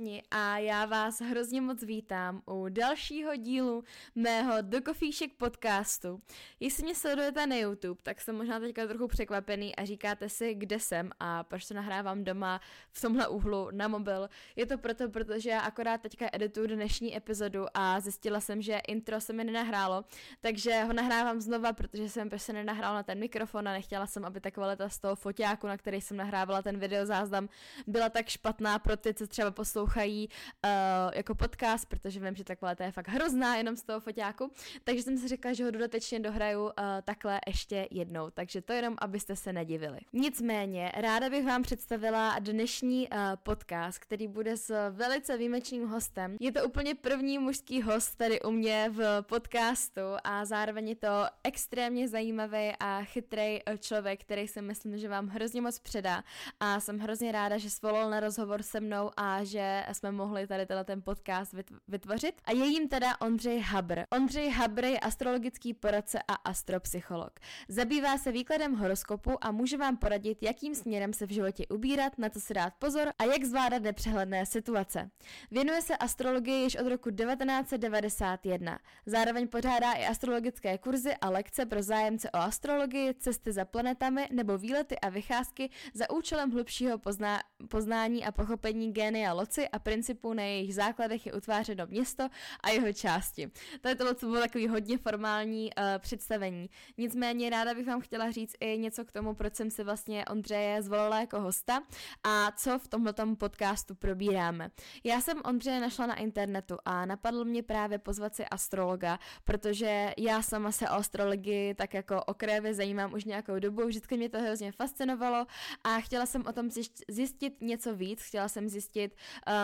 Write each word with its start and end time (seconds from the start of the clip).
všichni 0.00 0.22
a 0.30 0.58
já 0.58 0.86
vás 0.86 1.20
hrozně 1.20 1.60
moc 1.60 1.82
vítám 1.82 2.42
u 2.46 2.68
dalšího 2.68 3.36
dílu 3.36 3.84
mého 4.14 4.54
Do 4.60 4.82
Kofíšek 4.82 5.32
podcastu. 5.36 6.20
Jestli 6.60 6.82
mě 6.82 6.94
sledujete 6.94 7.46
na 7.46 7.56
YouTube, 7.56 8.00
tak 8.02 8.20
jsem 8.20 8.36
možná 8.36 8.60
teďka 8.60 8.86
trochu 8.86 9.08
překvapený 9.08 9.76
a 9.76 9.84
říkáte 9.84 10.28
si, 10.28 10.54
kde 10.54 10.80
jsem 10.80 11.10
a 11.20 11.44
proč 11.44 11.68
to 11.68 11.74
nahrávám 11.74 12.24
doma 12.24 12.60
v 12.92 13.00
tomhle 13.00 13.28
úhlu 13.28 13.68
na 13.70 13.88
mobil. 13.88 14.28
Je 14.56 14.66
to 14.66 14.78
proto, 14.78 15.08
protože 15.08 15.50
já 15.50 15.60
akorát 15.60 16.00
teďka 16.00 16.26
edituju 16.32 16.66
dnešní 16.66 17.16
epizodu 17.16 17.66
a 17.74 18.00
zjistila 18.00 18.40
jsem, 18.40 18.62
že 18.62 18.80
intro 18.88 19.20
se 19.20 19.32
mi 19.32 19.44
nenahrálo, 19.44 20.04
takže 20.40 20.82
ho 20.84 20.92
nahrávám 20.92 21.40
znova, 21.40 21.72
protože 21.72 22.08
jsem 22.08 22.28
prostě 22.28 22.52
nenahrála 22.52 22.94
na 22.94 23.02
ten 23.02 23.18
mikrofon 23.18 23.68
a 23.68 23.72
nechtěla 23.72 24.06
jsem, 24.06 24.24
aby 24.24 24.40
ta 24.40 24.50
kvalita 24.50 24.88
z 24.88 24.98
toho 24.98 25.16
foťáku, 25.16 25.66
na 25.66 25.76
který 25.76 26.00
jsem 26.00 26.16
nahrávala 26.16 26.62
ten 26.62 26.78
videozáznam, 26.78 27.48
byla 27.86 28.08
tak 28.08 28.28
špatná 28.28 28.78
pro 28.78 28.96
ty, 28.96 29.14
co 29.14 29.26
třeba 29.26 29.50
poslouchají 29.50 29.89
uh, 29.96 30.70
jako 31.14 31.34
podcast, 31.34 31.88
protože 31.88 32.20
vím, 32.20 32.34
že 32.34 32.44
ta 32.44 32.56
kvalita 32.56 32.84
je 32.84 32.92
fakt 32.92 33.08
hrozná 33.08 33.56
jenom 33.56 33.76
z 33.76 33.82
toho 33.82 34.00
foťáku, 34.00 34.50
takže 34.84 35.02
jsem 35.02 35.18
si 35.18 35.28
řekla, 35.28 35.52
že 35.52 35.64
ho 35.64 35.70
dodatečně 35.70 36.20
dohraju 36.20 36.62
uh, 36.62 36.70
takhle 37.04 37.40
ještě 37.46 37.88
jednou, 37.90 38.30
takže 38.30 38.62
to 38.62 38.72
jenom, 38.72 38.96
abyste 38.98 39.36
se 39.36 39.52
nedivili. 39.52 39.98
Nicméně, 40.12 40.92
ráda 40.96 41.30
bych 41.30 41.46
vám 41.46 41.62
představila 41.62 42.38
dnešní 42.38 43.08
uh, 43.08 43.18
podcast, 43.42 43.98
který 43.98 44.28
bude 44.28 44.56
s 44.56 44.90
velice 44.90 45.36
výjimečným 45.36 45.88
hostem. 45.88 46.36
Je 46.40 46.52
to 46.52 46.64
úplně 46.64 46.94
první 46.94 47.38
mužský 47.38 47.82
host 47.82 48.16
tady 48.16 48.40
u 48.40 48.50
mě 48.50 48.90
v 48.92 49.22
podcastu 49.22 50.00
a 50.24 50.44
zároveň 50.44 50.88
je 50.88 50.96
to 50.96 51.26
extrémně 51.44 52.08
zajímavý 52.08 52.72
a 52.80 53.02
chytrý 53.02 53.58
člověk, 53.78 54.20
který 54.20 54.48
si 54.48 54.62
myslím, 54.62 54.98
že 54.98 55.08
vám 55.08 55.28
hrozně 55.28 55.60
moc 55.60 55.78
předá 55.78 56.24
a 56.60 56.80
jsem 56.80 56.98
hrozně 56.98 57.32
ráda, 57.32 57.58
že 57.58 57.70
svolal 57.70 58.10
na 58.10 58.20
rozhovor 58.20 58.62
se 58.62 58.80
mnou 58.80 59.10
a 59.16 59.44
že 59.44 59.79
jsme 59.92 60.12
mohli 60.12 60.46
tady 60.46 60.66
tenhle 60.66 60.84
ten 60.84 61.02
podcast 61.02 61.54
vytvořit. 61.88 62.40
A 62.44 62.52
je 62.52 62.66
jim 62.66 62.88
teda 62.88 63.20
Ondřej 63.20 63.60
Habr. 63.60 64.00
Ondřej 64.10 64.50
Habr 64.50 64.84
je 64.84 65.00
astrologický 65.00 65.74
poradce 65.74 66.18
a 66.28 66.34
astropsycholog. 66.34 67.40
Zabývá 67.68 68.18
se 68.18 68.32
výkladem 68.32 68.74
horoskopu 68.74 69.44
a 69.44 69.52
může 69.52 69.76
vám 69.76 69.96
poradit, 69.96 70.42
jakým 70.42 70.74
směrem 70.74 71.12
se 71.12 71.26
v 71.26 71.30
životě 71.30 71.66
ubírat, 71.66 72.18
na 72.18 72.28
co 72.28 72.40
si 72.40 72.54
dát 72.54 72.74
pozor 72.78 73.12
a 73.18 73.24
jak 73.24 73.44
zvládat 73.44 73.82
nepřehledné 73.82 74.46
situace. 74.46 75.10
Věnuje 75.50 75.82
se 75.82 75.96
astrologii 75.96 76.62
již 76.62 76.76
od 76.76 76.88
roku 76.88 77.10
1991. 77.10 78.78
Zároveň 79.06 79.48
pořádá 79.48 79.92
i 79.92 80.06
astrologické 80.06 80.78
kurzy 80.78 81.14
a 81.20 81.30
lekce 81.30 81.66
pro 81.66 81.82
zájemce 81.82 82.30
o 82.30 82.36
astrologii, 82.36 83.14
cesty 83.14 83.52
za 83.52 83.64
planetami 83.64 84.28
nebo 84.32 84.58
výlety 84.58 84.98
a 84.98 85.08
vycházky 85.08 85.70
za 85.94 86.10
účelem 86.10 86.50
hlubšího 86.50 86.98
pozná- 86.98 87.40
poznání 87.68 88.24
a 88.24 88.32
pochopení 88.32 88.92
génia 88.92 89.32
loci 89.32 89.68
a 89.72 89.78
principů 89.78 90.32
na 90.34 90.42
jejich 90.42 90.74
základech 90.74 91.26
je 91.26 91.32
utvářeno 91.32 91.86
město 91.86 92.28
a 92.60 92.70
jeho 92.70 92.92
části. 92.92 93.50
Tady 93.80 93.94
tohle 93.94 94.14
to 94.14 94.26
bylo 94.26 94.40
takový 94.40 94.68
hodně 94.68 94.98
formální 94.98 95.70
uh, 95.78 95.84
představení. 95.98 96.70
Nicméně 96.98 97.50
ráda 97.50 97.74
bych 97.74 97.86
vám 97.86 98.00
chtěla 98.00 98.30
říct 98.30 98.56
i 98.60 98.78
něco 98.78 99.04
k 99.04 99.12
tomu, 99.12 99.34
proč 99.34 99.54
jsem 99.54 99.70
si 99.70 99.84
vlastně 99.84 100.24
Ondřeje 100.24 100.82
zvolila 100.82 101.20
jako 101.20 101.40
hosta 101.40 101.82
a 102.24 102.52
co 102.52 102.78
v 102.78 102.88
tomhle 102.88 103.14
podcastu 103.38 103.94
probíráme. 103.94 104.70
Já 105.04 105.20
jsem 105.20 105.40
Ondřeje 105.44 105.80
našla 105.80 106.06
na 106.06 106.14
internetu 106.14 106.76
a 106.84 107.06
napadlo 107.06 107.44
mě 107.44 107.62
právě 107.62 107.98
pozvat 107.98 108.34
si 108.34 108.44
astrologa, 108.44 109.18
protože 109.44 110.12
já 110.18 110.42
sama 110.42 110.72
se 110.72 110.90
o 110.90 110.92
astrologii 110.92 111.74
tak 111.74 111.94
jako 111.94 112.24
okrajově 112.24 112.74
zajímám 112.74 113.12
už 113.12 113.24
nějakou 113.24 113.58
dobu, 113.58 113.86
vždycky 113.86 114.16
mě 114.16 114.28
to 114.28 114.40
hrozně 114.40 114.72
fascinovalo 114.72 115.46
a 115.84 116.00
chtěla 116.00 116.26
jsem 116.26 116.46
o 116.46 116.52
tom 116.52 116.70
zjistit 117.08 117.60
něco 117.60 117.94
víc, 117.94 118.22
chtěla 118.22 118.48
jsem 118.48 118.68
zjistit, 118.68 119.16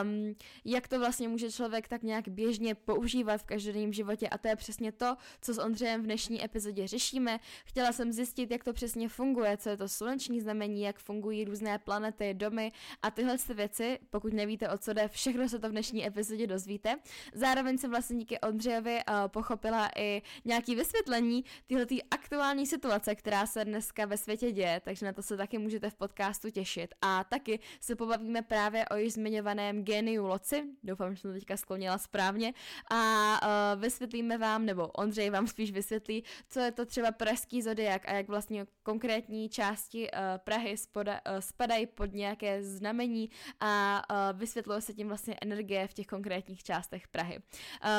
um, 0.03 0.35
jak 0.65 0.89
to 0.89 0.99
vlastně 0.99 1.29
může 1.29 1.53
člověk 1.53 1.89
tak 1.89 2.03
nějak 2.03 2.29
běžně 2.29 2.75
používat 2.75 3.39
v 3.39 3.45
každodenním 3.45 3.93
životě 3.93 4.29
a 4.29 4.39
to 4.39 4.49
je 4.49 4.57
přesně 4.57 4.93
to, 4.93 5.17
co 5.41 5.55
s 5.55 5.59
Ondřejem 5.59 6.03
v 6.03 6.05
dnešní 6.05 6.45
epizodě 6.45 6.87
řešíme. 6.87 7.41
Chtěla 7.65 7.93
jsem 7.93 8.13
zjistit, 8.13 8.51
jak 8.51 8.65
to 8.65 8.73
přesně 8.73 9.09
funguje, 9.09 9.57
co 9.57 9.69
je 9.69 9.77
to 9.77 9.89
sluneční 9.89 10.41
znamení, 10.41 10.83
jak 10.83 10.99
fungují 10.99 11.45
různé 11.45 11.79
planety, 11.79 12.35
domy 12.35 12.73
a 13.03 13.11
tyhle 13.11 13.37
věci, 13.55 13.99
pokud 14.11 14.33
nevíte, 14.33 14.69
o 14.69 14.79
co 14.79 14.93
jde, 14.93 15.09
všechno 15.09 15.49
se 15.49 15.59
to 15.59 15.69
v 15.69 15.71
dnešní 15.71 16.07
epizodě 16.07 16.47
dozvíte. 16.47 16.97
Zároveň 17.35 17.79
jsem 17.79 17.91
vlastně 17.91 18.17
díky 18.17 18.41
Ondřejovi 18.41 18.95
uh, 18.95 19.29
pochopila 19.29 19.91
i 19.97 20.23
nějaký 20.45 20.75
vysvětlení 20.75 21.45
tyhle 21.67 21.87
aktuální 22.11 22.67
situace, 22.67 23.15
která 23.15 23.47
se 23.47 23.65
dneska 23.65 24.07
ve 24.07 24.17
světě 24.17 24.53
děje, 24.53 24.81
takže 24.85 25.07
na 25.07 25.13
to 25.13 25.23
se 25.23 25.37
taky 25.37 25.59
můžete 25.59 25.91
v 25.91 25.95
podcastu 25.95 26.51
těšit. 26.51 26.95
A 27.03 27.25
taky 27.25 27.61
se 27.81 27.97
pobavíme 27.97 28.43
právě 28.43 28.85
o 28.89 28.97
již 28.97 29.13
zmiňovaném 29.13 29.85
geniu 29.87 30.27
Loci, 30.27 30.65
doufám, 30.83 31.15
že 31.15 31.21
jsem 31.21 31.31
to 31.31 31.35
teďka 31.35 31.57
sklonila 31.57 31.99
správně, 31.99 32.55
a 32.91 33.01
uh, 33.43 33.81
vysvětlíme 33.81 34.39
vám, 34.39 34.67
nebo 34.67 34.87
Ondřej 34.87 35.31
vám 35.31 35.47
spíš 35.47 35.71
vysvětlí, 35.71 36.25
co 36.49 36.61
je 36.61 36.73
to 36.73 36.87
třeba 36.87 37.13
pražský 37.13 37.63
zodiak 37.63 38.09
a 38.09 38.13
jak 38.13 38.29
vlastně 38.29 38.67
konkrétní 38.83 39.49
části 39.49 40.11
uh, 40.11 40.19
Prahy 40.37 40.77
spoda, 40.77 41.13
uh, 41.13 41.39
spadají 41.39 41.87
pod 41.87 42.13
nějaké 42.13 42.63
znamení 42.63 43.31
a 43.61 44.03
uh, 44.11 44.39
vysvětluje 44.39 44.81
se 44.81 44.95
tím 44.95 45.09
vlastně 45.09 45.37
energie 45.43 45.89
v 45.89 45.95
těch 45.95 46.07
konkrétních 46.07 46.65
částech 46.65 47.09
Prahy. 47.09 47.39
Uh, 47.39 47.91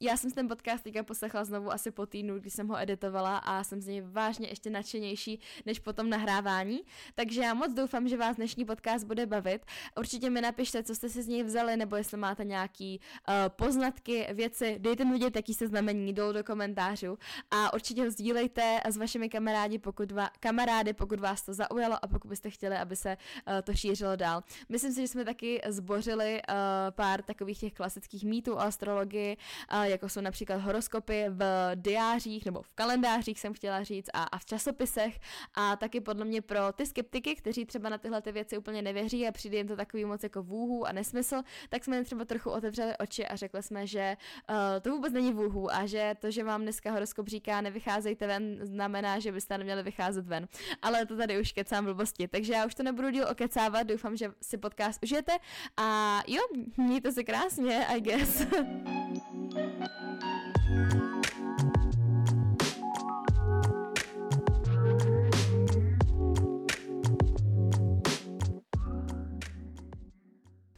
já 0.00 0.16
jsem 0.16 0.30
ten 0.30 0.48
podcast 0.48 0.84
teďka 0.84 1.02
poslechla 1.02 1.44
znovu 1.44 1.72
asi 1.72 1.90
po 1.90 2.06
týdnu, 2.06 2.38
když 2.38 2.52
jsem 2.52 2.68
ho 2.68 2.78
editovala 2.78 3.36
a 3.36 3.64
jsem 3.64 3.80
z 3.80 3.86
něj 3.86 4.00
vážně 4.00 4.48
ještě 4.48 4.70
nadšenější 4.70 5.40
než 5.66 5.78
po 5.78 5.92
tom 5.92 6.10
nahrávání. 6.10 6.80
Takže 7.14 7.42
já 7.42 7.54
moc 7.54 7.72
doufám, 7.74 8.08
že 8.08 8.16
vás 8.16 8.36
dnešní 8.36 8.64
podcast 8.64 9.06
bude 9.06 9.26
bavit. 9.26 9.66
Určitě 9.98 10.30
mi 10.30 10.40
napište, 10.40 10.82
co 10.82 10.94
jste 10.94 11.08
si 11.08 11.22
z 11.22 11.28
něj 11.28 11.42
vzali, 11.42 11.76
nebo 11.76 11.96
jestli 11.96 12.16
máte 12.16 12.44
nějaký 12.44 13.00
uh, 13.28 13.34
poznatky, 13.48 14.26
věci, 14.32 14.76
dejte 14.78 15.04
mi 15.04 15.10
vědět, 15.10 15.36
jaký 15.36 15.54
se 15.54 15.66
znamení 15.66 16.12
dolů 16.12 16.32
do 16.32 16.44
komentářů 16.44 17.18
a 17.50 17.74
určitě 17.74 18.04
ho 18.04 18.10
sdílejte 18.10 18.80
s 18.84 18.96
vašimi 18.96 19.28
kamarádi, 19.28 19.78
pokud 19.78 20.12
va- 20.12 20.30
kamarády, 20.40 20.92
pokud 20.92 21.20
vás 21.20 21.42
to 21.42 21.54
zaujalo 21.54 21.98
a 22.02 22.08
pokud 22.08 22.28
byste 22.28 22.50
chtěli, 22.50 22.76
aby 22.76 22.96
se 22.96 23.16
uh, 23.16 23.54
to 23.62 23.74
šířilo 23.74 24.16
dál. 24.16 24.42
Myslím 24.68 24.92
si, 24.92 25.00
že 25.00 25.08
jsme 25.08 25.24
taky 25.24 25.60
zbořili 25.68 26.42
uh, 26.48 26.54
pár 26.90 27.22
takových 27.22 27.60
těch 27.60 27.72
klasických 27.72 28.24
mýtů 28.24 28.54
o 28.54 28.60
astrologii, 28.60 29.36
uh, 29.72 29.83
jako 29.86 30.08
jsou 30.08 30.20
například 30.20 30.56
horoskopy 30.56 31.24
v 31.28 31.70
diářích 31.74 32.44
nebo 32.44 32.62
v 32.62 32.68
kalendářích, 32.74 33.40
jsem 33.40 33.54
chtěla 33.54 33.82
říct, 33.82 34.10
a, 34.14 34.22
a 34.22 34.38
v 34.38 34.44
časopisech. 34.44 35.20
A 35.54 35.76
taky 35.76 36.00
podle 36.00 36.24
mě 36.24 36.42
pro 36.42 36.72
ty 36.72 36.86
skeptiky, 36.86 37.34
kteří 37.34 37.66
třeba 37.66 37.88
na 37.88 37.98
tyhle 37.98 38.22
ty 38.22 38.32
věci 38.32 38.58
úplně 38.58 38.82
nevěří 38.82 39.28
a 39.28 39.32
přijde 39.32 39.56
jim 39.56 39.68
to 39.68 39.76
takový 39.76 40.04
moc 40.04 40.22
jako 40.22 40.42
vůhů 40.42 40.86
a 40.86 40.92
nesmysl, 40.92 41.42
tak 41.68 41.84
jsme 41.84 42.04
třeba 42.04 42.24
trochu 42.24 42.50
otevřeli 42.50 42.92
oči 42.98 43.26
a 43.26 43.36
řekli 43.36 43.62
jsme, 43.62 43.86
že 43.86 44.16
uh, 44.50 44.56
to 44.80 44.90
vůbec 44.90 45.12
není 45.12 45.32
vůhů 45.32 45.74
a 45.74 45.86
že 45.86 46.14
to, 46.20 46.30
že 46.30 46.44
vám 46.44 46.62
dneska 46.62 46.92
horoskop 46.92 47.28
říká 47.28 47.60
nevycházejte 47.60 48.26
ven, 48.26 48.58
znamená, 48.62 49.18
že 49.18 49.32
byste 49.32 49.58
neměli 49.58 49.82
vycházet 49.82 50.26
ven. 50.26 50.48
Ale 50.82 51.06
to 51.06 51.16
tady 51.16 51.40
už 51.40 51.52
kecám 51.52 51.84
blbosti, 51.84 52.28
takže 52.28 52.52
já 52.52 52.66
už 52.66 52.74
to 52.74 52.82
nebudu 52.82 53.10
díl 53.10 53.26
okecávat, 53.30 53.82
doufám, 53.82 54.16
že 54.16 54.30
si 54.42 54.56
podcast 54.56 55.02
užijete 55.02 55.32
a 55.76 56.20
jo, 56.26 56.40
mějte 56.76 57.12
se 57.12 57.24
krásně, 57.24 57.86
I 57.86 58.00
guess. 58.00 58.46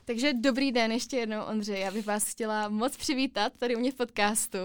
Takže 0.07 0.33
dobrý 0.33 0.73
den 0.73 0.93
ještě 0.93 1.17
jednou, 1.17 1.43
Ondřej. 1.43 1.81
Já 1.81 1.91
bych 1.91 2.07
vás 2.07 2.31
chtěla 2.31 2.69
moc 2.69 2.97
přivítat 2.97 3.53
tady 3.59 3.77
u 3.77 3.79
mě 3.79 3.93
v 3.93 3.95
podcastu. 3.95 4.59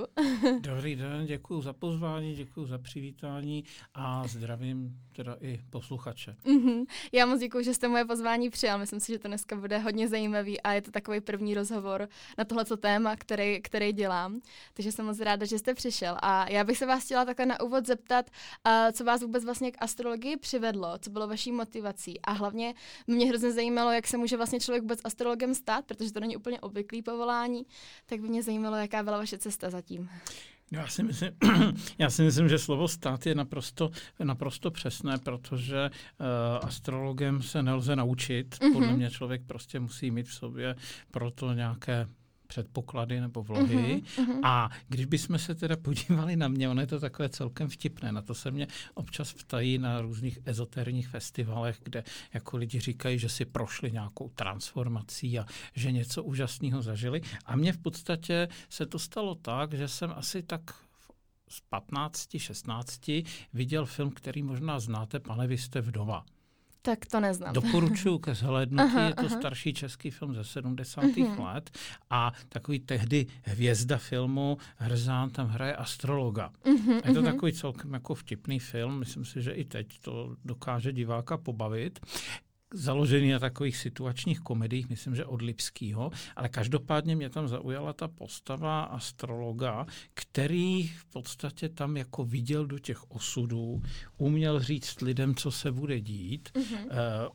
Dobrý 0.60 0.96
den, 0.96 1.26
děkuji 1.26 1.62
za 1.62 1.74
pozvání, 1.74 2.36
děkuji 2.36 2.66
za 2.66 2.78
přivítání 2.78 3.64
a 3.94 4.28
zdravím 4.28 5.00
teda 5.12 5.38
i 5.42 5.62
posluchače. 5.70 6.36
Mm-hmm. 6.46 6.86
Já 7.12 7.26
moc 7.26 7.40
děkuji, 7.40 7.64
že 7.64 7.74
jste 7.74 7.88
moje 7.88 8.06
pozvání 8.06 8.50
přijal. 8.50 8.80
Myslím 8.80 9.00
si, 9.00 9.12
že 9.12 9.20
to 9.20 9.28
dneska 9.28 9.56
bude 9.56 9.78
hodně 9.78 10.08
zajímavý 10.08 10.62
a 10.62 10.74
je 10.74 10.82
to 10.82 10.92
takový 10.92 11.22
první 11.22 11.54
rozhovor 11.54 12.10
na 12.38 12.46
tohleto 12.46 12.78
téma, 12.78 13.16
který, 13.16 13.62
který 13.62 13.94
dělám. 13.94 14.42
Takže 14.74 14.92
jsem 14.92 15.06
moc 15.06 15.20
ráda, 15.20 15.46
že 15.46 15.60
jste 15.60 15.74
přišel. 15.74 16.18
A 16.22 16.50
já 16.50 16.64
bych 16.64 16.78
se 16.78 16.86
vás 16.86 17.06
chtěla 17.06 17.26
takhle 17.26 17.46
na 17.46 17.62
úvod 17.62 17.86
zeptat, 17.88 18.30
uh, 18.66 18.92
co 18.92 19.04
vás 19.04 19.22
vůbec 19.22 19.46
vlastně 19.46 19.72
k 19.72 19.78
astrologii 19.80 20.38
přivedlo, 20.38 20.98
co 21.00 21.10
bylo 21.10 21.28
vaší 21.28 21.52
motivací. 21.52 22.22
A 22.22 22.32
hlavně 22.32 22.74
mě 23.08 23.26
hrozně 23.26 23.52
zajímalo, 23.52 23.92
jak 23.92 24.08
se 24.08 24.18
může 24.18 24.38
vlastně 24.38 24.60
člověk 24.60 24.82
vůbec 24.82 25.00
astrologem 25.04 25.56
stát, 25.56 25.86
protože 25.86 26.14
to 26.14 26.20
není 26.20 26.38
úplně 26.38 26.60
obvyklý 26.60 27.02
povolání. 27.02 27.66
Tak 28.06 28.22
by 28.22 28.28
mě 28.30 28.44
zajímalo, 28.44 28.76
jaká 28.76 29.04
byla 29.04 29.18
vaše 29.18 29.38
cesta 29.38 29.70
zatím. 29.70 30.10
Já 30.72 30.88
si, 30.88 31.04
myslím, 31.04 31.32
já 31.98 32.10
si 32.10 32.22
myslím, 32.22 32.50
že 32.50 32.60
slovo 32.60 32.88
stát 32.88 33.26
je 33.26 33.36
naprosto, 33.36 33.92
naprosto 34.24 34.72
přesné, 34.72 35.18
protože 35.18 35.90
uh, 35.90 36.26
astrologem 36.68 37.42
se 37.42 37.64
nelze 37.64 37.96
naučit. 37.96 38.56
Mm-hmm. 38.56 38.74
Podle 38.74 38.94
mě 38.94 39.12
člověk 39.12 39.42
prostě 39.48 39.80
musí 39.80 40.12
mít 40.12 40.28
v 40.28 40.34
sobě 40.34 40.76
proto 41.12 41.54
nějaké 41.54 42.08
předpoklady 42.52 43.22
nebo 43.22 43.44
vlohy. 43.44 44.02
Uh-huh, 44.02 44.40
A 44.44 44.70
když 44.88 45.06
bychom 45.06 45.40
se 45.40 45.56
teda 45.56 45.78
podívali 45.78 46.36
na 46.36 46.48
mě, 46.48 46.70
ono 46.70 46.82
je 46.82 46.88
to 46.88 47.00
takové 47.00 47.30
celkem 47.30 47.70
vtipné, 47.70 48.12
na 48.12 48.22
to 48.22 48.36
se 48.36 48.52
mě 48.52 48.68
občas 48.94 49.34
ptají 49.34 49.78
na 49.78 50.02
různých 50.02 50.40
ezoterních 50.46 51.08
festivalech, 51.08 51.80
kde 51.84 52.04
jako 52.34 52.58
lidi 52.58 52.80
říkají, 52.80 53.20
že 53.20 53.30
si 53.30 53.46
prošli 53.46 53.92
nějakou 53.92 54.30
transformací 54.30 55.40
a 55.40 55.46
že 55.76 55.92
něco 55.92 56.24
úžasného 56.24 56.82
zažili. 56.82 57.22
A 57.46 57.56
mně 57.56 57.74
v 57.74 57.78
podstatě 57.78 58.48
se 58.70 58.86
to 58.86 59.00
stalo 59.00 59.36
tak, 59.36 59.74
že 59.74 59.88
jsem 59.88 60.12
asi 60.16 60.44
tak 60.44 60.62
z 61.50 61.60
15, 61.70 62.38
16 62.38 63.12
viděl 63.54 63.86
film, 63.86 64.12
který 64.12 64.44
možná 64.44 64.80
znáte, 64.80 65.20
Pane, 65.20 65.48
vy 65.48 65.58
jste 65.58 65.82
vdova. 65.82 66.26
Tak 66.82 67.06
to 67.06 67.20
neznám. 67.20 67.54
Doporučuji 67.54 68.20
ke 68.20 68.36
zhlédnutí, 68.36 68.96
je 68.96 69.14
to 69.16 69.26
aha. 69.26 69.38
starší 69.40 69.74
český 69.74 70.12
film 70.12 70.36
ze 70.36 70.44
70. 70.44 71.04
Uh-huh. 71.04 71.54
let 71.54 71.78
a 72.10 72.32
takový 72.50 72.80
tehdy 72.80 73.26
hvězda 73.44 73.98
filmu 73.98 74.58
Hrzán 74.78 75.30
tam 75.30 75.48
hraje 75.48 75.76
astrologa. 75.76 76.52
Uh-huh, 76.66 76.96
je 76.96 77.02
to 77.02 77.22
uh-huh. 77.22 77.26
takový 77.26 77.54
celkem 77.54 77.94
jako 77.94 78.16
vtipný 78.16 78.60
film, 78.60 79.00
myslím 79.00 79.26
si, 79.26 79.42
že 79.42 79.52
i 79.52 79.66
teď 79.66 80.00
to 80.00 80.36
dokáže 80.46 80.92
diváka 80.92 81.38
pobavit 81.38 82.00
založený 82.74 83.32
na 83.32 83.40
takových 83.40 83.78
situačních 83.78 84.40
komediích, 84.40 84.90
myslím, 84.90 85.16
že 85.16 85.26
od 85.26 85.42
Lipského, 85.42 86.12
ale 86.36 86.50
každopádně 86.50 87.16
mě 87.16 87.30
tam 87.30 87.48
zaujala 87.48 87.94
ta 87.94 88.08
postava 88.08 88.84
astrologa, 88.84 89.86
který 90.14 90.88
v 90.88 91.06
podstatě 91.06 91.70
tam 91.70 91.98
jako 91.98 92.26
viděl 92.26 92.66
do 92.66 92.80
těch 92.80 93.12
osudů, 93.12 93.82
uměl 94.18 94.60
říct 94.60 95.02
lidem, 95.02 95.36
co 95.36 95.52
se 95.52 95.72
bude 95.72 96.00
dít, 96.00 96.50
mm-hmm. 96.54 96.86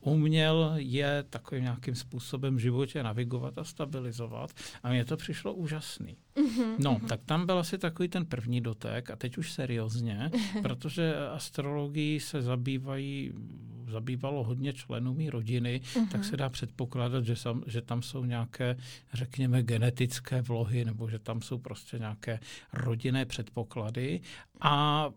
uh, 0.03 0.13
uměl 0.13 0.73
je 0.77 1.25
takovým 1.31 1.63
nějakým 1.65 1.95
způsobem 1.95 2.57
v 2.57 2.61
životě 2.61 3.03
navigovat 3.03 3.59
a 3.59 3.65
stabilizovat 3.65 4.51
a 4.83 4.91
mně 4.91 5.05
to 5.05 5.17
přišlo 5.17 5.55
úžasný. 5.55 6.17
Mm-hmm. 6.37 6.75
No, 6.79 6.95
mm-hmm. 6.95 7.07
tak 7.07 7.21
tam 7.25 7.47
byl 7.47 7.59
asi 7.59 7.79
takový 7.79 8.09
ten 8.09 8.27
první 8.27 8.61
dotek 8.61 9.11
a 9.11 9.17
teď 9.17 9.39
už 9.39 9.53
seriózně, 9.53 10.31
protože 10.63 11.17
astrologii 11.17 12.21
se 12.21 12.43
zabývají 12.43 13.33
zabývalo 13.91 14.45
hodně 14.45 14.73
členů 14.73 15.15
rodiny, 15.31 15.81
uh-huh. 15.85 16.09
tak 16.09 16.25
se 16.25 16.37
dá 16.37 16.49
předpokládat, 16.49 17.25
že, 17.25 17.37
sam, 17.37 17.63
že 17.67 17.83
tam 17.83 18.03
jsou 18.03 18.25
nějaké, 18.25 18.77
řekněme, 19.13 19.63
genetické 19.63 20.43
vlohy, 20.43 20.85
nebo 20.85 21.09
že 21.09 21.19
tam 21.19 21.43
jsou 21.43 21.59
prostě 21.59 21.99
nějaké 21.99 22.41
rodinné 22.73 23.25
předpoklady. 23.25 24.21
A 24.61 25.11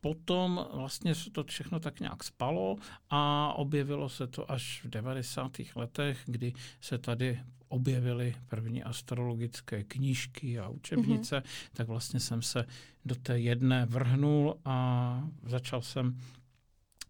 potom 0.00 0.66
vlastně 0.74 1.14
se 1.14 1.30
to 1.30 1.44
všechno 1.44 1.80
tak 1.80 2.00
nějak 2.00 2.24
spalo 2.24 2.76
a 3.10 3.52
objevilo 3.56 4.08
se 4.08 4.26
to 4.26 4.50
až 4.50 4.84
v 4.84 4.88
90. 4.88 5.52
letech, 5.74 6.22
kdy 6.26 6.52
se 6.80 6.98
tady 6.98 7.40
objevily 7.68 8.36
první 8.48 8.82
astrologické 8.82 9.84
knížky 9.84 10.58
a 10.58 10.68
učebnice, 10.68 11.38
mm-hmm. 11.38 11.70
tak 11.72 11.88
vlastně 11.88 12.20
jsem 12.20 12.42
se 12.42 12.64
do 13.04 13.14
té 13.14 13.40
jedné 13.40 13.86
vrhnul 13.86 14.56
a 14.64 15.28
začal 15.42 15.82
jsem 15.82 16.18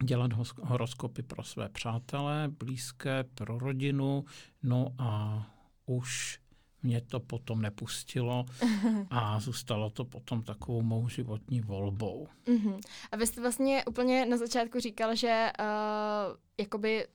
dělat 0.04 0.30
horoskopy 0.62 1.22
pro 1.22 1.44
své 1.44 1.68
přátelé, 1.68 2.48
blízké, 2.48 3.24
pro 3.34 3.58
rodinu, 3.58 4.24
no 4.62 4.94
a 4.98 5.42
už 5.86 6.40
mě 6.82 7.00
to 7.00 7.20
potom 7.20 7.62
nepustilo 7.62 8.46
a 9.10 9.40
zůstalo 9.40 9.90
to 9.90 10.04
potom 10.04 10.42
takovou 10.42 10.82
mou 10.82 11.08
životní 11.08 11.60
volbou. 11.60 12.28
Uh-huh. 12.46 12.80
A 13.12 13.16
vy 13.16 13.26
jste 13.26 13.40
vlastně 13.40 13.84
úplně 13.84 14.26
na 14.26 14.36
začátku 14.36 14.80
říkal, 14.80 15.16
že 15.16 15.50
uh, 15.60 16.36
jakoby 16.58 17.06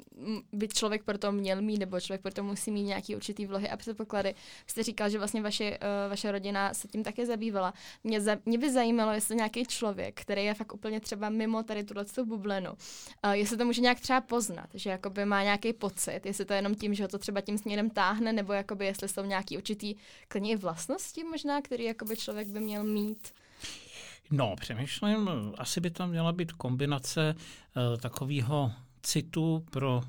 by 0.51 0.67
člověk 0.67 1.03
pro 1.03 1.17
to 1.17 1.31
měl 1.31 1.61
mít, 1.61 1.77
nebo 1.77 1.99
člověk 1.99 2.21
pro 2.21 2.33
to 2.33 2.43
musí 2.43 2.71
mít 2.71 2.83
nějaký 2.83 3.15
určitý 3.15 3.45
vlohy 3.45 3.69
a 3.69 3.77
předpoklady. 3.77 4.35
Jste 4.67 4.83
říkal, 4.83 5.09
že 5.09 5.17
vlastně 5.17 5.41
vaše, 5.41 5.71
uh, 5.71 6.09
vaše 6.09 6.31
rodina 6.31 6.73
se 6.73 6.87
tím 6.87 7.03
také 7.03 7.25
zabývala. 7.25 7.73
Mě, 8.03 8.21
za, 8.21 8.37
mě 8.45 8.57
by 8.57 8.71
zajímalo, 8.71 9.11
jestli 9.11 9.35
nějaký 9.35 9.65
člověk, 9.65 10.21
který 10.21 10.45
je 10.45 10.53
fakt 10.53 10.73
úplně 10.73 10.99
třeba 10.99 11.29
mimo 11.29 11.63
tady 11.63 11.83
tuhle 11.83 12.05
bublinu, 12.23 12.71
uh, 12.71 13.31
jestli 13.31 13.57
to 13.57 13.65
může 13.65 13.81
nějak 13.81 13.99
třeba 13.99 14.21
poznat, 14.21 14.69
že 14.73 14.89
jakoby 14.89 15.25
má 15.25 15.43
nějaký 15.43 15.73
pocit, 15.73 16.21
jestli 16.25 16.45
to 16.45 16.53
je 16.53 16.57
jenom 16.57 16.75
tím, 16.75 16.93
že 16.93 17.03
ho 17.03 17.07
to 17.07 17.17
třeba 17.17 17.41
tím 17.41 17.57
směrem 17.57 17.89
táhne, 17.89 18.33
nebo 18.33 18.53
jakoby 18.53 18.85
jestli 18.85 19.07
jsou 19.09 19.25
nějaký 19.25 19.57
určitý 19.57 19.95
klidně 20.27 20.57
vlastnosti 20.57 21.23
možná, 21.23 21.61
který 21.61 21.83
jakoby 21.83 22.17
člověk 22.17 22.47
by 22.47 22.59
měl 22.59 22.83
mít. 22.83 23.33
No, 24.31 24.55
přemýšlím, 24.55 25.29
asi 25.57 25.81
by 25.81 25.89
tam 25.89 26.09
měla 26.09 26.31
být 26.31 26.51
kombinace 26.51 27.35
uh, 27.35 27.97
takového 27.97 28.71
citu 29.03 29.65
pro 29.71 30.01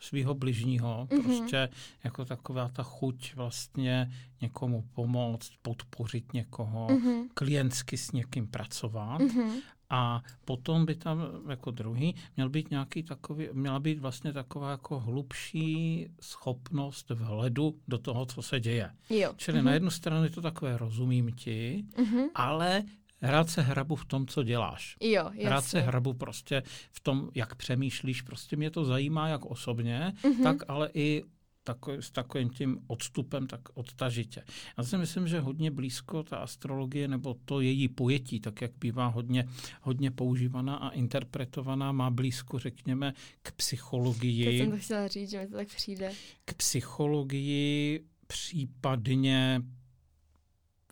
svého 0.00 0.34
bližního, 0.34 1.08
mm-hmm. 1.10 1.22
prostě 1.22 1.68
jako 2.04 2.24
taková 2.24 2.68
ta 2.68 2.82
chuť 2.82 3.34
vlastně 3.34 4.12
někomu 4.40 4.84
pomoct, 4.92 5.52
podpořit 5.62 6.32
někoho, 6.32 6.86
mm-hmm. 6.86 7.24
klientsky 7.34 7.96
s 7.96 8.12
někým 8.12 8.46
pracovat. 8.46 9.20
Mm-hmm. 9.20 9.50
A 9.90 10.22
potom 10.44 10.86
by 10.86 10.94
tam 10.94 11.18
jako 11.48 11.70
druhý 11.70 12.14
měl 12.36 12.48
být 12.48 12.70
nějaký 12.70 13.02
takový, 13.02 13.48
měla 13.52 13.80
být 13.80 13.98
vlastně 13.98 14.32
taková 14.32 14.70
jako 14.70 15.00
hlubší 15.00 16.06
schopnost 16.20 17.10
vhledu 17.10 17.78
do 17.88 17.98
toho, 17.98 18.26
co 18.26 18.42
se 18.42 18.60
děje. 18.60 18.90
Jo. 19.10 19.32
Čili 19.36 19.58
mm-hmm. 19.58 19.64
na 19.64 19.72
jednu 19.72 19.90
stranu 19.90 20.24
je 20.24 20.30
to 20.30 20.40
takové 20.40 20.76
rozumím 20.76 21.32
ti, 21.32 21.84
mm-hmm. 21.96 22.24
ale 22.34 22.82
Hrát 23.20 23.50
se 23.50 23.62
hrabu 23.62 23.96
v 23.96 24.04
tom, 24.04 24.26
co 24.26 24.42
děláš. 24.42 24.96
Jo, 25.00 25.24
jasně. 25.24 25.46
Hrát 25.46 25.64
se 25.64 25.80
hrabu 25.80 26.14
prostě 26.14 26.62
v 26.92 27.00
tom, 27.00 27.30
jak 27.34 27.54
přemýšlíš. 27.54 28.22
Prostě 28.22 28.56
mě 28.56 28.70
to 28.70 28.84
zajímá 28.84 29.28
jak 29.28 29.44
osobně, 29.44 30.12
mm-hmm. 30.22 30.42
tak 30.42 30.56
ale 30.68 30.90
i 30.94 31.22
takový, 31.64 31.96
s 32.00 32.10
takovým 32.10 32.50
tím 32.50 32.78
odstupem 32.86 33.46
tak 33.46 33.60
odtažitě. 33.74 34.42
Já 34.78 34.84
si 34.84 34.98
myslím, 34.98 35.28
že 35.28 35.40
hodně 35.40 35.70
blízko 35.70 36.22
ta 36.22 36.36
astrologie 36.36 37.08
nebo 37.08 37.36
to 37.44 37.60
její 37.60 37.88
pojetí, 37.88 38.40
tak 38.40 38.60
jak 38.60 38.70
bývá 38.80 39.06
hodně, 39.06 39.48
hodně 39.82 40.10
používaná 40.10 40.76
a 40.76 40.88
interpretovaná, 40.88 41.92
má 41.92 42.10
blízko, 42.10 42.58
řekněme, 42.58 43.12
k 43.42 43.52
psychologii. 43.52 44.44
Teď 44.44 44.58
jsem 44.58 44.70
to 44.70 44.76
chtěla 44.76 45.08
říct, 45.08 45.30
že 45.30 45.38
mi 45.38 45.46
to 45.46 45.56
tak 45.56 45.68
přijde. 45.68 46.12
K 46.44 46.54
psychologii, 46.54 48.04
případně 48.26 49.62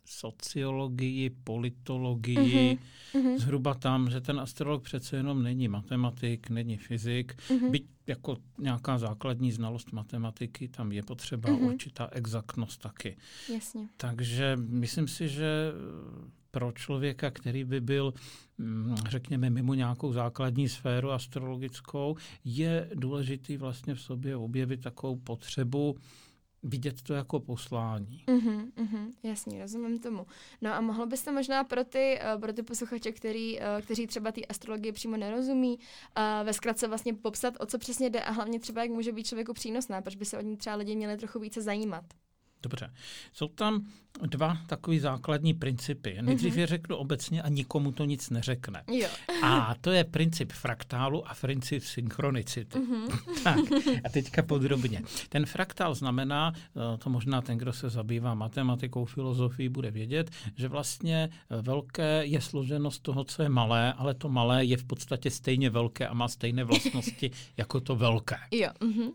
sociologii, 0.05 1.31
politologii, 1.31 2.79
uh-huh. 3.15 3.39
zhruba 3.39 3.75
tam, 3.75 4.11
že 4.11 4.21
ten 4.21 4.41
astrolog 4.41 4.83
přece 4.83 5.17
jenom 5.17 5.43
není 5.43 5.69
matematik, 5.69 6.51
není 6.51 6.77
fyzik, 6.77 7.35
uh-huh. 7.49 7.71
byť 7.71 7.85
jako 8.07 8.37
nějaká 8.59 8.99
základní 8.99 9.53
znalost 9.53 9.93
matematiky, 9.93 10.69
tam 10.69 10.93
je 10.93 11.03
potřeba 11.03 11.49
uh-huh. 11.49 11.73
určitá 11.73 12.09
exaktnost 12.13 12.81
taky. 12.81 13.17
Jasně. 13.53 13.89
Takže 13.97 14.57
myslím 14.57 15.09
si, 15.09 15.29
že 15.29 15.73
pro 16.55 16.73
člověka, 16.73 17.31
který 17.31 17.65
by 17.65 17.81
byl, 17.81 18.15
mm, 18.59 18.97
řekněme, 19.09 19.51
mimo 19.51 19.75
nějakou 19.75 20.13
základní 20.13 20.69
sféru 20.69 21.11
astrologickou, 21.11 22.17
je 22.45 22.91
důležitý 22.95 23.57
vlastně 23.57 23.95
v 23.95 24.01
sobě 24.01 24.37
objevit 24.37 24.81
takovou 24.81 25.17
potřebu 25.17 25.97
vidět 26.65 27.03
to 27.03 27.15
jako 27.15 27.41
poslání. 27.41 28.25
Uh-huh, 28.27 28.71
uh-huh, 28.77 29.13
jasně, 29.23 29.63
rozumím 29.63 29.99
tomu. 29.99 30.27
No 30.61 30.75
a 30.75 30.81
mohlo 30.81 31.07
byste 31.07 31.33
možná 31.33 31.65
pro 31.65 31.85
ty, 31.85 32.19
uh, 32.35 32.41
pro 32.41 32.53
ty 32.53 32.63
posluchače, 32.63 33.13
který, 33.13 33.59
uh, 33.59 33.65
kteří 33.83 34.07
třeba 34.07 34.33
té 34.33 34.41
astrologii 34.41 34.93
přímo 34.93 35.17
nerozumí, 35.17 35.79
uh, 35.79 36.47
ve 36.47 36.53
zkratce 36.53 36.89
vlastně 36.89 37.15
popsat, 37.15 37.55
o 37.61 37.67
co 37.67 37.79
přesně 37.79 38.11
jde 38.11 38.21
a 38.21 38.31
hlavně 38.31 38.61
třeba, 38.61 38.83
jak 38.83 38.91
může 38.91 39.13
být 39.13 39.27
člověku 39.27 39.53
přínosná, 39.53 40.03
proč 40.03 40.17
by 40.17 40.25
se 40.25 40.39
od 40.39 40.43
ní 40.43 40.57
třeba 40.57 40.77
lidi 40.77 40.97
měli 40.97 41.17
trochu 41.17 41.39
více 41.39 41.63
zajímat. 41.63 42.05
Dobře. 42.65 42.91
Jsou 43.33 43.49
tam 43.49 43.87
dva 44.23 44.59
takové 44.67 45.01
základní 45.01 45.55
principy. 45.55 46.19
Nejdřív 46.21 46.55
mm-hmm. 46.55 46.59
je 46.59 46.67
řeknu 46.67 46.97
obecně 46.97 47.43
a 47.43 47.49
nikomu 47.49 47.93
to 47.93 48.05
nic 48.05 48.31
neřekne. 48.31 48.83
Jo. 48.91 49.09
A 49.43 49.75
to 49.81 49.91
je 49.91 50.05
princip 50.05 50.53
fraktálu 50.53 51.29
a 51.29 51.35
princip 51.41 51.83
synchronicity. 51.83 52.79
Mm-hmm. 52.79 53.43
tak, 53.45 53.59
a 54.05 54.09
teďka 54.09 54.43
podrobně. 54.43 55.03
Ten 55.29 55.47
fraktál 55.47 55.95
znamená, 55.95 56.53
eh, 56.57 56.99
to 56.99 57.11
možná 57.11 57.43
ten, 57.43 57.59
kdo 57.59 57.73
se 57.73 57.91
zabývá 57.91 58.35
matematikou, 58.35 59.05
filozofií, 59.05 59.69
bude 59.69 59.91
vědět, 59.91 60.31
že 60.57 60.69
vlastně 60.69 61.29
eh, 61.51 61.63
velké 61.63 62.23
je 62.25 62.41
složeno 62.41 62.91
z 62.91 62.99
toho, 62.99 63.25
co 63.25 63.43
je 63.43 63.49
malé, 63.49 63.93
ale 63.93 64.15
to 64.15 64.29
malé 64.29 64.65
je 64.65 64.77
v 64.77 64.85
podstatě 64.85 65.31
stejně 65.31 65.71
velké 65.71 66.09
a 66.09 66.15
má 66.15 66.29
stejné 66.29 66.65
vlastnosti 66.65 67.31
jako 67.57 67.81
to 67.81 67.97
velké. 67.97 68.37
Jo. 68.51 68.69
Mm-hmm. 68.81 69.11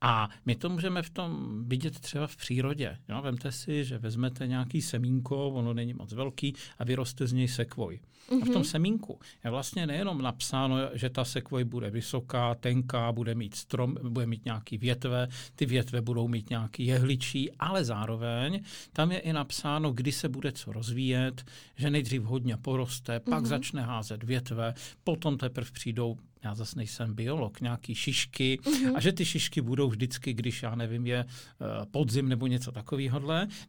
A 0.00 0.28
my 0.46 0.54
to 0.54 0.68
můžeme 0.68 1.02
v 1.02 1.10
tom 1.10 1.62
vidět 1.68 2.00
třeba 2.00 2.26
v 2.26 2.36
přírodě. 2.36 2.98
Jo? 3.08 3.22
Vemte 3.22 3.52
si, 3.52 3.84
že 3.84 3.98
vezmete 3.98 4.46
nějaký 4.46 4.82
semínko, 4.82 5.48
ono 5.48 5.74
není 5.74 5.94
moc 5.94 6.12
velký 6.12 6.54
a 6.78 6.84
vyroste 6.84 7.26
z 7.26 7.32
něj 7.32 7.48
sekvoj. 7.48 8.00
Mm-hmm. 8.30 8.42
A 8.42 8.44
v 8.44 8.48
tom 8.48 8.62
mhm. 8.62 8.64
semínku 8.64 9.18
je 9.44 9.50
vlastně 9.50 9.86
nejenom 9.86 10.22
napsáno, 10.22 10.76
že 10.92 11.10
ta 11.10 11.24
sekvoj 11.24 11.64
bude 11.64 11.90
vysoká, 11.90 12.54
tenká, 12.54 13.12
bude 13.12 13.34
mít 13.34 13.54
strom, 13.54 13.96
bude 14.02 14.26
mít 14.26 14.44
nějaký 14.44 14.78
větve, 14.78 15.28
ty 15.54 15.66
větve 15.66 16.00
budou 16.00 16.28
mít 16.28 16.50
nějaký 16.50 16.86
jehličí, 16.86 17.52
ale 17.52 17.84
zároveň 17.84 18.62
tam 18.92 19.12
je 19.12 19.18
i 19.18 19.32
napsáno, 19.32 19.92
kdy 19.92 20.12
se 20.12 20.28
bude 20.28 20.52
co 20.52 20.72
rozvíjet, 20.72 21.44
že 21.76 21.90
nejdřív 21.90 22.22
hodně 22.22 22.56
poroste, 22.56 23.20
pak 23.20 23.42
mm-hmm. 23.42 23.46
začne 23.46 23.82
házet 23.82 24.24
větve, 24.24 24.74
potom 25.04 25.38
teprve 25.38 25.70
přijdou 25.70 26.16
já 26.44 26.54
zase 26.54 26.76
nejsem 26.76 27.14
biolog, 27.14 27.60
nějaký 27.60 27.94
šišky 27.94 28.58
mm-hmm. 28.62 28.92
a 28.96 29.00
že 29.00 29.12
ty 29.12 29.24
šišky 29.24 29.60
budou 29.60 29.88
vždycky, 29.88 30.32
když 30.32 30.62
já 30.62 30.74
nevím, 30.74 31.06
je 31.06 31.24
uh, 31.24 31.66
podzim 31.90 32.28
nebo 32.28 32.46
něco 32.46 32.72
takového. 32.72 33.08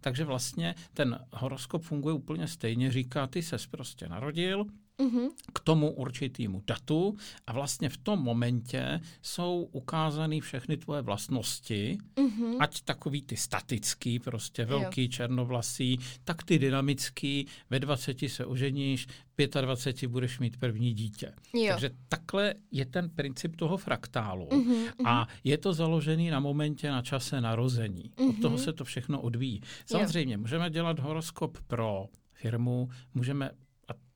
Takže 0.02 0.26
vlastně 0.26 0.76
ten 0.94 1.20
horoskop 1.32 1.84
funguje 1.84 2.16
úplně 2.16 2.48
stejně, 2.48 2.92
říká, 2.92 3.28
ty 3.28 3.42
ses 3.42 3.68
prostě 3.68 4.10
narodil, 4.10 4.66
mm-hmm. 5.00 5.30
k 5.54 5.60
tomu 5.60 5.92
určitému 5.92 6.64
datu 6.68 7.18
a 7.48 7.54
vlastně 7.54 7.90
v 7.90 7.98
tom 7.98 8.20
momentě 8.20 9.02
jsou 9.22 9.70
ukázány 9.72 10.40
všechny 10.40 10.78
tvoje 10.78 11.02
vlastnosti, 11.02 11.98
mm-hmm. 12.16 12.58
ať 12.60 12.82
takový 12.82 13.22
ty 13.22 13.38
statický, 13.38 14.20
prostě 14.20 14.66
velký, 14.66 15.04
jo. 15.04 15.08
černovlasý, 15.08 15.98
tak 16.24 16.44
ty 16.44 16.60
dynamický, 16.60 17.48
ve 17.70 17.80
20 17.80 18.18
se 18.28 18.46
oženíš, 18.46 19.08
25 19.62 20.08
budeš 20.08 20.40
mít 20.40 20.58
první 20.58 20.94
dítě. 20.94 21.34
Jo. 21.54 21.68
Takže 21.70 21.90
takhle 22.10 22.54
je 22.72 22.86
ten 22.86 23.10
princip 23.10 23.56
toho 23.56 23.78
fraktálu 23.78 24.48
mm-hmm, 24.48 24.92
a 25.06 25.28
je 25.44 25.58
to 25.58 25.74
založený 25.74 26.30
na 26.30 26.40
momentě, 26.40 26.92
na 26.92 27.02
čase 27.02 27.42
narození. 27.42 28.04
Mm-hmm. 28.04 28.30
Od 28.30 28.42
toho 28.42 28.58
se 28.58 28.74
to 28.74 28.84
všechno 28.84 29.22
odvíjí. 29.22 29.62
Samozřejmě 29.86 30.34
jo. 30.34 30.40
můžeme 30.40 30.70
dělat 30.70 31.00
horoskop 31.00 31.58
pro 31.68 32.08
firmu, 32.34 32.90
můžeme 33.14 33.52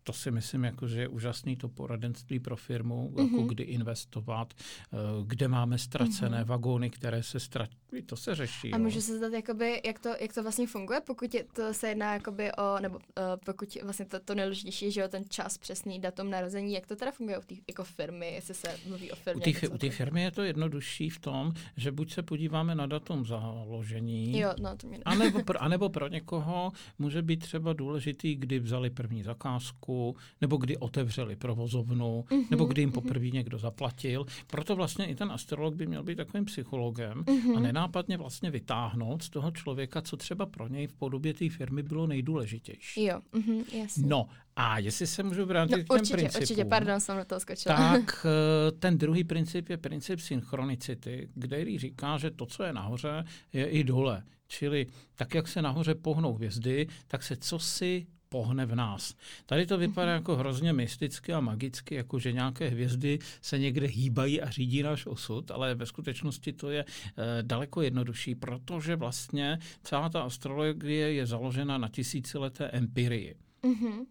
to 0.04 0.14
si 0.14 0.32
myslím, 0.32 0.64
jako, 0.64 0.88
že 0.88 1.02
je 1.02 1.08
úžasný 1.08 1.56
to 1.56 1.70
poradenství 1.70 2.40
pro 2.40 2.56
firmu, 2.56 3.10
mm-hmm. 3.10 3.24
jako 3.24 3.36
mhm. 3.36 3.48
kdy 3.48 3.64
investovat, 3.64 4.54
eh, 4.54 4.98
kde 5.26 5.48
máme 5.48 5.78
ztracené 5.78 6.42
mm-hmm. 6.42 6.48
vagóny, 6.48 6.90
které 6.90 7.24
se 7.24 7.40
ztratí. 7.40 7.78
To 8.06 8.16
se 8.16 8.36
řeší. 8.36 8.74
A 8.74 8.78
můžu 8.78 9.02
se 9.02 9.20
zeptat, 9.20 9.36
jakoby, 9.36 9.82
jak, 9.86 10.00
to, 10.00 10.10
jak 10.20 10.34
to 10.34 10.44
vlastně 10.44 10.68
funguje, 10.68 11.02
pokud 11.02 11.34
je, 11.34 11.44
to 11.44 11.74
se 11.74 11.90
jedná 11.90 12.14
jakoby 12.14 12.52
o, 12.52 12.80
nebo 12.80 12.96
uh, 12.96 13.02
pokud 13.46 13.78
vlastně 13.84 14.06
to, 14.06 14.20
to 14.20 14.36
nejdůležitější 14.36 14.86
je, 14.86 14.92
že 14.92 15.02
jo, 15.02 15.08
ten 15.08 15.24
čas, 15.30 15.58
přesný 15.58 16.00
datum 16.00 16.30
narození, 16.30 16.74
jak 16.74 16.88
to 16.88 16.96
teda 16.96 17.12
funguje 17.12 17.38
u 17.38 17.42
té 17.42 17.56
jako 17.68 17.84
firmy, 17.84 18.34
jestli 18.34 18.54
se 18.54 18.78
mluví 18.88 19.12
o 19.12 19.16
firmě? 19.16 19.54
U 19.72 19.78
té 19.78 19.90
firmy 19.90 20.22
je 20.22 20.32
to 20.32 20.44
jednodušší 20.44 21.10
v 21.10 21.20
tom, 21.20 21.54
že 21.78 21.92
buď 21.92 22.14
se 22.14 22.24
podíváme 22.24 22.76
na 22.76 22.86
datum 22.86 23.26
založení, 23.26 24.40
jo, 24.40 24.54
no, 24.62 24.78
to 24.78 24.88
mě 24.88 25.00
anebo, 25.06 25.44
pro, 25.44 25.64
anebo 25.64 25.90
pro 25.90 26.08
někoho 26.08 26.72
může 27.00 27.22
být 27.22 27.40
třeba 27.40 27.74
důležitý, 27.74 28.36
kdy 28.36 28.60
vzali 28.60 28.90
první 28.90 29.24
zakázku, 29.24 29.93
banku, 29.94 30.16
nebo 30.42 30.58
kdy 30.58 30.78
otevřeli 30.78 31.36
provozovnu, 31.36 32.26
mm-hmm, 32.30 32.46
nebo 32.52 32.66
kdy 32.66 32.82
jim 32.82 32.90
mhm. 32.90 32.94
poprvé 32.94 33.26
mm-hmm. 33.26 33.34
někdo 33.34 33.58
zaplatil. 33.58 34.26
Proto 34.48 34.76
vlastně 34.76 35.06
i 35.06 35.16
ten 35.16 35.32
astrolog 35.32 35.76
by 35.76 35.88
měl 35.88 36.04
být 36.04 36.16
takovým 36.16 36.46
psychologem 36.46 37.24
mm-hmm. 37.24 37.58
a 37.58 37.60
nenápadně 37.60 38.18
vlastně 38.18 38.52
vytáhnout 38.52 39.24
z 39.24 39.30
toho 39.30 39.52
člověka, 39.52 40.02
co 40.02 40.18
třeba 40.18 40.46
pro 40.46 40.68
něj 40.68 40.88
v 40.88 40.94
podobě 40.94 41.34
té 41.34 41.50
firmy 41.50 41.84
bylo 41.84 42.08
nejdůležitější. 42.08 43.04
Jo, 43.04 43.22
mm-hmm, 43.34 43.64
jasně. 43.82 44.08
No, 44.08 44.28
a 44.56 44.80
jestli 44.80 45.08
se 45.08 45.24
můžu 45.24 45.46
vrátit 45.46 45.78
no, 45.78 45.84
k 45.84 45.88
těm 45.88 45.96
určitě, 45.96 46.14
principům, 46.14 46.42
určitě, 46.42 46.66
pardon, 46.66 47.00
jsem 47.00 47.18
na 47.18 47.26
to 47.26 47.40
skočila. 47.40 47.76
Tak 47.76 48.26
eh, 48.68 48.72
ten 48.72 48.98
druhý 48.98 49.24
princip 49.24 49.70
je 49.70 49.78
princip 49.78 50.20
synchronicity, 50.20 51.30
který 51.42 51.80
říká, 51.80 52.18
že 52.18 52.32
to, 52.32 52.46
co 52.46 52.64
je 52.64 52.74
nahoře, 52.74 53.24
je 53.54 53.66
i 53.66 53.84
dole. 53.84 54.24
Čili 54.48 54.88
tak, 55.16 55.34
jak 55.34 55.48
se 55.48 55.62
nahoře 55.62 55.96
pohnou 55.96 56.34
hvězdy, 56.34 56.88
tak 57.08 57.24
se 57.24 57.36
co 57.36 57.60
si 57.60 58.08
pohne 58.34 58.66
v 58.66 58.76
nás. 58.76 59.14
Tady 59.46 59.66
to 59.66 59.78
vypadá 59.78 60.12
mhm. 60.12 60.22
jako 60.26 60.36
hrozně 60.36 60.74
mysticky 60.74 61.34
a 61.34 61.40
magicky, 61.40 61.96
jako 61.96 62.20
že 62.20 62.34
nějaké 62.34 62.70
hvězdy 62.70 63.20
se 63.42 63.60
někde 63.60 63.88
hýbají 63.88 64.42
a 64.42 64.50
řídí 64.50 64.84
náš 64.84 65.06
osud, 65.06 65.52
ale 65.52 65.76
ve 65.76 65.86
skutečnosti 65.86 66.54
to 66.54 66.70
je 66.70 66.82
e, 66.82 67.44
daleko 67.44 67.82
jednodušší, 67.82 68.36
protože 68.36 68.96
vlastně 68.96 69.60
celá 69.84 70.10
ta 70.10 70.22
astrologie 70.22 71.14
je 71.14 71.26
založena 71.26 71.78
na 71.78 71.90
tisícileté 71.90 72.66
empirii. 72.74 73.36
Mm-hmm. 73.64 74.06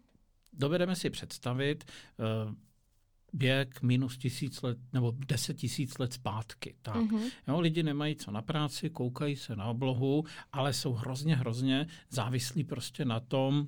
Dovedeme 0.53 0.95
si 0.95 1.09
představit, 1.09 1.83
e, 1.83 2.55
věk 3.33 3.81
minus 3.81 4.17
tisíc 4.17 4.61
let 4.61 4.77
nebo 4.93 5.13
deset 5.27 5.57
tisíc 5.57 5.97
let 5.97 6.13
zpátky. 6.13 6.75
Tak. 6.81 6.95
Mm-hmm. 6.95 7.31
Jo, 7.47 7.59
lidi 7.59 7.83
nemají 7.83 8.15
co 8.15 8.31
na 8.31 8.41
práci, 8.41 8.89
koukají 8.89 9.35
se 9.35 9.55
na 9.55 9.65
oblohu, 9.65 10.23
ale 10.51 10.73
jsou 10.73 10.93
hrozně, 10.93 11.35
hrozně 11.35 11.87
závislí 12.09 12.63
prostě 12.63 13.05
na 13.05 13.19
tom, 13.19 13.67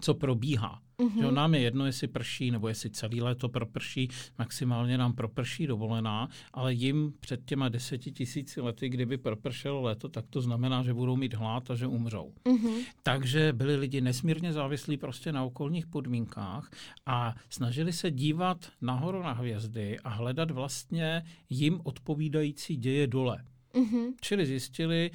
co 0.00 0.14
probíhá. 0.14 0.80
Mm-hmm. 0.98 1.20
Že 1.20 1.32
nám 1.32 1.54
je 1.54 1.60
jedno, 1.60 1.86
jestli 1.86 2.08
prší, 2.08 2.50
nebo 2.50 2.68
jestli 2.68 2.90
celý 2.90 3.20
léto 3.20 3.48
proprší, 3.48 4.08
maximálně 4.38 4.98
nám 4.98 5.12
proprší 5.12 5.66
dovolená, 5.66 6.28
ale 6.52 6.74
jim 6.74 7.12
před 7.20 7.44
těma 7.44 7.68
deseti 7.68 8.12
tisíci 8.12 8.60
lety, 8.60 8.88
kdyby 8.88 9.18
propršelo 9.18 9.82
léto, 9.82 10.08
tak 10.08 10.24
to 10.30 10.40
znamená, 10.40 10.82
že 10.82 10.94
budou 10.94 11.16
mít 11.16 11.34
hlad 11.34 11.70
a 11.70 11.74
že 11.74 11.86
umřou. 11.86 12.32
Mm-hmm. 12.44 12.84
Takže 13.02 13.52
byli 13.52 13.76
lidi 13.76 14.00
nesmírně 14.00 14.52
závislí 14.52 14.96
prostě 14.96 15.32
na 15.32 15.44
okolních 15.44 15.86
podmínkách 15.86 16.70
a 17.06 17.34
snažili 17.50 17.92
se 17.92 18.10
dívat 18.10 18.66
nahoru 18.80 19.22
na 19.22 19.32
hvězdy 19.32 19.98
a 19.98 20.08
hledat 20.08 20.50
vlastně 20.50 21.22
jim 21.50 21.80
odpovídající 21.84 22.76
děje 22.76 23.06
dole. 23.06 23.44
Mm-hmm. 23.74 24.12
Čili 24.20 24.46
zjistili, 24.46 25.10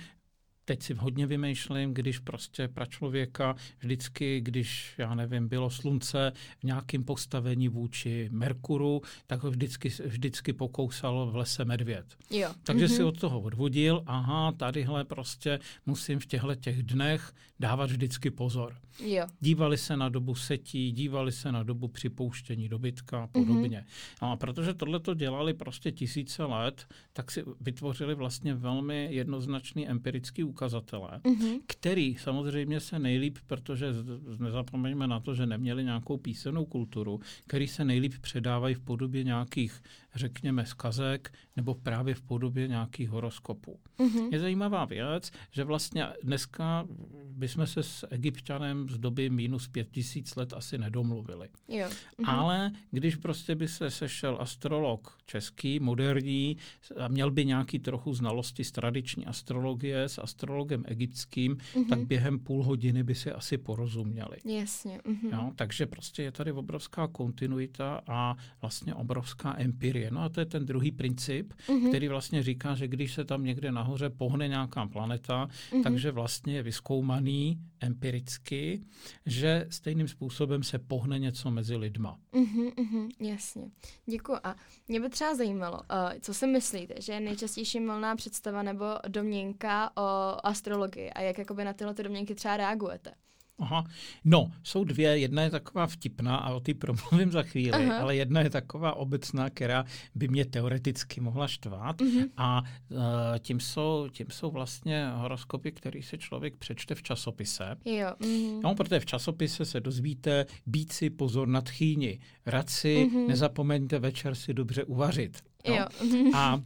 teď 0.65 0.83
si 0.83 0.93
hodně 0.93 1.27
vymýšlím, 1.27 1.93
když 1.93 2.19
prostě 2.19 2.67
pro 2.67 2.85
člověka 2.85 3.55
vždycky, 3.79 4.41
když, 4.41 4.95
já 4.97 5.15
nevím, 5.15 5.47
bylo 5.47 5.69
slunce 5.69 6.31
v 6.59 6.63
nějakém 6.63 7.03
postavení 7.03 7.69
vůči 7.69 8.29
Merkuru, 8.31 9.01
tak 9.27 9.43
ho 9.43 9.51
vždycky, 9.51 9.89
vždycky 10.05 10.53
pokousal 10.53 11.31
v 11.31 11.35
lese 11.35 11.65
medvěd. 11.65 12.05
Jo. 12.29 12.53
Takže 12.63 12.85
mm-hmm. 12.85 12.95
si 12.95 13.03
od 13.03 13.19
toho 13.19 13.41
odvodil, 13.41 14.03
aha, 14.05 14.51
tadyhle 14.51 15.03
prostě 15.03 15.59
musím 15.85 16.19
v 16.19 16.25
těchto 16.25 16.55
těch 16.55 16.83
dnech 16.83 17.33
dávat 17.59 17.91
vždycky 17.91 18.31
pozor. 18.31 18.75
Jo. 19.03 19.25
Dívali 19.39 19.77
se 19.77 19.97
na 19.97 20.09
dobu 20.09 20.35
setí, 20.35 20.91
dívali 20.91 21.31
se 21.31 21.51
na 21.51 21.63
dobu 21.63 21.87
připouštění 21.87 22.69
dobytka 22.69 23.23
a 23.23 23.27
podobně. 23.27 23.85
Mm-hmm. 23.87 24.19
No 24.21 24.31
a 24.31 24.35
protože 24.35 24.73
tohle 24.73 24.99
to 24.99 25.13
dělali 25.13 25.53
prostě 25.53 25.91
tisíce 25.91 26.43
let, 26.43 26.87
tak 27.13 27.31
si 27.31 27.43
vytvořili 27.61 28.15
vlastně 28.15 28.53
velmi 28.53 29.07
jednoznačný 29.11 29.89
empirický 29.89 30.43
ukazatele, 30.55 31.19
mm-hmm. 31.23 31.59
který 31.67 32.15
samozřejmě 32.15 32.79
se 32.79 32.99
nejlíp, 32.99 33.37
protože 33.47 33.91
nezapomeňme 34.39 35.07
na 35.07 35.19
to, 35.19 35.35
že 35.35 35.45
neměli 35.45 35.83
nějakou 35.83 36.17
písemnou 36.17 36.65
kulturu, 36.65 37.19
který 37.47 37.67
se 37.67 37.85
nejlíp 37.85 38.13
předávají 38.21 38.75
v 38.75 38.79
podobě 38.79 39.23
nějakých, 39.23 39.83
řekněme, 40.15 40.65
skazek 40.65 41.33
nebo 41.55 41.75
právě 41.75 42.15
v 42.15 42.21
podobě 42.21 42.67
nějakých 42.67 43.09
horoskopů. 43.09 43.79
Mm-hmm. 43.99 44.29
Je 44.31 44.39
zajímavá 44.39 44.85
věc, 44.85 45.31
že 45.51 45.63
vlastně 45.63 46.05
dneska 46.23 46.87
bychom 47.31 47.67
se 47.67 47.83
s 47.83 48.07
egyptianem 48.09 48.89
z 48.89 48.97
doby 48.97 49.29
minus 49.29 49.67
pět 49.67 49.91
tisíc 49.91 50.35
let 50.35 50.53
asi 50.53 50.77
nedomluvili. 50.77 51.49
Jo. 51.67 51.87
Mm-hmm. 51.87 52.29
Ale 52.29 52.71
když 52.91 53.15
prostě 53.15 53.55
by 53.55 53.67
se 53.67 53.91
sešel 53.91 54.37
astrolog 54.39 55.17
český, 55.25 55.79
moderní, 55.79 56.57
a 56.99 57.07
měl 57.07 57.31
by 57.31 57.45
nějaký 57.45 57.79
trochu 57.79 58.13
znalosti 58.13 58.63
z 58.63 58.71
tradiční 58.71 59.25
astrologie 59.25 60.03
s 60.03 60.17
astrologem 60.17 60.83
egyptským, 60.87 61.55
mm-hmm. 61.55 61.89
tak 61.89 61.99
během 61.99 62.39
půl 62.39 62.63
hodiny 62.63 63.03
by 63.03 63.15
si 63.15 63.31
asi 63.31 63.57
porozuměli. 63.57 64.37
Jasně. 64.45 64.97
Mm-hmm. 64.97 65.33
Jo, 65.33 65.51
takže 65.55 65.85
prostě 65.85 66.23
je 66.23 66.31
tady 66.31 66.51
obrovská 66.51 67.07
kontinuita 67.07 68.01
a 68.07 68.35
vlastně 68.61 68.93
obrovská 68.93 69.55
empirie. 69.57 70.04
No 70.11 70.21
a 70.21 70.29
to 70.29 70.39
je 70.39 70.45
ten 70.45 70.65
druhý 70.65 70.91
princip, 70.91 71.53
mm-hmm. 71.53 71.89
který 71.89 72.07
vlastně 72.07 72.43
říká, 72.43 72.75
že 72.75 72.87
když 72.87 73.13
se 73.13 73.25
tam 73.25 73.43
někde 73.43 73.71
nahoře 73.71 74.09
pohne 74.09 74.47
nějaká 74.47 74.87
planeta, 74.87 75.47
mm-hmm. 75.47 75.83
takže 75.83 76.11
vlastně 76.11 76.55
je 76.55 76.63
vyskoumaný 76.63 77.57
empiricky, 77.79 78.81
že 79.25 79.67
stejným 79.69 80.07
způsobem 80.07 80.63
se 80.63 80.79
pohne 80.79 81.19
něco 81.19 81.51
mezi 81.51 81.75
lidma. 81.75 82.17
Mm-hmm, 82.33 82.73
mm-hmm, 82.73 83.09
jasně. 83.19 83.63
Děkuji. 84.05 84.37
A 84.43 84.55
mě 84.87 84.99
by 84.99 85.09
třeba 85.09 85.35
zajímalo, 85.35 85.77
uh, 85.77 85.83
co 86.21 86.33
si 86.33 86.47
myslíte, 86.47 86.93
že 87.01 87.13
je 87.13 87.19
nejčastější 87.19 87.79
milná 87.79 88.15
představa 88.15 88.63
nebo 88.63 88.85
domněnka 89.07 89.91
o 89.97 90.37
astrologii 90.43 91.09
a 91.09 91.21
jak 91.21 91.37
jakoby 91.37 91.63
na 91.63 91.73
tyhle 91.73 91.93
domněnky 91.93 92.35
třeba 92.35 92.57
reagujete? 92.57 93.11
Aha. 93.59 93.83
No, 94.25 94.51
jsou 94.63 94.83
dvě. 94.83 95.17
Jedna 95.17 95.43
je 95.43 95.49
taková 95.49 95.87
vtipná 95.87 96.37
a 96.37 96.53
o 96.53 96.59
ty 96.59 96.73
promluvím 96.73 97.31
za 97.31 97.43
chvíli, 97.43 97.85
Aha. 97.85 97.99
ale 97.99 98.15
jedna 98.15 98.41
je 98.41 98.49
taková 98.49 98.93
obecná, 98.93 99.49
která 99.49 99.85
by 100.15 100.27
mě 100.27 100.45
teoreticky 100.45 101.21
mohla 101.21 101.47
štvát. 101.47 102.01
Uh-huh. 102.01 102.29
A 102.37 102.61
uh, 102.89 102.97
tím, 103.39 103.59
jsou, 103.59 104.07
tím 104.11 104.27
jsou 104.29 104.51
vlastně 104.51 105.09
horoskopy, 105.15 105.71
který 105.71 106.03
se 106.03 106.17
člověk 106.17 106.57
přečte 106.57 106.95
v 106.95 107.03
časopise. 107.03 107.75
Jo. 107.85 108.07
Uh-huh. 108.19 108.61
No, 108.63 108.75
protože 108.75 108.99
v 108.99 109.05
časopise 109.05 109.65
se 109.65 109.79
dozvíte 109.79 110.45
být 110.65 110.91
si 110.91 111.09
pozor 111.09 111.47
nad 111.47 111.69
chýni. 111.69 112.19
Rad 112.45 112.69
si, 112.69 113.07
uh-huh. 113.11 113.27
nezapomeňte 113.27 113.99
večer 113.99 114.35
si 114.35 114.53
dobře 114.53 114.83
uvařit. 114.83 115.41
Jo. 115.65 115.75
Jo. 115.75 115.85
Uh-huh. 116.01 116.35
A 116.35 116.61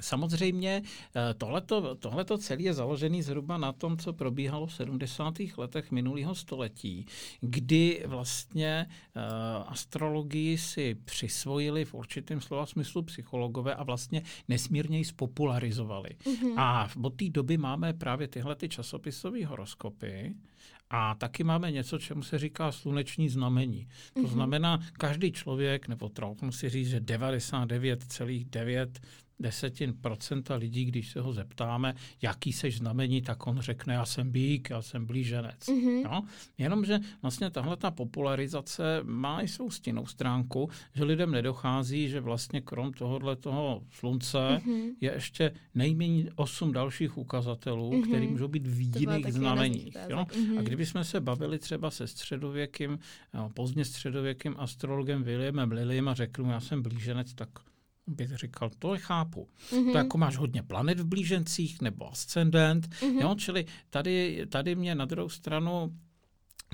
Samozřejmě 0.00 0.82
eh, 0.82 1.34
tohleto, 1.34 1.94
tohleto 1.94 2.38
celé 2.38 2.62
je 2.62 2.74
založené 2.74 3.22
zhruba 3.22 3.58
na 3.58 3.72
tom, 3.72 3.96
co 3.96 4.12
probíhalo 4.12 4.66
v 4.66 4.74
70. 4.74 5.34
letech 5.56 5.90
minulého 5.90 6.34
století, 6.34 7.06
kdy 7.40 8.02
vlastně 8.06 8.86
uh, 9.16 9.22
astrologii 9.66 10.58
si 10.58 10.94
přisvojili 10.94 11.84
v 11.84 11.94
určitém 11.94 12.40
slova 12.40 12.66
smyslu 12.66 13.02
psychologové 13.02 13.74
a 13.74 13.82
vlastně 13.82 14.22
nesmírně 14.48 14.98
ji 14.98 15.04
spopularizovali. 15.04 16.10
Mm-hmm. 16.24 16.54
A 16.56 16.88
od 17.02 17.16
té 17.16 17.28
doby 17.28 17.56
máme 17.58 17.92
právě 17.92 18.28
tyhle 18.28 18.56
ty 18.56 18.68
časopisové 18.68 19.46
horoskopy, 19.46 20.34
a 20.90 21.14
taky 21.14 21.44
máme 21.44 21.70
něco, 21.70 21.98
čemu 21.98 22.22
se 22.22 22.38
říká 22.38 22.72
sluneční 22.72 23.28
znamení. 23.28 23.88
To 24.14 24.20
mm-hmm. 24.20 24.26
znamená, 24.26 24.80
každý 24.92 25.32
člověk, 25.32 25.88
nebo 25.88 26.08
troufnu 26.08 26.52
si 26.52 26.68
říct, 26.68 26.88
že 26.88 27.00
99,9 27.00 28.88
desetin 29.40 29.94
procenta 30.00 30.54
lidí, 30.54 30.84
když 30.84 31.10
se 31.10 31.20
ho 31.20 31.32
zeptáme, 31.32 31.94
jaký 32.22 32.52
seš 32.52 32.78
znamení, 32.78 33.22
tak 33.22 33.46
on 33.46 33.60
řekne, 33.60 33.94
já 33.94 34.04
jsem 34.04 34.30
bík, 34.30 34.70
já 34.70 34.82
jsem 34.82 35.06
blíženec. 35.06 35.60
Mm-hmm. 35.66 36.02
No? 36.04 36.24
Jenomže 36.58 36.98
vlastně 37.22 37.50
tahle 37.50 37.76
ta 37.76 37.90
popularizace 37.90 39.00
má 39.02 39.42
i 39.42 39.48
svou 39.48 39.70
stinnou 39.70 40.06
stránku, 40.06 40.70
že 40.94 41.04
lidem 41.04 41.30
nedochází, 41.30 42.08
že 42.08 42.20
vlastně 42.20 42.60
krom 42.60 42.92
tohohle 42.92 43.36
toho 43.36 43.82
slunce 43.90 44.38
mm-hmm. 44.38 44.90
je 45.00 45.12
ještě 45.12 45.52
nejméně 45.74 46.30
osm 46.36 46.72
dalších 46.72 47.18
ukazatelů, 47.18 47.90
mm-hmm. 47.90 48.08
které 48.08 48.26
můžou 48.26 48.48
být 48.48 48.66
v 48.66 49.00
jiných 49.00 49.32
znameních. 49.32 49.96
Jo? 50.08 50.18
Mm-hmm. 50.18 50.58
A 50.58 50.62
kdybychom 50.62 51.04
se 51.04 51.20
bavili 51.20 51.58
třeba 51.58 51.90
se 51.90 52.06
středověkým, 52.06 52.98
pozdně 53.54 53.84
středověkým 53.84 54.54
astrologem 54.58 55.22
Williamem 55.22 55.72
Lilym 55.72 56.08
a 56.08 56.14
řekl 56.14 56.44
mu, 56.44 56.50
já 56.50 56.60
jsem 56.60 56.82
blíženec, 56.82 57.34
tak 57.34 57.48
bych 58.08 58.36
říkal, 58.36 58.70
to 58.78 58.94
je 58.94 59.00
chápu. 59.00 59.48
Mm-hmm. 59.70 59.92
To 59.92 59.98
jako 59.98 60.18
máš 60.18 60.36
hodně 60.36 60.62
planet 60.62 61.00
v 61.00 61.06
blížencích 61.06 61.80
nebo 61.80 62.12
ascendent, 62.12 62.88
mm-hmm. 62.88 63.20
jo, 63.20 63.34
čili 63.38 63.66
tady, 63.90 64.46
tady 64.48 64.74
mě 64.74 64.94
na 64.94 65.04
druhou 65.04 65.28
stranu 65.28 65.92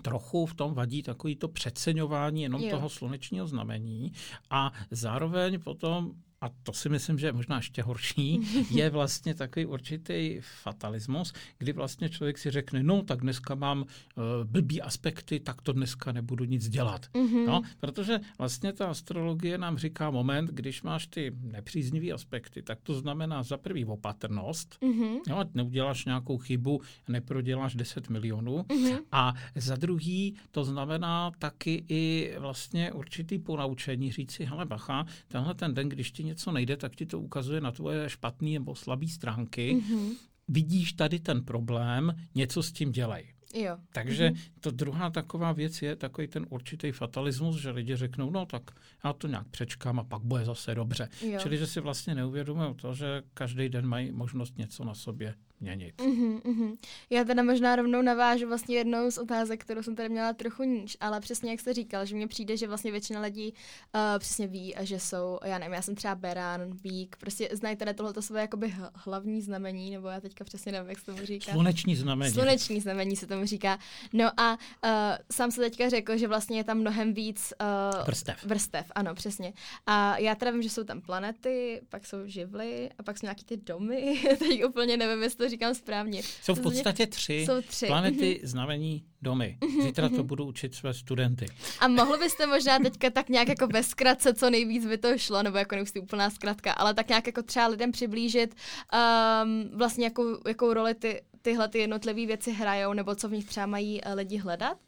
trochu 0.03 0.47
v 0.47 0.55
tom 0.55 0.75
vadí 0.75 1.03
takový 1.03 1.37
to 1.37 1.49
přeceňování 1.49 2.43
jenom 2.43 2.62
jo. 2.62 2.71
toho 2.71 2.88
slunečního 2.88 3.47
znamení 3.47 4.12
a 4.50 4.73
zároveň 4.91 5.61
potom 5.61 6.12
a 6.41 6.49
to 6.62 6.73
si 6.73 6.88
myslím, 6.88 7.19
že 7.19 7.26
je 7.26 7.33
možná 7.33 7.57
ještě 7.57 7.83
horší, 7.83 8.41
je 8.71 8.91
vlastně 8.91 9.35
takový 9.35 9.67
určitý 9.67 10.41
fatalismus, 10.62 11.33
kdy 11.59 11.73
vlastně 11.73 12.09
člověk 12.09 12.38
si 12.38 12.50
řekne, 12.50 12.83
no 12.83 13.03
tak 13.03 13.21
dneska 13.21 13.55
mám 13.55 13.81
uh, 13.83 14.25
blbý 14.45 14.83
aspekty, 14.83 15.41
tak 15.41 15.62
to 15.62 15.73
dneska 15.73 16.12
nebudu 16.12 16.45
nic 16.45 16.69
dělat. 16.69 17.07
Mm-hmm. 17.07 17.47
No, 17.47 17.62
protože 17.81 18.21
vlastně 18.38 18.73
ta 18.73 18.87
astrologie 18.87 19.59
nám 19.59 19.79
říká 19.79 20.11
moment, 20.11 20.50
když 20.50 20.83
máš 20.83 21.07
ty 21.07 21.33
nepříznivé 21.41 22.12
aspekty, 22.12 22.62
tak 22.62 22.79
to 22.83 22.95
znamená 22.95 23.43
za 23.43 23.57
prvý 23.57 23.85
opatrnost, 23.85 24.79
mm-hmm. 24.83 25.19
jo, 25.29 25.45
neuděláš 25.55 26.05
nějakou 26.05 26.38
chybu, 26.38 26.81
neproděláš 27.09 27.75
10 27.75 28.09
milionů 28.09 28.59
mm-hmm. 28.59 28.99
a 29.12 29.35
za 29.57 29.76
druhý 29.76 30.37
to 30.50 30.64
znamená 30.64 31.31
taky 31.38 31.85
i 31.88 32.35
vlastně 32.38 32.93
určitý 32.93 33.38
ponaučení, 33.38 34.12
říct 34.12 34.33
si, 34.33 34.45
hele 34.45 34.67
bacha, 34.67 35.07
tenhle 35.29 35.55
ten 35.55 35.75
den, 35.75 35.88
když 35.88 36.12
ti 36.12 36.25
něco 36.35 36.53
nejde, 36.53 36.76
tak 36.76 36.97
ti 36.97 37.07
to 37.07 37.21
ukazuje 37.21 37.61
na 37.61 37.71
tvoje 37.71 38.11
špatné 38.11 38.50
nebo 38.50 38.75
slabé 38.75 39.09
stránky. 39.09 39.76
Mm-hmm. 39.76 40.11
Vidíš 40.49 40.93
tady 40.93 41.21
ten 41.21 41.45
problém, 41.45 42.14
něco 42.35 42.62
s 42.62 42.73
tím 42.73 42.93
dělej. 42.93 43.35
Jo. 43.55 43.79
Takže 43.93 44.29
mm-hmm. 44.29 44.50
to 44.61 44.71
druhá 44.71 45.11
taková 45.11 45.53
věc 45.53 45.83
je 45.83 45.97
takový 45.97 46.29
ten 46.29 46.47
určitý 46.50 46.93
fatalismus, 46.93 47.57
že 47.57 47.71
lidi 47.71 47.97
řeknou, 47.97 48.31
no 48.31 48.47
tak 48.47 48.71
já 49.05 49.12
to 49.12 49.29
nějak 49.29 49.49
přečkám 49.49 49.99
a 49.99 50.05
pak 50.05 50.23
bude 50.23 50.45
zase 50.45 50.75
dobře. 50.75 51.09
Jo. 51.23 51.38
Čili, 51.43 51.59
že 51.59 51.67
si 51.67 51.81
vlastně 51.81 52.14
neuvědomují 52.14 52.75
to, 52.75 52.95
že 52.95 53.23
každý 53.35 53.69
den 53.69 53.87
mají 53.87 54.12
možnost 54.12 54.59
něco 54.59 54.85
na 54.85 54.95
sobě 54.95 55.35
měnit. 55.64 55.94
Mm-hmm, 55.97 56.40
mm-hmm. 56.40 56.76
Já 57.11 57.25
teda 57.25 57.42
možná 57.42 57.76
rovnou 57.76 58.02
navážu 58.02 58.49
vlastně 58.49 58.76
jednou 58.76 59.11
z 59.11 59.18
otázek, 59.18 59.61
kterou 59.61 59.83
jsem 59.83 59.97
tady 59.97 60.09
měla 60.09 60.33
trochu 60.33 60.62
níž, 60.62 60.97
ale 61.00 61.21
přesně 61.21 61.50
jak 61.50 61.61
jste 61.61 61.75
říkal, 61.75 62.06
že 62.06 62.16
mně 62.16 62.26
přijde, 62.26 62.56
že 62.56 62.68
vlastně 62.68 62.90
většina 62.90 63.21
lidí 63.21 63.54
uh, 63.94 64.00
přesně 64.18 64.47
ví, 64.47 64.75
že 64.80 65.00
jsou, 65.00 65.38
já 65.44 65.59
nevím, 65.59 65.75
já 65.75 65.83
jsem 65.83 65.94
třeba 65.94 66.14
berán, 66.14 66.71
vík, 66.85 67.16
prostě 67.16 67.49
znají 67.52 67.76
tady 67.76 67.94
tohleto 67.94 68.23
své 68.23 68.40
jakoby 68.40 68.75
hlavní 68.94 69.42
znamení, 69.42 69.90
nebo 69.90 70.09
já 70.09 70.21
teďka 70.21 70.44
přesně 70.44 70.73
nevím, 70.73 70.88
jak 70.88 70.99
se 70.99 71.06
tomu 71.06 71.26
říká. 71.26 71.52
Sluneční 71.52 71.97
znamení. 71.97 72.33
Sluneční 72.33 72.80
znamení 72.80 73.16
se 73.16 73.26
tomu 73.26 73.47
říká. 73.47 73.78
No 74.12 74.40
a 74.40 74.52
uh, 74.52 74.90
sám 75.33 75.50
se 75.50 75.61
teďka 75.61 75.88
řekl, 75.88 76.16
že 76.16 76.28
vlastně 76.28 76.59
je 76.59 76.64
tam 76.64 76.78
mnohem 76.78 77.14
víc 77.14 77.52
uh, 77.61 78.04
vrstev. 78.06 78.44
Vrstev, 78.44 78.87
ano, 78.94 79.14
přesně. 79.14 79.52
A 79.87 80.18
já 80.18 80.35
teda 80.35 80.50
vím, 80.50 80.62
že 80.62 80.71
jsou 80.71 80.85
tam 80.85 81.00
planety, 81.00 81.80
pak 81.88 82.06
jsou 82.06 82.26
živly 82.26 82.90
a 82.99 83.02
pak 83.02 83.18
jsou 83.18 83.26
nějaký 83.26 83.44
ty 83.44 83.56
domy, 83.56 84.25
teď 84.38 84.64
úplně 84.64 84.97
nevím, 84.97 85.23
jestli 85.23 85.38
to 85.38 85.49
říkám 85.54 85.75
správně. 85.75 86.23
Jsou 86.42 86.54
v 86.54 86.61
podstatě 86.61 87.06
tři, 87.06 87.44
jsou 87.46 87.62
tři. 87.62 87.87
planety, 87.87 88.40
mm-hmm. 88.42 88.46
znamení, 88.46 89.04
domy. 89.23 89.58
Mhm, 89.64 89.82
Zítra 89.82 90.08
mm-hmm. 90.08 90.16
to 90.16 90.25
budu 90.25 90.44
učit 90.44 90.75
své 90.75 90.95
studenty. 90.95 91.47
A 91.80 91.88
mohli 91.88 92.19
byste 92.19 92.47
možná 92.47 92.78
teďka 92.78 93.10
tak 93.10 93.28
nějak 93.28 93.49
jako 93.49 93.67
ve 93.67 93.82
zkratce, 93.82 94.34
co 94.34 94.50
nejvíc 94.50 94.86
by 94.86 94.99
to 94.99 95.19
šlo, 95.19 95.43
nebo 95.43 95.58
jako 95.58 95.75
nemusí 95.75 96.00
úplná 96.00 96.30
zkratka, 96.30 96.73
ale 96.73 96.95
tak 96.95 97.08
nějak 97.08 97.26
jako 97.26 97.43
třeba 97.43 97.67
lidem 97.67 97.93
přiblížit 97.93 98.54
um, 98.54 99.78
vlastně 99.78 100.04
jakou, 100.04 100.49
jakou 100.49 100.73
roli 100.75 100.95
ty, 100.95 101.23
tyhle 101.43 101.69
ty 101.69 101.78
jednotlivé 101.78 102.26
věci 102.26 102.52
hrajou, 102.52 102.93
nebo 102.93 103.14
co 103.14 103.28
v 103.28 103.32
nich 103.32 103.45
třeba 103.45 103.67
mají 103.67 104.00
uh, 104.02 104.12
lidi 104.14 104.36
hledat? 104.36 104.78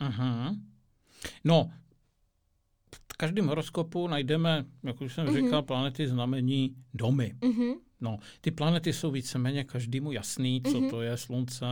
Uh-huh. 0.00 0.56
No, 1.44 1.70
v 3.12 3.16
každém 3.16 3.46
horoskopu 3.46 4.08
najdeme, 4.08 4.64
jak 4.82 5.00
už 5.00 5.14
jsem 5.14 5.26
uh-huh. 5.26 5.44
říkal, 5.44 5.62
planety 5.62 6.08
znamení 6.08 6.74
domy. 6.94 7.34
Uh-huh. 7.40 7.76
No, 8.02 8.18
ty 8.40 8.50
planety 8.50 8.92
jsou 8.92 9.10
víceméně 9.10 9.64
každému 9.64 10.12
jasný, 10.12 10.62
co 10.62 10.80
mm-hmm. 10.80 10.90
to 10.90 11.02
je 11.02 11.16
slunce, 11.16 11.64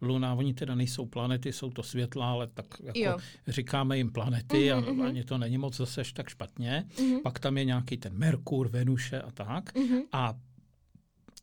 luna. 0.00 0.34
Oni 0.34 0.54
teda 0.54 0.74
nejsou 0.74 1.06
planety, 1.06 1.52
jsou 1.52 1.70
to 1.70 1.82
světla, 1.82 2.30
ale 2.30 2.46
tak 2.46 2.66
jako 2.82 2.98
jo. 2.98 3.16
říkáme 3.48 3.96
jim 3.96 4.12
planety 4.12 4.68
mm-hmm. 4.70 4.88
a 4.88 4.92
mhm. 4.92 5.02
ani 5.02 5.24
to 5.24 5.38
není 5.38 5.58
moc 5.58 5.76
zase 5.76 6.02
tak 6.14 6.28
špatně. 6.28 6.84
Mm-hmm. 6.96 7.22
Pak 7.22 7.38
tam 7.38 7.58
je 7.58 7.64
nějaký 7.64 7.96
ten 7.96 8.18
Merkur, 8.18 8.68
Venuše 8.68 9.20
a 9.20 9.30
tak. 9.30 9.74
Mm-hmm. 9.74 10.02
A 10.12 10.34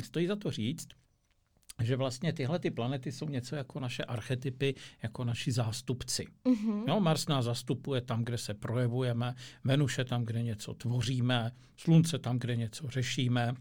stojí 0.03 0.27
za 0.27 0.35
to 0.35 0.51
říct, 0.51 0.87
že 1.83 1.95
vlastně 1.95 2.33
tyhle 2.33 2.59
ty 2.59 2.71
planety 2.71 3.11
jsou 3.11 3.29
něco 3.29 3.55
jako 3.55 3.79
naše 3.79 4.03
archetypy, 4.03 4.75
jako 5.03 5.23
naši 5.23 5.51
zástupci. 5.51 6.27
Mm-hmm. 6.45 6.83
Jo, 6.87 6.99
Mars 6.99 7.27
nás 7.27 7.45
zastupuje 7.45 8.01
tam, 8.01 8.23
kde 8.23 8.37
se 8.37 8.53
projevujeme, 8.53 9.35
Venuše 9.63 10.05
tam, 10.05 10.25
kde 10.25 10.43
něco 10.43 10.73
tvoříme, 10.73 11.51
Slunce 11.77 12.19
tam, 12.19 12.39
kde 12.39 12.55
něco 12.55 12.89
řešíme, 12.89 13.53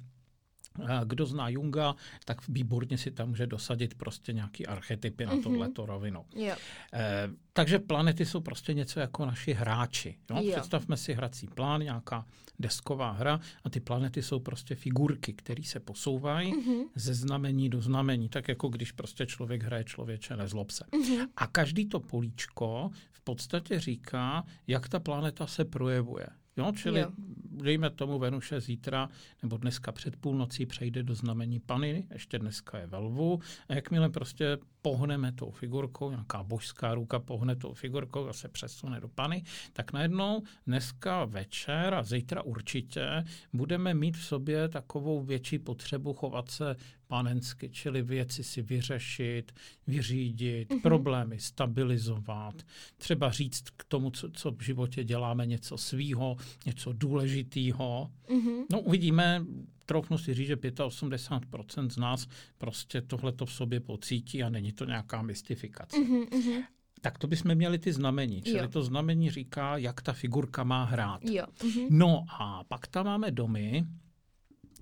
kdo 1.05 1.27
zná 1.27 1.49
Junga, 1.49 1.95
tak 2.25 2.49
výborně 2.49 2.99
si 2.99 3.11
tam 3.11 3.29
může 3.29 3.47
dosadit 3.47 3.95
prostě 3.95 4.33
nějaký 4.33 4.67
archetypy 4.67 5.27
na 5.27 5.33
mm-hmm. 5.33 5.43
tohleto 5.43 5.87
rovinu. 5.87 6.25
Jo. 6.35 6.55
Eh, 6.93 7.29
takže 7.53 7.79
planety 7.79 8.27
jsou 8.27 8.41
prostě 8.41 8.75
něco 8.75 9.01
jako 9.01 9.27
naši 9.27 9.53
hráči. 9.53 10.19
Jo. 10.31 10.53
Představme 10.53 10.97
si 10.97 11.15
hrací 11.15 11.47
plán, 11.47 11.81
nějaká 11.81 12.27
desková 12.59 13.11
hra 13.11 13.41
a 13.65 13.71
ty 13.71 13.81
planety 13.81 14.23
jsou 14.23 14.41
prostě 14.41 14.75
figurky, 14.75 15.33
které 15.33 15.63
se 15.63 15.81
posouvají 15.81 16.55
mm-hmm. 16.55 16.85
ze 16.95 17.15
znamení 17.15 17.69
do 17.69 17.81
znamení, 17.81 18.29
tak 18.29 18.49
jako 18.49 18.69
když 18.69 18.93
prostě 18.93 19.27
člověk 19.27 19.63
hraje 19.63 19.85
člověče, 19.85 20.37
nezlob 20.37 20.71
se. 20.71 20.85
Mm-hmm. 20.85 21.29
A 21.37 21.47
každý 21.47 21.87
to 21.87 22.01
políčko 22.01 22.91
v 23.13 23.21
podstatě 23.21 23.81
říká, 23.81 24.45
jak 24.67 24.89
ta 24.89 25.01
planeta 25.01 25.47
se 25.47 25.65
projevuje. 25.65 26.27
Jo, 26.57 26.73
čili 26.77 27.01
jo. 27.01 27.13
dejme 27.51 27.91
tomu 27.91 28.19
Venuše 28.19 28.61
zítra 28.61 29.09
nebo 29.43 29.57
dneska 29.57 29.93
před 29.93 30.17
půlnocí 30.17 30.67
přejde 30.67 31.03
do 31.03 31.15
znamení 31.15 31.61
Pany, 31.61 32.07
ještě 32.13 32.39
dneska 32.39 32.79
je 32.79 32.87
ve 32.87 32.99
lvu. 32.99 33.41
A 33.69 33.75
jakmile 33.75 34.11
prostě 34.11 34.59
pohneme 34.85 35.33
tou 35.33 35.51
figurkou, 35.51 36.11
nějaká 36.11 36.43
božská 36.43 36.95
ruka 36.95 37.19
pohne 37.19 37.57
tou 37.57 37.73
figurkou 37.73 38.29
a 38.29 38.33
se 38.33 38.49
přesune 38.49 39.01
do 39.01 39.09
Pany, 39.09 39.43
tak 39.73 39.93
najednou 39.93 40.43
dneska 40.67 41.25
večer 41.25 41.95
a 41.95 42.03
zítra 42.03 42.43
určitě 42.43 43.25
budeme 43.53 43.95
mít 43.95 44.17
v 44.17 44.25
sobě 44.25 44.69
takovou 44.69 45.23
větší 45.23 45.59
potřebu 45.59 46.13
chovat 46.13 46.51
se 46.51 46.77
panensky, 47.07 47.71
čili 47.71 48.03
věci 48.03 48.45
si 48.45 48.63
vyřešit, 48.63 49.53
vyřídit, 49.87 50.71
mm-hmm. 50.71 50.83
problémy 50.83 51.41
stabilizovat, 51.41 52.55
třeba 52.97 53.31
říct 53.31 53.71
k 53.77 53.85
tomu, 53.85 54.11
co, 54.11 54.31
co 54.31 54.51
v 54.51 54.61
životě 54.63 55.05
děláme, 55.05 55.47
něco 55.47 55.79
svýho, 55.79 56.37
něco 56.67 56.93
důležitého. 56.93 58.11
Mm-hmm. 58.29 58.65
No 58.73 58.81
uvidíme, 58.81 59.45
troufnu 59.87 60.19
si 60.19 60.35
říct, 60.35 60.47
že 60.47 60.57
85% 60.57 61.89
z 61.89 61.97
nás 61.97 62.27
prostě 62.59 63.03
tohleto 63.03 63.47
v 63.47 63.53
sobě 63.53 63.81
pocítí 63.81 64.43
a 64.43 64.49
není 64.49 64.73
to 64.73 64.85
nějaká 64.85 65.23
mystifikace. 65.23 65.97
Mm-hmm. 65.97 66.65
Tak 67.01 67.19
to 67.19 67.27
bychom 67.27 67.55
měli 67.55 67.79
ty 67.79 67.93
znamení. 67.93 68.43
Čili 68.43 68.59
jo. 68.59 68.69
to 68.69 68.83
znamení 68.83 69.31
říká, 69.31 69.77
jak 69.77 70.03
ta 70.03 70.13
figurka 70.13 70.65
má 70.65 70.85
hrát. 70.85 71.25
Jo. 71.25 71.45
Mm-hmm. 71.59 71.87
No 71.91 72.25
a 72.41 72.65
pak 72.65 72.87
tam 72.87 73.07
máme 73.07 73.31
domy, 73.31 73.85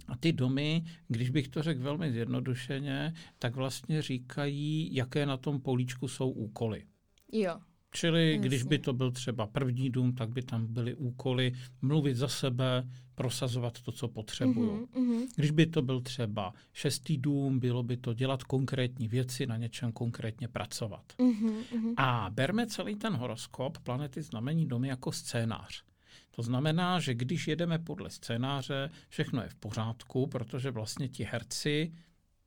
a 0.08 0.16
ty 0.16 0.32
domy, 0.32 0.84
když 1.08 1.30
bych 1.30 1.48
to 1.48 1.62
řekl 1.62 1.82
velmi 1.82 2.12
zjednodušeně, 2.12 3.14
tak 3.38 3.56
vlastně 3.56 4.02
říkají, 4.02 4.94
jaké 4.94 5.26
na 5.26 5.36
tom 5.36 5.60
políčku 5.60 6.08
jsou 6.08 6.30
úkoly. 6.30 6.84
Jo. 7.32 7.60
Čili 7.94 8.32
Jasně. 8.32 8.48
když 8.48 8.62
by 8.62 8.78
to 8.78 8.92
byl 8.92 9.10
třeba 9.10 9.46
první 9.46 9.90
dům, 9.90 10.14
tak 10.14 10.30
by 10.30 10.42
tam 10.42 10.66
byly 10.66 10.94
úkoly 10.94 11.52
mluvit 11.82 12.16
za 12.16 12.28
sebe, 12.28 12.88
prosazovat 13.14 13.80
to, 13.80 13.92
co 13.92 14.08
potřebuju. 14.08 14.86
Mm-hmm. 14.86 15.26
Když 15.36 15.50
by 15.50 15.66
to 15.66 15.82
byl 15.82 16.00
třeba 16.00 16.54
šestý 16.72 17.18
dům, 17.18 17.58
bylo 17.58 17.82
by 17.82 17.96
to 17.96 18.14
dělat 18.14 18.42
konkrétní 18.42 19.08
věci, 19.08 19.46
na 19.46 19.56
něčem 19.56 19.92
konkrétně 19.92 20.48
pracovat. 20.48 21.12
Mm-hmm. 21.18 21.94
A 21.96 22.30
berme 22.30 22.66
celý 22.66 22.96
ten 22.96 23.12
horoskop 23.12 23.78
planety 23.78 24.22
znamení 24.22 24.66
domy 24.66 24.88
jako 24.88 25.12
scénář. 25.12 25.82
To 26.30 26.42
znamená, 26.42 27.00
že 27.00 27.14
když 27.14 27.48
jedeme 27.48 27.78
podle 27.78 28.10
scénáře, 28.10 28.90
všechno 29.08 29.42
je 29.42 29.48
v 29.48 29.54
pořádku, 29.54 30.26
protože 30.26 30.70
vlastně 30.70 31.08
ti 31.08 31.24
herci, 31.24 31.92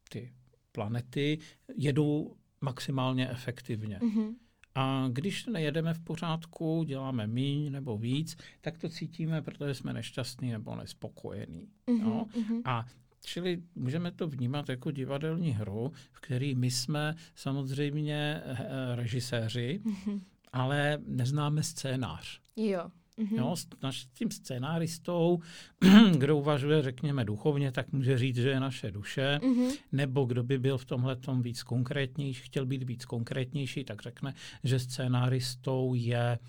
ty 0.10 0.34
planety, 0.71 1.39
jedou 1.77 2.36
maximálně 2.62 3.29
efektivně. 3.29 3.99
Mm-hmm. 3.99 4.34
A 4.75 5.07
když 5.11 5.45
nejedeme 5.45 5.93
v 5.93 5.99
pořádku, 5.99 6.83
děláme 6.83 7.27
míň 7.27 7.71
nebo 7.71 7.97
víc, 7.97 8.38
tak 8.61 8.77
to 8.77 8.89
cítíme, 8.89 9.41
protože 9.41 9.73
jsme 9.73 9.93
nešťastní 9.93 10.51
nebo 10.51 10.75
nespokojení. 10.75 11.67
Mm-hmm, 11.88 12.03
no? 12.03 12.25
mm-hmm. 12.25 12.61
A 12.65 12.85
Čili 13.25 13.61
můžeme 13.75 14.11
to 14.11 14.27
vnímat 14.27 14.69
jako 14.69 14.91
divadelní 14.91 15.51
hru, 15.51 15.91
v 16.11 16.19
který 16.19 16.55
my 16.55 16.71
jsme 16.71 17.15
samozřejmě 17.35 18.41
eh, 18.45 18.95
režiséři, 18.95 19.81
mm-hmm. 19.85 20.21
ale 20.51 20.97
neznáme 21.07 21.63
scénář. 21.63 22.39
Jo. 22.55 22.91
Mm-hmm. 23.17 23.38
Jo, 23.38 23.56
s 23.91 24.06
tím 24.13 24.32
scénáristou, 24.32 25.39
kdo 26.17 26.38
uvažuje, 26.38 26.82
řekněme, 26.82 27.25
duchovně, 27.25 27.71
tak 27.71 27.91
může 27.91 28.17
říct, 28.17 28.36
že 28.36 28.49
je 28.49 28.60
naše 28.60 28.91
duše, 28.91 29.39
mm-hmm. 29.43 29.78
nebo 29.91 30.25
kdo 30.25 30.43
by 30.43 30.58
byl 30.58 30.78
v 30.78 30.86
tomhle 30.86 31.15
tom 31.15 31.41
víc 31.41 31.63
konkrétnější, 31.63 32.43
chtěl 32.43 32.65
být 32.65 32.84
víc 32.84 33.06
konkrétnější, 33.06 33.84
tak 33.84 34.01
řekne, 34.01 34.34
že 34.63 34.80
scénáristou 34.80 35.93
je, 35.93 36.39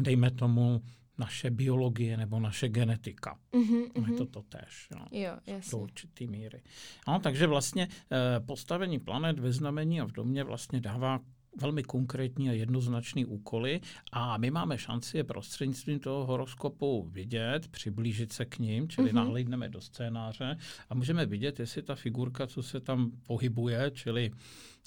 dejme 0.00 0.30
tomu, 0.30 0.82
naše 1.20 1.50
biologie 1.50 2.16
nebo 2.16 2.40
naše 2.40 2.68
genetika. 2.68 3.38
Mm-hmm, 3.52 4.10
je 4.10 4.16
to 4.16 4.26
to 4.26 4.42
tež. 4.42 4.88
Jo, 4.90 5.06
jo 5.10 5.36
jasně. 5.46 5.70
Do 5.70 5.78
určitý 5.78 6.26
míry. 6.26 6.62
No, 7.08 7.20
takže 7.20 7.46
vlastně 7.46 7.88
eh, 7.88 8.40
postavení 8.40 8.98
planet 8.98 9.38
ve 9.38 9.52
znamení 9.52 10.00
a 10.00 10.04
v 10.04 10.12
domě 10.12 10.44
vlastně 10.44 10.80
dává 10.80 11.20
velmi 11.56 11.82
konkrétní 11.82 12.50
a 12.50 12.52
jednoznačný 12.52 13.24
úkoly 13.24 13.80
a 14.12 14.36
my 14.36 14.50
máme 14.50 14.78
šanci 14.78 15.16
je 15.16 15.24
prostřednictvím 15.24 16.00
toho 16.00 16.26
horoskopu 16.26 17.08
vidět, 17.12 17.68
přiblížit 17.68 18.32
se 18.32 18.44
k 18.44 18.58
ním, 18.58 18.88
čili 18.88 19.10
mm-hmm. 19.10 19.14
nahlídneme 19.14 19.68
do 19.68 19.80
scénáře 19.80 20.56
a 20.90 20.94
můžeme 20.94 21.26
vidět, 21.26 21.60
jestli 21.60 21.82
ta 21.82 21.94
figurka, 21.94 22.46
co 22.46 22.62
se 22.62 22.80
tam 22.80 23.10
pohybuje, 23.26 23.90
čili 23.94 24.30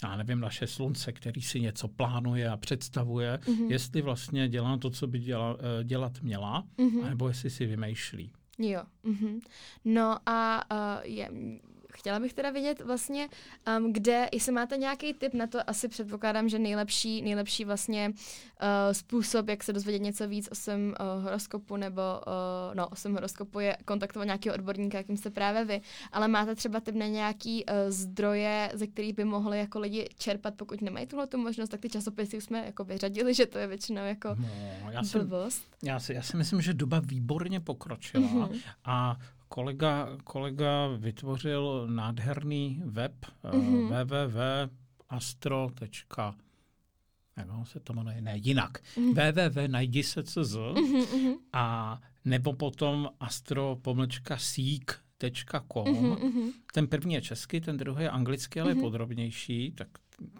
já 0.04 0.15
nevím, 0.15 0.39
naše 0.39 0.67
slunce, 0.67 1.12
který 1.12 1.41
si 1.41 1.60
něco 1.60 1.88
plánuje 1.88 2.49
a 2.49 2.58
představuje, 2.58 3.39
mm-hmm. 3.41 3.71
jestli 3.71 4.02
vlastně 4.02 4.49
dělá 4.49 4.78
to, 4.78 4.89
co 4.89 5.08
by 5.08 5.19
děla, 5.19 5.58
eh, 5.60 5.84
dělat 5.84 6.21
měla, 6.21 6.63
mm-hmm. 6.78 7.10
nebo 7.10 7.28
jestli 7.28 7.49
si 7.49 7.65
vymýšlí. 7.65 8.32
Jo. 8.60 8.84
Mm-hmm. 9.06 9.39
No 9.86 10.30
a 10.30 10.71
uh, 10.71 11.06
je, 11.12 11.30
chtěla 11.98 12.20
bych 12.20 12.34
teda 12.34 12.50
vědět 12.50 12.82
vlastně, 12.82 13.30
um, 13.78 13.94
kde, 13.94 14.30
jestli 14.32 14.52
máte 14.52 14.78
nějaký 14.78 15.14
tip 15.14 15.34
na 15.34 15.48
to, 15.48 15.70
asi 15.70 15.88
předpokládám, 15.88 16.50
že 16.50 16.60
nejlepší, 16.60 17.22
nejlepší 17.22 17.66
vlastně 17.66 18.10
uh, 18.10 18.68
způsob, 18.92 19.50
jak 19.50 19.64
se 19.64 19.74
dozvědět 19.74 20.00
něco 20.04 20.28
víc 20.28 20.50
o 20.52 20.56
svém 20.56 20.94
uh, 21.00 21.24
horoskopu 21.24 21.78
nebo 21.78 22.02
uh, 22.02 22.76
no, 22.76 22.88
o 22.88 22.96
svém 22.96 23.14
horoskopu 23.14 23.60
je 23.60 23.78
kontaktovat 23.86 24.26
nějakého 24.26 24.56
odborníka, 24.56 24.98
jakým 24.98 25.18
jste 25.18 25.30
právě 25.30 25.66
vy, 25.66 25.82
ale 26.12 26.28
máte 26.28 26.56
třeba 26.56 26.80
tip 26.80 26.96
na 26.96 27.06
nějaký 27.06 27.66
uh, 27.66 27.74
zdroje, 27.90 28.72
ze 28.74 28.88
kterých 28.88 29.16
by 29.16 29.26
mohli 29.26 29.60
jako 29.60 29.80
lidi 29.80 30.10
čerpat, 30.18 30.56
pokud 30.56 30.82
nemají 30.82 31.08
tuhle 31.08 31.28
tu 31.28 31.38
možnost, 31.38 31.70
tak 31.70 31.80
ty 31.80 31.90
časopisy 31.90 32.38
už 32.38 32.44
jsme 32.44 32.66
jako 32.66 32.84
vyřadili, 32.84 33.34
že 33.34 33.46
to 33.46 33.58
je 33.58 33.68
většinou 33.68 34.06
jako 34.06 34.36
no, 34.84 34.92
já 34.92 35.04
si, 35.04 35.18
Já 35.84 36.00
si, 36.00 36.14
já 36.14 36.22
si 36.22 36.38
myslím, 36.38 36.62
že 36.62 36.74
doba 36.74 37.00
výborně 37.00 37.60
pokročila 37.60 38.28
mm-hmm. 38.28 38.60
a 38.86 39.18
kolega, 39.54 40.18
kolega 40.24 40.88
vytvořil 40.88 41.88
nádherný 41.88 42.82
web 42.86 43.26
mm-hmm. 43.44 43.88
www.astro. 43.88 45.70
Jak 47.38 47.48
se 47.63 47.80
to 47.80 47.94
jmenuje? 47.94 48.22
Ne, 48.22 48.38
jinak. 48.38 48.84
Mm-hmm. 48.98 49.13
www.najdi.cz 49.13 50.56
mm-hmm. 50.56 51.34
a 51.54 52.02
nebo 52.26 52.54
potom 52.54 53.10
astro-seek.com. 53.20 55.86
Mm-hmm. 55.86 56.52
Ten 56.74 56.88
první 56.88 57.13
je 57.13 57.22
český, 57.22 57.62
ten 57.62 57.78
druhý 57.78 58.04
je 58.04 58.10
anglický, 58.10 58.60
ale 58.60 58.74
mm-hmm. 58.74 58.82
podrobnější, 58.82 59.72
tak 59.72 59.88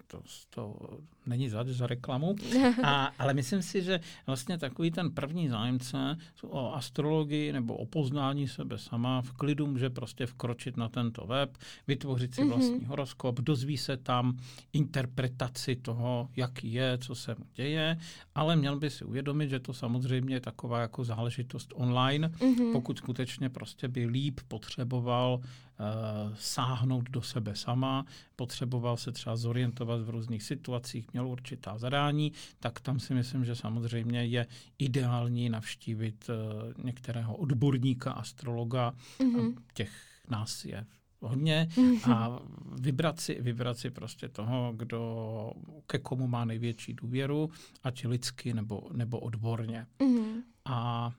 to, 0.06 0.22
to 0.50 0.76
není 1.26 1.48
za, 1.48 1.64
za 1.66 1.86
reklamu, 1.86 2.36
a, 2.82 3.12
ale 3.18 3.34
myslím 3.34 3.62
si, 3.62 3.82
že 3.82 4.00
vlastně 4.26 4.58
takový 4.58 4.90
ten 4.90 5.10
první 5.10 5.48
zájemce 5.48 6.18
o 6.42 6.72
astrologii 6.72 7.52
nebo 7.52 7.76
o 7.76 7.86
poznání 7.86 8.48
sebe 8.48 8.78
sama 8.78 9.22
v 9.22 9.32
klidu 9.32 9.66
může 9.66 9.90
prostě 9.90 10.26
vkročit 10.26 10.76
na 10.76 10.88
tento 10.88 11.26
web, 11.26 11.58
vytvořit 11.86 12.34
si 12.34 12.42
mm-hmm. 12.42 12.48
vlastní 12.48 12.84
horoskop, 12.84 13.40
dozví 13.40 13.78
se 13.78 13.96
tam 13.96 14.38
interpretaci 14.72 15.76
toho, 15.76 16.28
jaký 16.36 16.72
je, 16.72 16.98
co 16.98 17.14
se 17.14 17.34
mu 17.38 17.44
děje, 17.54 17.98
ale 18.34 18.56
měl 18.56 18.78
by 18.78 18.90
si 18.90 19.04
uvědomit, 19.04 19.48
že 19.48 19.60
to 19.60 19.72
samozřejmě 19.72 20.36
je 20.36 20.40
taková 20.40 20.80
jako 20.80 21.04
záležitost 21.04 21.72
online, 21.74 22.28
mm-hmm. 22.28 22.72
pokud 22.72 22.98
skutečně 22.98 23.48
prostě 23.48 23.88
by 23.88 24.06
líp 24.06 24.40
potřeboval 24.48 25.40
uh, 25.40 26.34
sáhnout 26.34 27.10
do 27.10 27.22
sebe 27.22 27.54
sama, 27.56 28.04
potřeboval 28.36 28.96
se 28.96 29.12
třeba 29.12 29.36
zorientovat 29.36 30.00
v 30.00 30.10
různých 30.10 30.42
situacích, 30.42 31.13
měl 31.14 31.28
určitá 31.28 31.78
zadání, 31.78 32.32
tak 32.60 32.80
tam 32.80 33.00
si 33.00 33.14
myslím, 33.14 33.44
že 33.44 33.56
samozřejmě 33.56 34.24
je 34.24 34.46
ideální 34.78 35.48
navštívit 35.48 36.28
uh, 36.28 36.84
některého 36.84 37.36
odborníka, 37.36 38.12
astrologa. 38.12 38.92
Mm-hmm. 39.18 39.54
Těch 39.74 39.92
nás 40.28 40.64
je 40.64 40.86
hodně 41.20 41.68
a 42.12 42.38
vybrat 42.80 43.20
si, 43.20 43.42
vybrat 43.42 43.78
si 43.78 43.90
prostě 43.90 44.28
toho, 44.28 44.72
kdo 44.76 45.52
ke 45.86 45.98
komu 45.98 46.26
má 46.26 46.44
největší 46.44 46.94
důvěru, 46.94 47.50
ať 47.82 48.04
lidsky 48.04 48.54
nebo, 48.54 48.88
nebo 48.92 49.20
odborně. 49.20 49.86
Mm-hmm. 50.00 50.42
A 50.64 51.10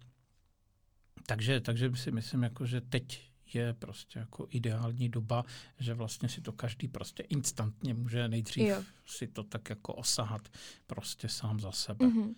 takže, 1.26 1.60
takže 1.60 1.92
si 1.96 2.12
myslím, 2.12 2.44
jako, 2.44 2.66
že 2.66 2.82
teď 2.82 3.22
je 3.54 3.74
prostě 3.74 4.20
jako 4.20 4.48
ideální 4.50 5.10
doba, 5.10 5.44
že 5.80 5.94
vlastně 5.94 6.30
si 6.30 6.42
to 6.42 6.52
každý 6.52 6.88
prostě 6.88 7.24
instantně 7.24 7.94
může 7.94 8.28
nejdřív 8.28 8.68
jo. 8.68 8.84
si 9.06 9.28
to 9.28 9.44
tak 9.44 9.70
jako 9.70 9.94
osahat 9.94 10.50
prostě 10.88 11.30
sám 11.30 11.60
za 11.60 11.72
sebe. 11.72 12.06
Mm-hmm. 12.06 12.36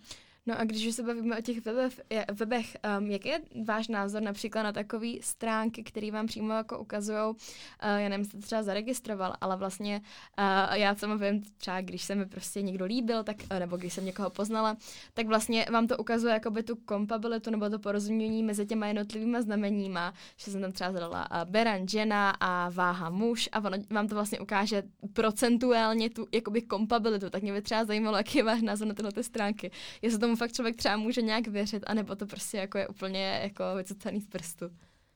No 0.48 0.60
a 0.60 0.64
když 0.64 0.94
se 0.94 1.02
bavíme 1.02 1.38
o 1.38 1.42
těch 1.42 1.64
webech, 1.64 2.00
webech 2.32 2.76
um, 2.98 3.10
jaký 3.10 3.28
je 3.28 3.40
váš 3.64 3.88
názor 3.88 4.22
například 4.22 4.62
na 4.62 4.72
takové 4.72 5.08
stránky, 5.20 5.82
které 5.82 6.10
vám 6.10 6.26
přímo 6.26 6.52
jako 6.52 6.78
ukazují, 6.78 7.18
uh, 7.18 7.34
já 7.80 8.08
nevím, 8.08 8.24
jste 8.24 8.38
třeba 8.38 8.62
zaregistroval, 8.62 9.34
ale 9.40 9.56
vlastně 9.56 10.00
uh, 10.38 10.76
já 10.76 10.94
sama 10.94 11.14
vím, 11.14 11.42
třeba 11.58 11.80
když 11.80 12.04
se 12.04 12.14
mi 12.14 12.26
prostě 12.26 12.62
někdo 12.62 12.84
líbil, 12.84 13.24
tak, 13.24 13.36
uh, 13.52 13.58
nebo 13.58 13.76
když 13.76 13.92
jsem 13.92 14.04
někoho 14.04 14.30
poznala, 14.30 14.76
tak 15.14 15.26
vlastně 15.26 15.66
vám 15.70 15.86
to 15.86 15.96
ukazuje 15.96 16.34
jakoby 16.34 16.62
tu 16.62 16.76
kompabilitu 16.76 17.50
nebo 17.50 17.70
to 17.70 17.78
porozumění 17.78 18.42
mezi 18.42 18.66
těma 18.66 18.86
jednotlivými 18.86 19.42
znameníma, 19.42 20.14
že 20.36 20.50
jsem 20.50 20.60
tam 20.60 20.72
třeba 20.72 20.92
zadala 20.92 21.30
uh, 21.30 21.50
beran 21.50 21.88
žena 21.88 22.30
a 22.30 22.68
váha 22.70 23.10
muž 23.10 23.48
a 23.52 23.64
ono 23.64 23.76
vám 23.90 24.08
to 24.08 24.14
vlastně 24.14 24.40
ukáže 24.40 24.82
procentuálně 25.12 26.10
tu 26.10 26.26
jakoby 26.32 26.62
kompabilitu, 26.62 27.30
tak 27.30 27.42
mě 27.42 27.52
by 27.52 27.62
třeba 27.62 27.84
zajímalo, 27.84 28.16
jaký 28.16 28.38
je 28.38 28.44
váš 28.44 28.62
názor 28.62 28.88
na 28.88 28.94
tyhle 28.94 29.22
stránky. 29.22 29.70
Jestli 30.02 30.18
tomu 30.18 30.37
fakt 30.38 30.52
člověk 30.52 30.76
třeba 30.76 30.96
může 30.96 31.22
nějak 31.22 31.46
věřit, 31.46 31.84
anebo 31.86 32.16
to 32.16 32.26
prostě 32.26 32.56
jako 32.56 32.78
je 32.78 32.88
úplně 32.88 33.40
jako 33.42 33.64
vycucaný 33.76 34.20
z 34.20 34.28
prstu. 34.28 34.70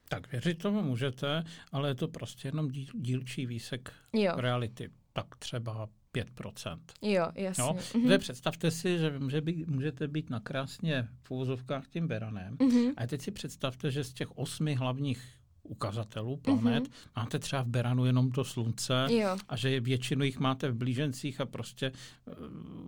Tak 0.09 0.33
věřit 0.33 0.59
tomu 0.59 0.83
můžete, 0.83 1.45
ale 1.73 1.89
je 1.89 1.95
to 1.95 2.09
prostě 2.09 2.49
jenom 2.49 2.69
díl, 2.69 2.87
dílčí 2.95 3.47
výsek 3.47 3.93
jo. 4.13 4.33
reality. 4.37 4.91
Tak 5.13 5.27
třeba 5.39 5.89
5%. 6.15 6.79
Jo, 7.03 7.27
jasně. 7.35 7.65
Jo? 7.65 7.73
Mm-hmm. 7.73 8.19
představte 8.19 8.71
si, 8.71 8.99
že 8.99 9.19
může 9.19 9.41
být, 9.41 9.69
můžete 9.69 10.09
být 10.09 10.31
nakrásně 10.31 11.09
v 11.23 11.31
úvozovkách 11.31 11.89
tím 11.89 12.09
beranem. 12.09 12.57
Mm-hmm. 12.57 12.93
A 12.97 13.07
teď 13.07 13.23
si 13.23 13.31
představte, 13.31 13.91
že 13.91 14.05
z 14.05 14.13
těch 14.13 14.31
osmi 14.31 14.75
hlavních 14.75 15.42
ukazatelů 15.63 16.37
planet, 16.37 16.85
mm-hmm. 16.85 17.09
máte 17.17 17.39
třeba 17.39 17.63
v 17.63 17.67
Beranu 17.67 18.05
jenom 18.05 18.31
to 18.31 18.45
slunce 18.45 19.07
jo. 19.11 19.37
a 19.49 19.57
že 19.57 19.81
většinu 19.81 20.25
jich 20.25 20.39
máte 20.39 20.71
v 20.71 20.75
blížencích 20.75 21.41
a 21.41 21.47
prostě 21.47 21.93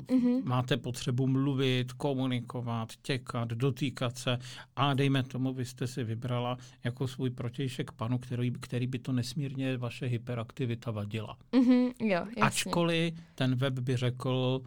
mm-hmm. 0.06 0.44
máte 0.44 0.76
potřebu 0.76 1.26
mluvit, 1.26 1.92
komunikovat, 1.92 2.88
těkat, 3.02 3.48
dotýkat 3.48 4.18
se 4.18 4.38
a 4.76 4.94
dejme 4.94 5.22
tomu, 5.22 5.52
vy 5.52 5.64
jste 5.64 5.86
si 5.86 6.04
vybrala 6.04 6.58
jako 6.84 7.08
svůj 7.08 7.30
protějšek 7.30 7.92
panu, 7.92 8.18
který, 8.18 8.52
který 8.60 8.86
by 8.86 8.98
to 8.98 9.12
nesmírně 9.12 9.76
vaše 9.76 10.06
hyperaktivita 10.06 10.90
vadila. 10.90 11.36
Mm-hmm. 11.52 11.92
Jo, 12.00 12.26
Ačkoliv 12.40 13.14
ten 13.34 13.54
web 13.54 13.78
by 13.78 13.96
řekl, 13.96 14.62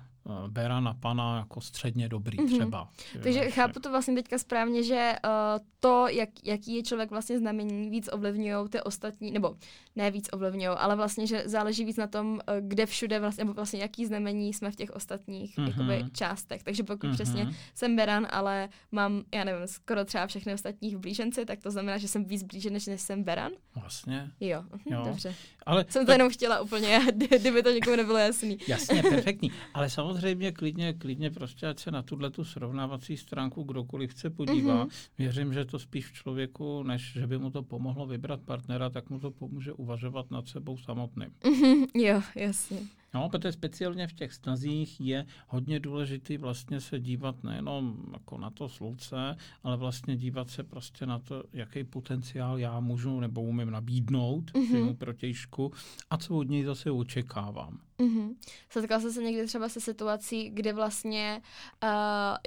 Bera 0.48 0.80
na 0.80 0.94
pana 0.94 1.38
jako 1.38 1.62
středně 1.62 2.10
dobrý 2.10 2.38
mm-hmm. 2.38 2.60
třeba. 2.60 2.90
Takže 3.24 3.44
že, 3.44 3.52
chápu 3.52 3.80
to 3.80 3.90
vlastně 3.90 4.16
teďka 4.16 4.38
správně, 4.38 4.84
že 4.84 5.14
uh, 5.26 5.66
to, 5.80 6.08
jak, 6.08 6.30
jaký 6.44 6.76
je 6.76 6.84
člověk 6.84 7.12
vlastně 7.12 7.38
znamení, 7.40 7.90
víc 7.90 8.10
ovlivňují 8.12 8.70
ty 8.70 8.82
ostatní, 8.82 9.32
nebo 9.32 9.56
ne 9.96 10.12
víc 10.12 10.30
ovlivňují, 10.34 10.68
ale 10.78 10.96
vlastně, 10.96 11.28
že 11.28 11.44
záleží 11.46 11.86
víc 11.86 11.98
na 11.98 12.08
tom, 12.08 12.34
uh, 12.34 12.40
kde 12.62 12.86
všude 12.86 13.20
vlastně, 13.20 13.44
nebo 13.44 13.54
vlastně 13.54 13.80
jaký 13.80 14.06
znamení 14.06 14.54
jsme 14.54 14.72
v 14.72 14.76
těch 14.76 14.90
ostatních 14.90 15.58
mm-hmm. 15.58 15.68
jakoby, 15.68 16.12
částech. 16.12 16.64
Takže 16.64 16.84
pokud 16.84 17.10
mm-hmm. 17.10 17.14
přesně 17.14 17.50
jsem 17.76 17.96
Beran, 17.96 18.28
ale 18.30 18.70
mám, 18.92 19.24
já 19.34 19.44
nevím, 19.44 19.68
skoro 19.68 20.06
třeba 20.06 20.28
všechny 20.28 20.54
ostatní 20.54 20.96
v 20.96 21.00
blíženci, 21.00 21.46
tak 21.46 21.60
to 21.60 21.72
znamená, 21.72 21.98
že 21.98 22.08
jsem 22.08 22.26
víc 22.26 22.44
blíže, 22.44 22.70
než, 22.70 22.88
než 22.88 23.02
jsem 23.02 23.24
Beran. 23.24 23.52
Vlastně. 23.76 24.32
Jo, 24.40 24.64
jo. 24.86 25.04
dobře. 25.06 25.36
Ale 25.68 25.86
jsem 25.90 26.06
to 26.06 26.12
jenom 26.12 26.30
chtěla 26.30 26.60
úplně, 26.60 27.00
kdyby 27.40 27.64
to 27.64 27.72
někomu 27.72 27.96
nebylo 27.96 28.18
jasný. 28.18 28.58
Jasně, 28.68 29.02
perfektní. 29.04 29.52
Ale 29.74 29.90
samozřejmě 29.90 30.52
klidně, 30.52 30.94
klidně 30.94 31.32
prostě, 31.32 31.68
ať 31.68 31.80
se 31.80 31.92
na 31.92 32.02
tuhle 32.02 32.30
tu 32.32 32.44
srovnávací 32.44 33.18
stránku 33.18 33.64
kdokoliv 33.64 34.12
chce 34.12 34.30
podívá. 34.30 34.86
Mm-hmm. 34.86 35.10
Věřím, 35.18 35.54
že 35.54 35.66
to 35.66 35.80
spíš 35.80 36.06
v 36.06 36.14
člověku, 36.14 36.84
než 36.84 37.14
že 37.14 37.28
by 37.28 37.38
mu 37.38 37.52
to 37.52 37.64
pomohlo 37.64 38.06
vybrat 38.06 38.42
partnera, 38.42 38.90
tak 38.90 39.10
mu 39.10 39.20
to 39.20 39.32
pomůže 39.32 39.74
uvažovat 39.74 40.32
nad 40.32 40.48
sebou 40.48 40.78
samotným. 40.78 41.30
Mm-hmm. 41.44 41.88
Jo, 41.94 42.22
jasně. 42.36 42.80
No, 43.14 43.30
protože 43.30 43.52
speciálně 43.52 44.08
v 44.08 44.14
těch 44.14 44.34
stazích 44.34 45.02
je 45.02 45.26
hodně 45.48 45.80
důležitý 45.80 46.38
vlastně 46.38 46.82
se 46.82 47.00
dívat 47.00 47.44
nejenom 47.44 47.98
jako 48.14 48.38
na 48.38 48.50
to 48.50 48.70
slunce, 48.70 49.36
ale 49.64 49.78
vlastně 49.78 50.18
dívat 50.18 50.50
se 50.50 50.64
prostě 50.64 51.06
na 51.06 51.20
to, 51.20 51.44
jaký 51.54 51.84
potenciál 51.84 52.60
já 52.60 52.80
můžu 52.80 53.20
nebo 53.20 53.42
umím 53.42 53.72
nabídnout 53.72 54.52
mm-hmm. 54.52 54.96
protějšku 54.96 55.72
a 56.10 56.18
co 56.18 56.36
od 56.36 56.50
něj 56.50 56.64
zase 56.64 56.92
očekávám. 56.92 57.80
Mm-hmm. 58.00 58.36
Setkal 58.70 59.02
jsi 59.02 59.12
se 59.12 59.24
někdy 59.24 59.48
třeba 59.48 59.70
se 59.70 59.82
situací, 59.82 60.50
kde 60.50 60.74
vlastně 60.74 61.42
uh, 61.84 61.90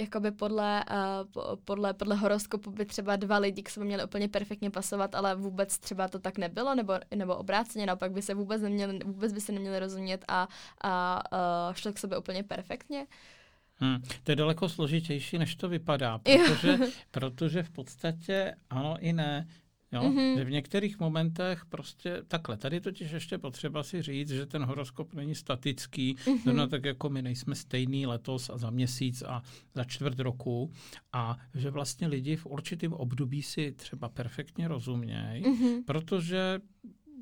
jakoby 0.00 0.30
podle, 0.30 0.84
uh, 0.90 1.56
podle, 1.64 1.94
podle 1.94 2.16
horoskopu 2.16 2.70
by 2.70 2.84
třeba 2.84 3.16
dva 3.16 3.38
lidi 3.38 3.62
k 3.62 3.70
sobě 3.70 3.86
měli 3.86 4.04
úplně 4.04 4.28
perfektně 4.28 4.70
pasovat, 4.70 5.14
ale 5.14 5.34
vůbec 5.34 5.78
třeba 5.78 6.08
to 6.08 6.18
tak 6.18 6.38
nebylo, 6.38 6.74
nebo, 6.74 6.92
nebo 7.14 7.36
obráceně, 7.36 7.86
naopak 7.86 8.12
by 8.12 8.22
se 8.22 8.34
vůbec, 8.34 8.62
neměli, 8.62 8.98
vůbec 9.04 9.32
by 9.32 9.40
se 9.40 9.52
neměli 9.52 9.78
rozumět 9.78 10.24
a, 10.28 10.48
a 10.82 11.22
uh, 11.68 11.74
šlo 11.74 11.92
k 11.92 11.98
sobě 11.98 12.18
úplně 12.18 12.42
perfektně? 12.42 13.06
Hmm, 13.80 14.02
to 14.24 14.32
je 14.32 14.36
daleko 14.36 14.68
složitější, 14.68 15.38
než 15.38 15.54
to 15.54 15.68
vypadá, 15.68 16.18
protože, 16.18 16.78
protože 17.10 17.62
v 17.62 17.70
podstatě 17.70 18.54
ano 18.70 18.96
i 19.00 19.12
ne. 19.12 19.48
Jo? 19.92 20.03
Mm-hmm. 20.03 20.38
Že 20.38 20.44
v 20.44 20.50
některých 20.50 21.00
momentech 21.00 21.64
prostě 21.64 22.22
takhle. 22.29 22.57
Tady 22.57 22.81
totiž 22.81 23.11
ještě 23.11 23.38
potřeba 23.38 23.83
si 23.83 24.03
říct, 24.03 24.31
že 24.31 24.46
ten 24.46 24.64
horoskop 24.64 25.14
není 25.14 25.35
statický, 25.35 26.14
mm-hmm. 26.14 26.68
tak 26.68 26.85
jako 26.85 27.09
my 27.09 27.22
nejsme 27.22 27.55
stejný 27.55 28.07
letos 28.07 28.50
a 28.50 28.59
za 28.59 28.70
měsíc 28.70 29.22
a 29.22 29.42
za 29.74 29.85
čtvrt 29.85 30.20
roku 30.20 30.72
a 31.12 31.38
že 31.55 31.70
vlastně 31.70 32.07
lidi 32.07 32.37
v 32.37 32.46
určitém 32.46 32.92
období 32.92 33.42
si 33.42 33.72
třeba 33.72 34.09
perfektně 34.09 34.68
rozumějí, 34.68 35.44
mm-hmm. 35.44 35.85
protože 35.87 36.61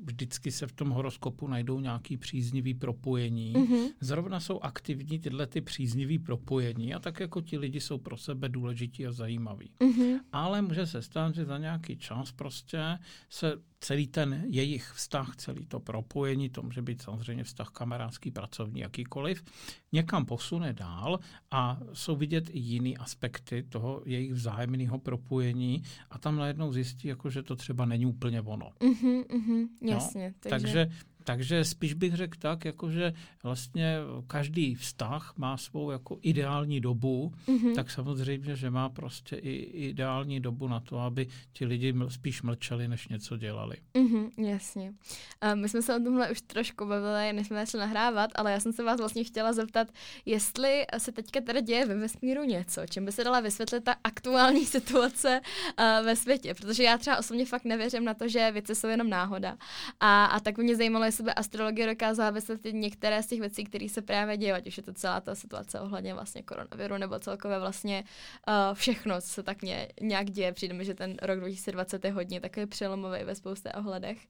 vždycky 0.03 0.51
se 0.51 0.67
v 0.67 0.71
tom 0.71 0.89
horoskopu 0.89 1.47
najdou 1.47 1.79
nějaký 1.79 2.17
příznivý 2.17 2.73
propojení. 2.73 3.53
Mm-hmm. 3.53 3.89
Zrovna 3.99 4.39
jsou 4.39 4.59
aktivní 4.59 5.19
tyhle 5.19 5.47
ty 5.47 5.61
příznivý 5.61 6.19
propojení 6.19 6.93
a 6.93 6.99
tak 6.99 7.19
jako 7.19 7.41
ti 7.41 7.57
lidi 7.57 7.81
jsou 7.81 7.97
pro 7.97 8.17
sebe 8.17 8.49
důležití 8.49 9.07
a 9.07 9.11
zajímaví. 9.11 9.71
Mm-hmm. 9.79 10.19
Ale 10.31 10.61
může 10.61 10.85
se 10.85 11.01
stát, 11.01 11.35
že 11.35 11.45
za 11.45 11.57
nějaký 11.57 11.97
čas 11.97 12.31
prostě 12.31 12.99
se 13.29 13.53
celý 13.79 14.07
ten 14.07 14.43
jejich 14.47 14.91
vztah, 14.91 15.35
celý 15.35 15.65
to 15.65 15.79
propojení, 15.79 16.49
to 16.49 16.61
může 16.61 16.81
být 16.81 17.01
samozřejmě 17.01 17.43
vztah 17.43 17.69
kamarádský, 17.69 18.31
pracovní, 18.31 18.81
jakýkoliv, 18.81 19.43
někam 19.91 20.25
posune 20.25 20.73
dál 20.73 21.19
a 21.51 21.79
jsou 21.93 22.15
vidět 22.15 22.49
i 22.49 22.59
jiný 22.59 22.97
aspekty 22.97 23.63
toho 23.63 24.01
jejich 24.05 24.33
vzájemného 24.33 24.99
propojení 24.99 25.83
a 26.09 26.17
tam 26.17 26.35
najednou 26.35 26.71
zjistí, 26.71 27.07
jako, 27.07 27.29
že 27.29 27.43
to 27.43 27.55
třeba 27.55 27.85
není 27.85 28.05
úplně 28.05 28.41
ono. 28.41 28.69
Mm-hmm, 28.79 29.23
mm-hmm, 29.23 29.67
jasně. 29.81 30.27
No? 30.27 30.33
Takže... 30.39 30.67
takže 30.67 30.89
takže 31.29 31.63
spíš 31.63 31.93
bych 31.93 32.13
řekl 32.13 32.37
tak, 32.39 32.65
jakože 32.65 33.13
vlastně 33.43 33.97
každý 34.27 34.75
vztah 34.75 35.33
má 35.37 35.57
svou 35.57 35.91
jako 35.91 36.17
ideální 36.21 36.81
dobu, 36.81 37.33
mm-hmm. 37.47 37.75
tak 37.75 37.91
samozřejmě, 37.91 38.55
že 38.55 38.69
má 38.69 38.89
prostě 38.89 39.35
i 39.35 39.55
ideální 39.89 40.39
dobu 40.39 40.67
na 40.67 40.79
to, 40.79 40.99
aby 40.99 41.27
ti 41.53 41.65
lidi 41.65 41.93
spíš 42.07 42.41
mlčeli, 42.41 42.87
než 42.87 43.07
něco 43.07 43.37
dělali. 43.37 43.75
Mm-hmm, 43.93 44.29
jasně. 44.37 44.93
A 45.41 45.55
my 45.55 45.69
jsme 45.69 45.81
se 45.81 45.95
o 45.95 45.99
tomhle 45.99 46.31
už 46.31 46.41
trošku 46.41 46.85
bavili, 46.85 47.33
než 47.33 47.47
jsme 47.47 47.65
začali 47.65 47.79
nahrávat, 47.79 48.31
ale 48.35 48.51
já 48.51 48.59
jsem 48.59 48.73
se 48.73 48.83
vás 48.83 48.99
vlastně 48.99 49.23
chtěla 49.23 49.53
zeptat, 49.53 49.87
jestli 50.25 50.85
se 50.97 51.11
teďka 51.11 51.41
teda 51.41 51.59
děje 51.59 51.85
ve 51.85 51.95
vesmíru 51.95 52.43
něco, 52.43 52.81
čím 52.89 53.05
by 53.05 53.11
se 53.11 53.23
dala 53.23 53.39
vysvětlit 53.39 53.83
ta 53.83 53.95
aktuální 54.03 54.65
situace 54.75 55.41
uh, 55.79 56.05
ve 56.05 56.15
světě, 56.15 56.53
protože 56.53 56.83
já 56.83 56.97
třeba 56.97 57.17
osobně 57.17 57.45
fakt 57.45 57.65
nevěřím 57.65 58.05
na 58.05 58.13
to, 58.13 58.27
že 58.27 58.51
věci 58.51 58.75
jsou 58.75 58.87
jenom 58.87 59.09
náhoda. 59.09 59.57
A, 59.99 60.25
a 60.25 60.39
tak 60.39 60.57
mě 60.57 60.75
zajímalo, 60.75 61.05
by 61.23 61.33
astrologie 61.33 61.87
dokázala 61.87 62.29
vysvětlit 62.29 62.73
některé 62.73 63.23
z 63.23 63.27
těch 63.27 63.39
věcí, 63.39 63.63
které 63.63 63.89
se 63.89 64.01
právě 64.01 64.37
dějí, 64.37 64.51
ať 64.51 64.67
už 64.67 64.77
je 64.77 64.83
to 64.83 64.93
celá 64.93 65.21
ta 65.21 65.35
situace 65.35 65.79
ohledně 65.79 66.13
vlastně 66.13 66.43
koronaviru 66.43 66.97
nebo 66.97 67.19
celkově 67.19 67.59
vlastně 67.59 68.03
uh, 68.47 68.53
všechno, 68.73 69.21
co 69.21 69.27
se 69.27 69.43
tak 69.43 69.61
ně, 69.61 69.87
nějak 70.01 70.29
děje. 70.29 70.51
Přijde 70.51 70.73
mi, 70.73 70.85
že 70.85 70.93
ten 70.93 71.17
rok 71.21 71.39
2020 71.39 72.05
je 72.05 72.11
hodně 72.11 72.41
takový 72.41 72.65
přelomový 72.65 73.23
ve 73.23 73.35
spoustě 73.35 73.71
ohledech. 73.71 74.27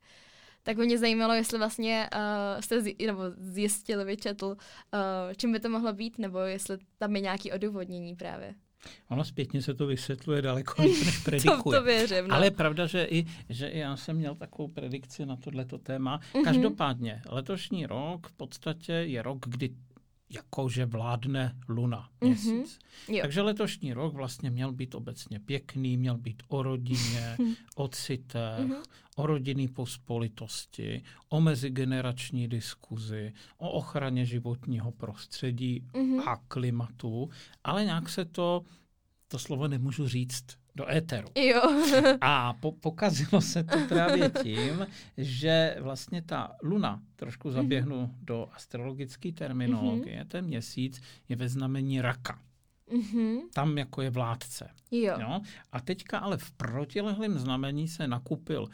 Tak 0.63 0.77
mě 0.77 0.97
zajímalo, 0.97 1.33
jestli 1.33 1.57
vlastně 1.57 2.09
uh, 2.15 2.61
jste 2.61 2.81
z, 2.81 2.95
nebo 3.05 3.21
zjistil, 3.37 4.05
vyčetl, 4.05 4.45
uh, 4.45 4.57
čím 5.37 5.51
by 5.51 5.59
to 5.59 5.69
mohlo 5.69 5.93
být, 5.93 6.19
nebo 6.19 6.39
jestli 6.39 6.77
tam 6.97 7.15
je 7.15 7.21
nějaké 7.21 7.53
odůvodnění 7.53 8.15
právě. 8.15 8.55
Ono 9.09 9.23
zpětně 9.23 9.61
se 9.61 9.73
to 9.73 9.87
vysvětluje 9.87 10.41
daleko 10.41 10.81
než 10.81 11.17
predikuje. 11.23 11.57
to, 11.63 11.71
to 11.71 11.83
věřím, 11.83 12.27
no. 12.27 12.35
Ale 12.35 12.45
je 12.45 12.51
pravda, 12.51 12.87
že 12.87 13.03
i, 13.03 13.25
že 13.49 13.67
i 13.67 13.79
já 13.79 13.97
jsem 13.97 14.17
měl 14.17 14.35
takovou 14.35 14.67
predikci 14.67 15.25
na 15.25 15.35
tohleto 15.35 15.77
téma. 15.77 16.19
Mm-hmm. 16.19 16.43
Každopádně, 16.43 17.21
letošní 17.29 17.85
rok 17.85 18.27
v 18.27 18.31
podstatě 18.31 18.93
je 18.93 19.21
rok, 19.21 19.37
kdy 19.47 19.69
jakože 20.29 20.85
vládne 20.85 21.55
luna 21.67 22.09
mhm. 22.21 22.29
měsíc. 22.29 22.79
Mm-hmm. 23.07 23.21
Takže 23.21 23.41
letošní 23.41 23.93
rok 23.93 24.13
vlastně 24.13 24.49
měl 24.49 24.71
být 24.71 24.95
obecně 24.95 25.39
pěkný, 25.39 25.97
měl 25.97 26.17
být 26.17 26.43
o 26.47 26.63
rodině, 26.63 27.37
o 27.75 27.87
citech, 27.87 28.59
mm-hmm. 28.59 28.83
o 29.15 29.25
rodinný 29.25 29.67
pospolitosti, 29.67 31.03
o 31.29 31.41
mezigenerační 31.41 32.47
diskuzi, 32.47 33.33
o 33.57 33.71
ochraně 33.71 34.25
životního 34.25 34.91
prostředí 34.91 35.83
mm-hmm. 35.93 36.29
a 36.29 36.35
klimatu, 36.47 37.29
ale 37.63 37.85
nějak 37.85 38.09
se 38.09 38.25
to, 38.25 38.63
to 39.27 39.39
slovo 39.39 39.67
nemůžu 39.67 40.07
říct 40.07 40.58
do 40.79 40.91
éteru. 40.91 41.27
Jo. 41.35 41.61
A 42.21 42.53
po, 42.53 42.71
pokazilo 42.71 43.41
se 43.41 43.63
to 43.63 43.77
právě 43.87 44.31
tím, 44.43 44.87
že 45.17 45.75
vlastně 45.79 46.21
ta 46.21 46.55
luna, 46.63 47.01
trošku 47.15 47.51
zaběhnu 47.51 47.95
mm-hmm. 47.95 48.25
do 48.25 48.47
astrologické 48.53 49.31
terminologie, 49.31 50.21
mm-hmm. 50.21 50.27
ten 50.27 50.45
měsíc 50.45 51.01
je 51.29 51.35
ve 51.35 51.49
znamení 51.49 52.01
raka. 52.01 52.39
Mm-hmm. 52.89 53.39
Tam 53.53 53.77
jako 53.77 54.01
je 54.01 54.09
vládce. 54.09 54.69
Jo. 54.91 55.17
jo. 55.19 55.41
A 55.71 55.81
teďka 55.81 56.19
ale 56.19 56.37
v 56.37 56.51
protilehlém 56.51 57.39
znamení 57.39 57.87
se 57.87 58.07
nakupil 58.07 58.61
uh, 58.61 58.69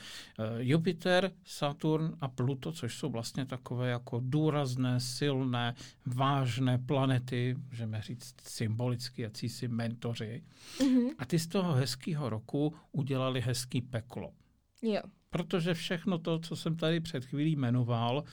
Jupiter, 0.58 1.32
Saturn 1.46 2.18
a 2.22 2.28
Pluto, 2.28 2.72
což 2.72 2.96
jsou 2.96 3.10
vlastně 3.10 3.46
takové 3.46 3.90
jako 3.90 4.22
důrazné, 4.24 5.00
silné, 5.00 5.76
vážné 6.06 6.78
planety, 6.78 7.56
můžeme 7.70 8.02
říct 8.02 8.36
symbolicky, 8.42 9.22
jací 9.22 9.50
si 9.50 9.68
mentoři. 9.68 10.44
Mm-hmm. 10.80 11.10
A 11.18 11.26
ty 11.26 11.40
z 11.40 11.48
toho 11.48 11.74
hezkého 11.74 12.30
roku 12.30 12.76
udělali 12.92 13.42
hezký 13.42 13.82
peklo. 13.82 14.32
Jo. 14.82 15.02
Protože 15.30 15.74
všechno 15.74 16.18
to, 16.18 16.40
co 16.40 16.56
jsem 16.56 16.76
tady 16.76 17.00
před 17.00 17.26
chvílí 17.26 17.56
jmenoval, 17.56 18.24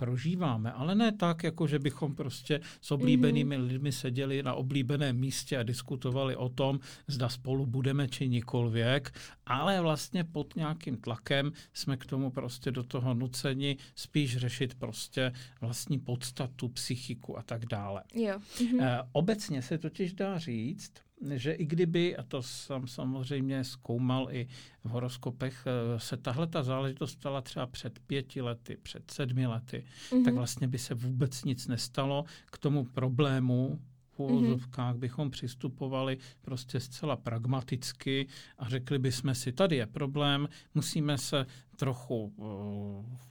prožíváme, 0.00 0.72
ale 0.72 0.94
ne 0.94 1.12
tak, 1.12 1.44
jako 1.44 1.66
že 1.66 1.78
bychom 1.78 2.14
prostě 2.14 2.60
s 2.80 2.90
oblíbenými 2.90 3.58
mm-hmm. 3.58 3.66
lidmi 3.66 3.92
seděli 3.92 4.42
na 4.42 4.54
oblíbeném 4.54 5.16
místě 5.16 5.58
a 5.58 5.62
diskutovali 5.62 6.36
o 6.36 6.48
tom, 6.48 6.80
zda 7.06 7.28
spolu 7.28 7.66
budeme 7.66 8.08
či 8.08 8.28
nikolivěk, 8.28 9.12
ale 9.46 9.80
vlastně 9.80 10.24
pod 10.24 10.56
nějakým 10.56 10.96
tlakem 10.96 11.52
jsme 11.72 11.96
k 11.96 12.06
tomu 12.06 12.30
prostě 12.30 12.70
do 12.70 12.82
toho 12.82 13.14
nuceni 13.14 13.76
spíš 13.94 14.36
řešit 14.36 14.74
prostě 14.74 15.32
vlastní 15.60 15.98
podstatu, 15.98 16.68
psychiku 16.68 17.38
a 17.38 17.42
tak 17.42 17.66
dále. 17.66 18.02
Jo. 18.14 18.38
Mm-hmm. 18.56 19.08
Obecně 19.12 19.62
se 19.62 19.78
totiž 19.78 20.12
dá 20.12 20.38
říct, 20.38 20.92
že 21.34 21.52
i 21.52 21.66
kdyby, 21.66 22.16
a 22.16 22.22
to 22.22 22.42
jsem 22.42 22.86
samozřejmě 22.86 23.64
zkoumal 23.64 24.28
i 24.30 24.46
v 24.84 24.88
horoskopech, 24.88 25.64
eh, 25.66 26.00
se 26.00 26.16
tahle 26.16 26.46
ta 26.46 26.62
záležitost 26.62 27.10
stala 27.10 27.40
třeba 27.40 27.66
před 27.66 27.98
pěti 27.98 28.40
lety, 28.40 28.76
před 28.82 29.10
sedmi 29.10 29.46
lety, 29.46 29.84
mm-hmm. 30.10 30.24
tak 30.24 30.34
vlastně 30.34 30.68
by 30.68 30.78
se 30.78 30.94
vůbec 30.94 31.44
nic 31.44 31.66
nestalo. 31.66 32.24
K 32.46 32.58
tomu 32.58 32.84
problému 32.84 33.80
v 34.12 34.20
úvozovkách 34.20 34.96
bychom 34.96 35.30
přistupovali 35.30 36.18
prostě 36.42 36.80
zcela 36.80 37.16
pragmaticky 37.16 38.26
a 38.58 38.68
řekli 38.68 38.98
bychom 38.98 39.34
si, 39.34 39.52
tady 39.52 39.76
je 39.76 39.86
problém, 39.86 40.48
musíme 40.74 41.18
se 41.18 41.46
trochu, 41.76 42.32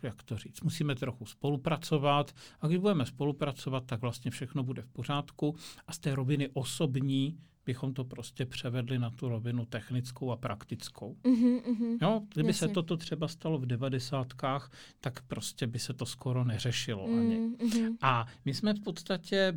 eh, 0.03 0.07
jak 0.07 0.23
to 0.23 0.37
říct, 0.37 0.61
musíme 0.61 0.95
trochu 0.95 1.25
spolupracovat. 1.25 2.31
A 2.61 2.67
když 2.67 2.79
budeme 2.79 3.05
spolupracovat, 3.05 3.83
tak 3.85 4.01
vlastně 4.01 4.31
všechno 4.31 4.63
bude 4.63 4.81
v 4.81 4.87
pořádku. 4.87 5.55
A 5.87 5.93
z 5.93 5.99
té 5.99 6.15
roviny 6.15 6.49
osobní 6.53 7.37
bychom 7.65 7.93
to 7.93 8.03
prostě 8.03 8.45
převedli 8.45 8.99
na 8.99 9.09
tu 9.09 9.29
rovinu 9.29 9.65
technickou 9.65 10.31
a 10.31 10.37
praktickou. 10.37 11.17
Uh-huh, 11.23 11.61
uh-huh. 11.61 11.97
Jo, 12.01 12.21
kdyby 12.33 12.49
Jasně. 12.49 12.67
se 12.67 12.73
toto 12.73 12.97
třeba 12.97 13.27
stalo 13.27 13.57
v 13.57 13.65
devadesátkách, 13.65 14.71
tak 14.99 15.21
prostě 15.21 15.67
by 15.67 15.79
se 15.79 15.93
to 15.93 16.05
skoro 16.05 16.43
neřešilo 16.43 17.05
ani. 17.05 17.37
Uh-huh. 17.39 17.97
A 18.01 18.25
my 18.45 18.53
jsme 18.53 18.73
v 18.73 18.79
podstatě 18.79 19.53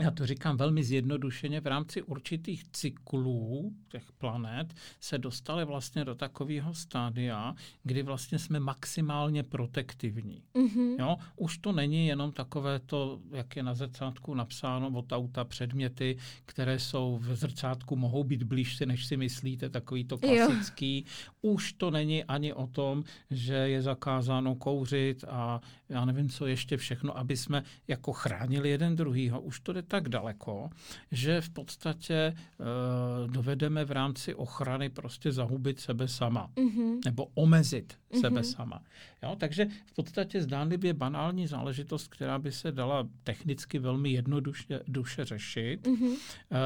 já 0.00 0.10
to 0.10 0.26
říkám 0.26 0.56
velmi 0.56 0.84
zjednodušeně, 0.84 1.60
v 1.60 1.66
rámci 1.66 2.02
určitých 2.02 2.64
cyklů 2.72 3.72
těch 3.88 4.12
planet 4.12 4.74
se 5.00 5.18
dostali 5.18 5.64
vlastně 5.64 6.04
do 6.04 6.14
takového 6.14 6.74
stádia, 6.74 7.54
kdy 7.82 8.02
vlastně 8.02 8.38
jsme 8.38 8.60
maximálně 8.60 9.42
protektivní. 9.42 10.42
Mm-hmm. 10.54 10.96
Jo? 10.98 11.16
Už 11.36 11.58
to 11.58 11.72
není 11.72 12.06
jenom 12.06 12.32
takové 12.32 12.78
to, 12.78 13.20
jak 13.30 13.56
je 13.56 13.62
na 13.62 13.74
zrcátku 13.74 14.34
napsáno 14.34 14.88
od 14.88 15.12
auta 15.12 15.44
předměty, 15.44 16.16
které 16.44 16.78
jsou 16.78 17.18
v 17.22 17.36
zrcátku, 17.36 17.96
mohou 17.96 18.24
být 18.24 18.42
blížší, 18.42 18.86
než 18.86 19.06
si 19.06 19.16
myslíte, 19.16 19.70
takový 19.70 20.04
to 20.04 20.18
klasický. 20.18 21.04
Jo. 21.06 21.52
Už 21.52 21.72
to 21.72 21.90
není 21.90 22.24
ani 22.24 22.52
o 22.52 22.66
tom, 22.66 23.04
že 23.30 23.54
je 23.54 23.82
zakázáno 23.82 24.54
kouřit 24.54 25.24
a 25.28 25.60
já 25.88 26.04
nevím, 26.04 26.28
co 26.28 26.46
ještě 26.46 26.76
všechno, 26.76 27.18
aby 27.18 27.36
jsme 27.36 27.62
jako 27.88 28.12
chránili 28.12 28.70
jeden 28.70 28.96
druhýho. 28.96 29.40
Už 29.40 29.60
to 29.60 29.72
jde 29.72 29.82
tak 29.88 30.08
daleko, 30.08 30.70
že 31.12 31.40
v 31.40 31.50
podstatě 31.50 32.34
uh, 32.34 33.30
dovedeme 33.30 33.84
v 33.84 33.90
rámci 33.90 34.34
ochrany 34.34 34.90
prostě 34.90 35.32
zahubit 35.32 35.80
sebe 35.80 36.08
sama. 36.08 36.50
Mm-hmm. 36.56 37.00
Nebo 37.04 37.26
omezit 37.34 37.94
mm-hmm. 37.94 38.20
sebe 38.20 38.44
sama. 38.44 38.82
Jo? 39.22 39.36
Takže 39.38 39.66
v 39.86 39.92
podstatě 39.92 40.42
zdánlivě 40.42 40.94
banální 40.94 41.46
záležitost, 41.46 42.08
která 42.08 42.38
by 42.38 42.52
se 42.52 42.72
dala 42.72 43.08
technicky 43.24 43.78
velmi 43.78 44.10
jednoduše 44.10 44.80
duše 44.88 45.24
řešit, 45.24 45.86
mm-hmm. 45.86 46.10
uh, 46.10 46.16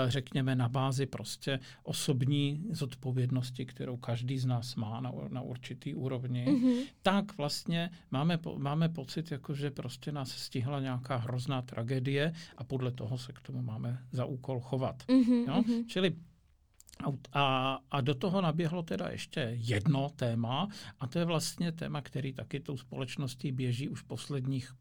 řekněme 0.07 0.55
na 0.55 0.69
bázi 0.69 1.07
prostě 1.07 1.61
osobní 1.83 2.65
zodpovědnosti, 2.71 3.67
kterou 3.67 3.97
každý 3.97 4.39
z 4.39 4.47
nás 4.47 4.75
má 4.75 5.01
na, 5.01 5.13
na 5.29 5.41
určitý 5.41 5.95
úrovni, 5.95 6.47
mm-hmm. 6.47 6.83
tak 7.03 7.37
vlastně 7.37 7.91
máme, 8.11 8.39
máme 8.57 8.89
pocit, 8.89 9.31
jako 9.31 9.55
že 9.55 9.71
prostě 9.71 10.13
nás 10.13 10.31
stihla 10.31 10.81
nějaká 10.81 11.17
hrozná 11.17 11.63
tragédie 11.63 12.33
a 12.57 12.65
podle 12.65 12.91
toho 12.91 13.08
se 13.17 13.33
k 13.33 13.41
tomu 13.41 13.63
máme 13.63 13.99
za 14.13 14.25
úkol 14.25 14.61
chovat. 14.61 15.03
Mm-hmm, 15.09 15.49
jo? 15.49 15.63
Mm-hmm. 15.63 15.87
Čili 15.87 16.17
a, 17.33 17.79
a 17.91 18.01
do 18.01 18.15
toho 18.15 18.41
naběhlo 18.41 18.83
teda 18.83 19.09
ještě 19.09 19.41
jedno 19.55 20.11
téma, 20.17 20.69
a 21.01 21.07
to 21.07 21.19
je 21.19 21.25
vlastně 21.25 21.73
téma, 21.73 22.03
který 22.03 22.33
taky 22.33 22.61
tou 22.61 22.77
společností 22.77 23.53
běží 23.53 23.89
už 23.89 24.03
posledních 24.03 24.75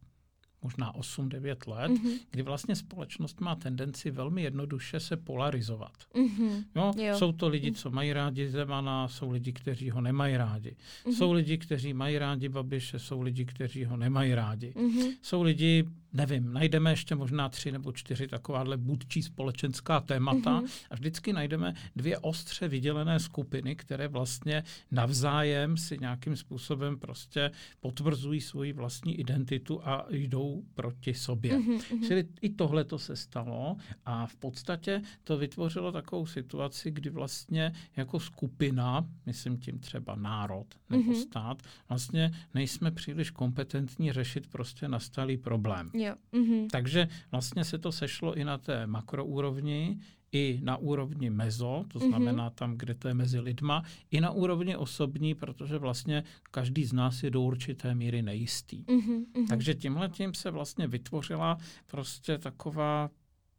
možná 0.62 0.94
8-9 0.94 1.72
let, 1.72 1.92
mm-hmm. 1.92 2.20
kdy 2.32 2.44
vlastně 2.44 2.76
společnost 2.76 3.42
má 3.42 3.56
tendenci 3.56 4.12
velmi 4.12 4.42
jednoduše 4.42 5.00
se 5.00 5.18
polarizovat. 5.18 5.94
Mm-hmm. 6.16 6.64
Jo, 6.76 6.94
jo. 6.98 7.18
Jsou 7.18 7.32
to 7.32 7.48
lidi, 7.48 7.72
co 7.72 7.92
mají 7.92 8.14
rádi 8.14 8.50
Zemana, 8.50 9.08
jsou 9.08 9.32
lidi, 9.32 9.54
kteří 9.54 9.90
ho 9.90 10.02
nemají 10.02 10.38
rádi. 10.38 10.76
Mm-hmm. 11.06 11.14
Jsou 11.14 11.32
lidi, 11.32 11.58
kteří 11.58 11.94
mají 11.94 12.18
rádi 12.18 12.50
Babiše, 12.50 13.00
jsou 13.00 13.22
lidi, 13.22 13.46
kteří 13.46 13.86
ho 13.86 13.98
nemají 13.98 14.36
rádi. 14.36 14.74
Mm-hmm. 14.76 15.18
Jsou 15.22 15.44
lidi, 15.44 15.86
nevím, 16.14 16.54
najdeme 16.54 16.92
ještě 16.92 17.16
možná 17.16 17.50
tři 17.50 17.72
nebo 17.72 17.92
čtyři 17.92 18.28
takováhle 18.28 18.78
budčí 18.78 19.24
společenská 19.24 20.00
témata 20.00 20.62
mm-hmm. 20.62 20.86
a 20.90 20.96
vždycky 20.96 21.34
najdeme 21.34 21.74
dvě 21.96 22.18
ostře 22.18 22.68
vydělené 22.68 23.20
skupiny, 23.20 23.76
které 23.76 24.08
vlastně 24.08 24.64
navzájem 24.92 25.78
si 25.78 25.98
nějakým 25.98 26.36
způsobem 26.36 27.00
prostě 27.00 27.52
potvrzují 27.80 28.42
svoji 28.42 28.74
vlastní 28.74 29.20
identitu 29.20 29.82
a 29.84 30.06
jdou 30.10 30.47
proti 30.74 31.14
sobě. 31.14 31.60
Mm-hmm. 31.60 32.08
Čili 32.08 32.28
i 32.42 32.50
tohle 32.50 32.84
to 32.84 33.00
se 33.00 33.16
stalo 33.16 33.78
a 34.06 34.28
v 34.28 34.36
podstatě 34.36 35.02
to 35.24 35.38
vytvořilo 35.38 35.92
takovou 35.92 36.26
situaci, 36.26 36.92
kdy 36.92 37.10
vlastně 37.10 37.74
jako 37.96 38.20
skupina, 38.20 39.06
myslím 39.26 39.58
tím 39.58 39.80
třeba 39.80 40.16
národ 40.16 40.68
nebo 40.90 41.04
mm-hmm. 41.04 41.22
stát, 41.22 41.64
vlastně 41.90 42.32
nejsme 42.54 42.92
příliš 42.92 43.32
kompetentní 43.32 44.12
řešit 44.12 44.48
prostě 44.48 44.88
nastalý 44.88 45.38
problém. 45.38 45.92
Jo. 45.94 46.16
Mm-hmm. 46.34 46.68
Takže 46.72 47.08
vlastně 47.32 47.66
se 47.66 47.78
to 47.78 47.92
sešlo 47.92 48.36
i 48.36 48.44
na 48.44 48.58
té 48.58 48.88
makroúrovni, 48.88 50.00
i 50.32 50.60
na 50.64 50.78
úrovni 50.78 51.30
mezo, 51.30 51.86
to 51.88 52.00
mhm. 52.00 52.08
znamená 52.08 52.50
tam, 52.50 52.78
kde 52.78 52.94
to 52.94 53.08
je 53.08 53.14
mezi 53.14 53.40
lidma, 53.40 53.84
i 54.12 54.22
na 54.22 54.32
úrovni 54.32 54.76
osobní, 54.76 55.36
protože 55.36 55.78
vlastně 55.78 56.24
každý 56.52 56.86
z 56.86 56.94
nás 56.94 57.24
je 57.24 57.30
do 57.30 57.42
určité 57.42 57.96
míry 57.96 58.22
nejistý. 58.22 58.84
Mm-hmm. 58.84 59.48
Takže 59.50 59.74
tímhle 59.74 60.10
tím 60.10 60.34
se 60.34 60.52
vlastně 60.52 60.88
vytvořila 60.88 61.58
prostě 61.88 62.38
taková 62.38 63.10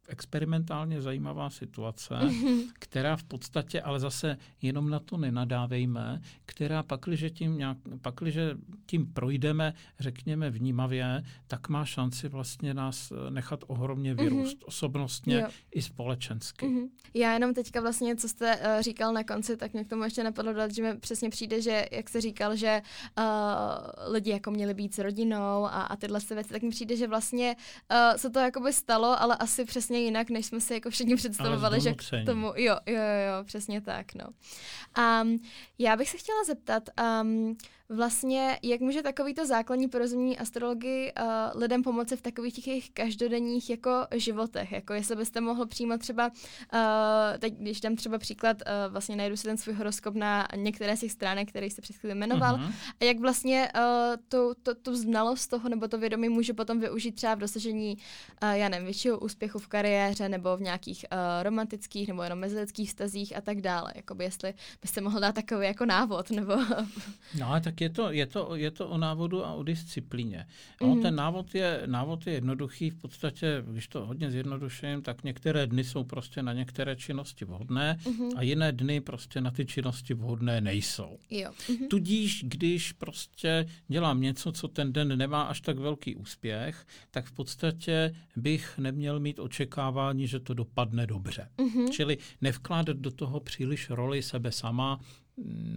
experimentálně 0.09 1.01
zajímavá 1.01 1.49
situace, 1.49 2.13
mm-hmm. 2.13 2.63
která 2.79 3.15
v 3.15 3.23
podstatě, 3.23 3.81
ale 3.81 3.99
zase 3.99 4.37
jenom 4.61 4.89
na 4.89 4.99
to 4.99 5.17
nenadávejme, 5.17 6.21
která 6.45 6.83
pakliže 6.83 7.29
tím, 7.29 7.57
nějak, 7.57 7.77
pakliže 8.01 8.57
tím 8.85 9.13
projdeme, 9.13 9.73
řekněme 9.99 10.49
vnímavě, 10.49 11.23
tak 11.47 11.69
má 11.69 11.85
šanci 11.85 12.27
vlastně 12.27 12.73
nás 12.73 13.11
eh, 13.11 13.31
nechat 13.31 13.63
ohromně 13.67 14.13
mhm. 14.13 14.23
vyrůst 14.23 14.57
mm-hmm. 14.57 14.67
osobnostně 14.67 15.35
jo. 15.35 15.47
i 15.71 15.81
společensky. 15.81 16.65
Mm-hmm. 16.65 16.89
Já 17.13 17.33
jenom 17.33 17.53
teďka 17.53 17.81
vlastně, 17.81 18.15
co 18.15 18.29
jste 18.29 18.57
uh, 18.57 18.81
říkal 18.81 19.13
na 19.13 19.23
konci, 19.23 19.57
tak 19.57 19.73
mě 19.73 19.83
k 19.83 19.89
tomu 19.89 20.03
ještě 20.03 20.23
napadlo 20.23 20.53
dát, 20.53 20.71
že 20.71 20.83
mi 20.83 20.99
přesně 20.99 21.29
přijde, 21.29 21.61
že 21.61 21.85
jak 21.91 22.09
jste 22.09 22.21
říkal, 22.21 22.55
že 22.55 22.81
uh, 23.17 23.23
lidi 24.13 24.31
jako 24.31 24.51
měli 24.51 24.73
být 24.73 24.95
s 24.95 24.99
rodinou 24.99 25.65
a, 25.65 25.67
a 25.67 25.95
tyhle 25.95 26.19
věci, 26.29 26.49
tak 26.49 26.61
mi 26.61 26.69
přijde, 26.69 26.95
že 26.95 27.07
vlastně 27.07 27.55
uh, 27.91 28.17
se 28.17 28.29
to 28.29 28.39
jakoby 28.39 28.73
stalo, 28.73 29.21
ale 29.21 29.37
asi 29.37 29.65
přesně 29.65 29.98
jinak, 29.99 30.29
než 30.29 30.45
jsme 30.45 30.59
si 30.59 30.73
jako 30.73 30.89
všichni 30.89 31.15
představovali, 31.15 31.81
že 31.81 31.93
k 31.93 32.25
tomu, 32.25 32.47
jo, 32.55 32.75
jo, 32.85 33.01
jo, 33.01 33.43
přesně 33.43 33.81
tak, 33.81 34.05
no. 34.15 34.25
Um, 35.21 35.39
já 35.79 35.95
bych 35.95 36.09
se 36.09 36.17
chtěla 36.17 36.43
zeptat, 36.43 36.89
um, 37.21 37.57
vlastně, 37.89 38.59
jak 38.63 38.81
může 38.81 39.01
takovýto 39.01 39.45
základní 39.45 39.87
porozumění 39.87 40.37
astrologii 40.37 41.11
uh, 41.21 41.61
lidem 41.61 41.83
pomoci 41.83 42.15
v 42.15 42.21
takových 42.21 42.53
těch 42.53 42.67
jejich 42.67 42.89
každodenních 42.89 43.69
jako 43.69 43.91
životech, 44.15 44.71
jako 44.71 44.93
jestli 44.93 45.15
byste 45.15 45.41
mohl 45.41 45.65
přímo 45.65 45.97
třeba, 45.97 46.27
uh, 46.27 46.79
teď 47.39 47.53
když 47.53 47.81
dám 47.81 47.95
třeba 47.95 48.17
příklad, 48.17 48.57
uh, 48.61 48.91
vlastně 48.91 49.15
najdu 49.15 49.37
si 49.37 49.43
ten 49.43 49.57
svůj 49.57 49.75
horoskop 49.75 50.15
na 50.15 50.47
některé 50.55 50.97
z 50.97 50.99
těch 50.99 51.11
stránek, 51.11 51.49
které 51.49 51.65
jste 51.65 51.81
před 51.81 51.95
chvíli 51.95 52.15
jmenoval, 52.15 52.55
uh-huh. 52.55 52.73
a 53.01 53.03
jak 53.03 53.19
vlastně 53.19 53.71
uh, 53.75 53.81
tu, 54.27 54.53
tu, 54.63 54.73
tu 54.81 54.95
znalost 54.95 55.47
toho 55.47 55.69
nebo 55.69 55.87
to 55.87 55.97
vědomí 55.97 56.29
může 56.29 56.53
potom 56.53 56.79
využít 56.79 57.11
třeba 57.11 57.35
v 57.35 57.39
dosažení, 57.39 57.97
uh, 58.43 58.49
já 58.49 58.69
nevím, 58.69 58.85
většího 58.85 59.19
úspěchu 59.19 59.59
v 59.59 59.67
kariéře 59.67 59.88
nebo 60.27 60.57
v 60.57 60.61
nějakých 60.61 61.05
uh, 61.11 61.43
romantických 61.43 62.07
nebo 62.07 62.23
jenom 62.23 62.39
mezilidských 62.39 62.91
stazích 62.91 63.37
a 63.37 63.41
tak 63.41 63.61
dále, 63.61 63.93
jakoby 63.95 64.23
jestli 64.23 64.53
byste 64.81 65.01
mohl 65.01 65.19
dát 65.19 65.35
takový 65.35 65.65
jako 65.65 65.85
návod, 65.85 66.31
nebo... 66.31 66.53
no, 67.39 67.61
tak 67.63 67.81
je 67.81 67.89
to, 67.89 68.11
je 68.11 68.25
to, 68.25 68.55
je 68.55 68.71
to 68.71 68.87
o 68.87 68.97
návodu 68.97 69.45
a 69.45 69.53
o 69.53 69.63
disciplíně. 69.63 70.45
Mm-hmm. 70.81 71.01
ten 71.01 71.15
návod 71.15 71.55
je, 71.55 71.81
návod 71.85 72.27
je 72.27 72.33
jednoduchý, 72.33 72.89
v 72.89 73.01
podstatě, 73.01 73.63
když 73.67 73.87
to 73.87 74.05
hodně 74.05 74.31
zjednoduším, 74.31 75.01
tak 75.01 75.23
některé 75.23 75.67
dny 75.67 75.83
jsou 75.83 76.03
prostě 76.03 76.43
na 76.43 76.53
některé 76.53 76.95
činnosti 76.95 77.45
vhodné 77.45 77.97
mm-hmm. 78.03 78.31
a 78.35 78.41
jiné 78.41 78.71
dny 78.71 79.01
prostě 79.01 79.41
na 79.41 79.51
ty 79.51 79.65
činnosti 79.65 80.13
vhodné 80.13 80.61
nejsou. 80.61 81.17
Jo. 81.29 81.51
Mm-hmm. 81.51 81.87
Tudíž, 81.87 82.43
když 82.47 82.91
prostě 82.91 83.65
dělám 83.87 84.21
něco, 84.21 84.51
co 84.51 84.67
ten 84.67 84.93
den 84.93 85.17
nemá 85.17 85.41
až 85.41 85.61
tak 85.61 85.77
velký 85.77 86.15
úspěch, 86.15 86.85
tak 87.11 87.25
v 87.25 87.31
podstatě 87.31 88.15
bych 88.35 88.77
neměl 88.77 89.19
mít 89.19 89.39
očekávání, 89.39 89.78
že 90.27 90.39
to 90.39 90.53
dopadne 90.53 91.07
dobře. 91.07 91.49
Mm-hmm. 91.57 91.89
Čili 91.89 92.17
nevkládat 92.41 92.97
do 92.97 93.11
toho 93.11 93.39
příliš 93.39 93.89
roli 93.89 94.21
sebe 94.21 94.51
sama, 94.51 94.99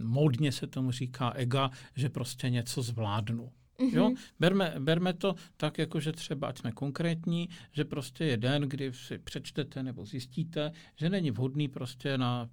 módně 0.03 0.51
se 0.51 0.67
tomu 0.67 0.91
říká 0.91 1.31
ega, 1.31 1.71
že 1.95 2.09
prostě 2.09 2.49
něco 2.49 2.81
zvládnu. 2.81 3.51
Mm-hmm. 3.79 3.95
Jo? 3.95 4.13
Berme, 4.39 4.73
berme 4.79 5.13
to 5.13 5.35
tak, 5.57 5.77
jako 5.77 5.99
že 5.99 6.11
třeba, 6.11 6.47
ať 6.47 6.59
jsme 6.59 6.71
konkrétní, 6.71 7.49
že 7.71 7.85
prostě 7.85 8.25
je 8.25 8.37
den, 8.37 8.61
kdy 8.61 8.93
si 8.93 9.17
přečtete 9.17 9.83
nebo 9.83 10.05
zjistíte, 10.05 10.71
že 10.95 11.09
není 11.09 11.31
vhodný 11.31 11.67
prostě 11.67 12.17
na 12.17 12.49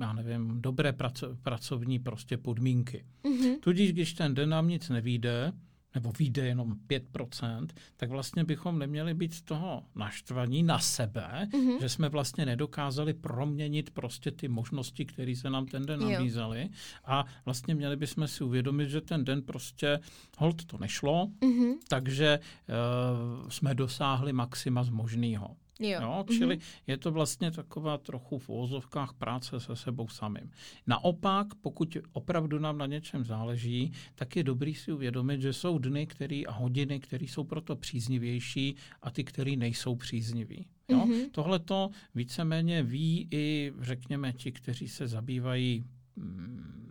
já 0.00 0.12
nevím, 0.12 0.62
dobré 0.62 0.92
praco- 0.92 1.36
pracovní 1.42 1.98
prostě 1.98 2.36
podmínky. 2.36 3.04
Mm-hmm. 3.24 3.58
Tudíž, 3.60 3.92
když 3.92 4.14
ten 4.14 4.34
den 4.34 4.48
nám 4.48 4.68
nic 4.68 4.88
nevíde, 4.88 5.52
nebo 5.94 6.12
vyjde 6.18 6.46
jenom 6.46 6.74
5%, 6.88 7.66
tak 7.96 8.10
vlastně 8.10 8.44
bychom 8.44 8.78
neměli 8.78 9.14
být 9.14 9.34
z 9.34 9.42
toho 9.42 9.82
naštvaní 9.94 10.62
na 10.62 10.78
sebe, 10.78 11.48
mm-hmm. 11.52 11.80
že 11.80 11.88
jsme 11.88 12.08
vlastně 12.08 12.46
nedokázali 12.46 13.14
proměnit 13.14 13.90
prostě 13.90 14.30
ty 14.30 14.48
možnosti, 14.48 15.04
které 15.04 15.36
se 15.36 15.50
nám 15.50 15.66
ten 15.66 15.86
den 15.86 16.00
nabízely. 16.00 16.68
A 17.04 17.24
vlastně 17.44 17.74
měli 17.74 17.96
bychom 17.96 18.28
si 18.28 18.44
uvědomit, 18.44 18.88
že 18.88 19.00
ten 19.00 19.24
den 19.24 19.42
prostě, 19.42 20.00
hold 20.38 20.64
to 20.64 20.78
nešlo, 20.78 21.26
mm-hmm. 21.40 21.74
takže 21.88 22.38
uh, 22.38 23.48
jsme 23.48 23.74
dosáhli 23.74 24.32
maxima 24.32 24.84
z 24.84 24.90
možného. 24.90 25.56
Jo. 25.80 25.98
Jo, 26.02 26.24
čili 26.28 26.56
mm-hmm. 26.56 26.82
je 26.86 26.96
to 26.98 27.12
vlastně 27.12 27.50
taková 27.50 27.98
trochu 27.98 28.38
v 28.38 28.48
úvozovkách 28.48 29.12
práce 29.12 29.60
se 29.60 29.76
sebou 29.76 30.08
samým. 30.08 30.50
Naopak, 30.86 31.54
pokud 31.54 31.96
opravdu 32.12 32.58
nám 32.58 32.78
na 32.78 32.86
něčem 32.86 33.24
záleží, 33.24 33.92
tak 34.14 34.36
je 34.36 34.44
dobrý 34.44 34.74
si 34.74 34.92
uvědomit, 34.92 35.40
že 35.40 35.52
jsou 35.52 35.78
dny 35.78 36.06
který, 36.06 36.46
a 36.46 36.52
hodiny, 36.52 37.00
které 37.00 37.24
jsou 37.24 37.44
proto 37.44 37.76
příznivější 37.76 38.76
a 39.02 39.10
ty, 39.10 39.24
které 39.24 39.56
nejsou 39.56 39.96
přízniví. 39.96 40.66
Jo? 40.88 40.98
Mm-hmm. 40.98 41.30
Tohle 41.32 41.58
to 41.58 41.90
víceméně 42.14 42.82
ví 42.82 43.28
i, 43.30 43.72
řekněme, 43.80 44.32
ti, 44.32 44.52
kteří 44.52 44.88
se 44.88 45.08
zabývají 45.08 45.84
mm, 46.16 46.84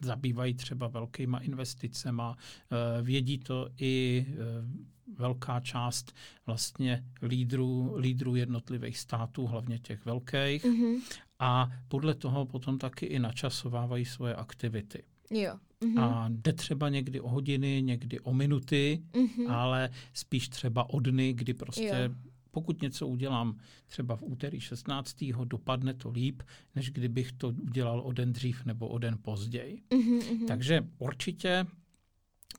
zabývají 0.00 0.54
třeba 0.54 0.88
velkýma 0.88 1.38
investicema, 1.38 2.36
eh, 2.36 3.02
vědí 3.02 3.38
to 3.38 3.68
i 3.78 4.26
eh, 4.28 4.95
velká 5.18 5.60
část 5.60 6.12
vlastně 6.46 7.04
lídrů, 7.22 7.94
lídrů 7.96 8.36
jednotlivých 8.36 8.98
států, 8.98 9.46
hlavně 9.46 9.78
těch 9.78 10.04
velkých. 10.04 10.64
Mm-hmm. 10.64 11.00
A 11.38 11.70
podle 11.88 12.14
toho 12.14 12.46
potom 12.46 12.78
taky 12.78 13.06
i 13.06 13.18
načasovávají 13.18 14.04
svoje 14.04 14.34
aktivity. 14.34 15.02
Jo. 15.30 15.54
Mm-hmm. 15.80 16.00
A 16.00 16.28
jde 16.28 16.52
třeba 16.52 16.88
někdy 16.88 17.20
o 17.20 17.28
hodiny, 17.28 17.82
někdy 17.82 18.20
o 18.20 18.34
minuty, 18.34 19.02
mm-hmm. 19.12 19.52
ale 19.52 19.90
spíš 20.12 20.48
třeba 20.48 20.90
o 20.90 21.00
dny, 21.00 21.32
kdy 21.32 21.54
prostě 21.54 22.08
jo 22.10 22.14
pokud 22.56 22.82
něco 22.82 23.08
udělám 23.08 23.58
třeba 23.86 24.16
v 24.16 24.22
úterý 24.22 24.60
16. 24.60 25.16
dopadne 25.44 25.94
to 25.94 26.10
líp, 26.10 26.42
než 26.74 26.90
kdybych 26.90 27.32
to 27.32 27.48
udělal 27.48 28.00
o 28.00 28.12
den 28.12 28.32
dřív 28.32 28.64
nebo 28.64 28.88
o 28.88 28.98
den 28.98 29.18
později. 29.22 29.82
Mm-hmm. 29.90 30.46
Takže 30.46 30.86
určitě 30.98 31.66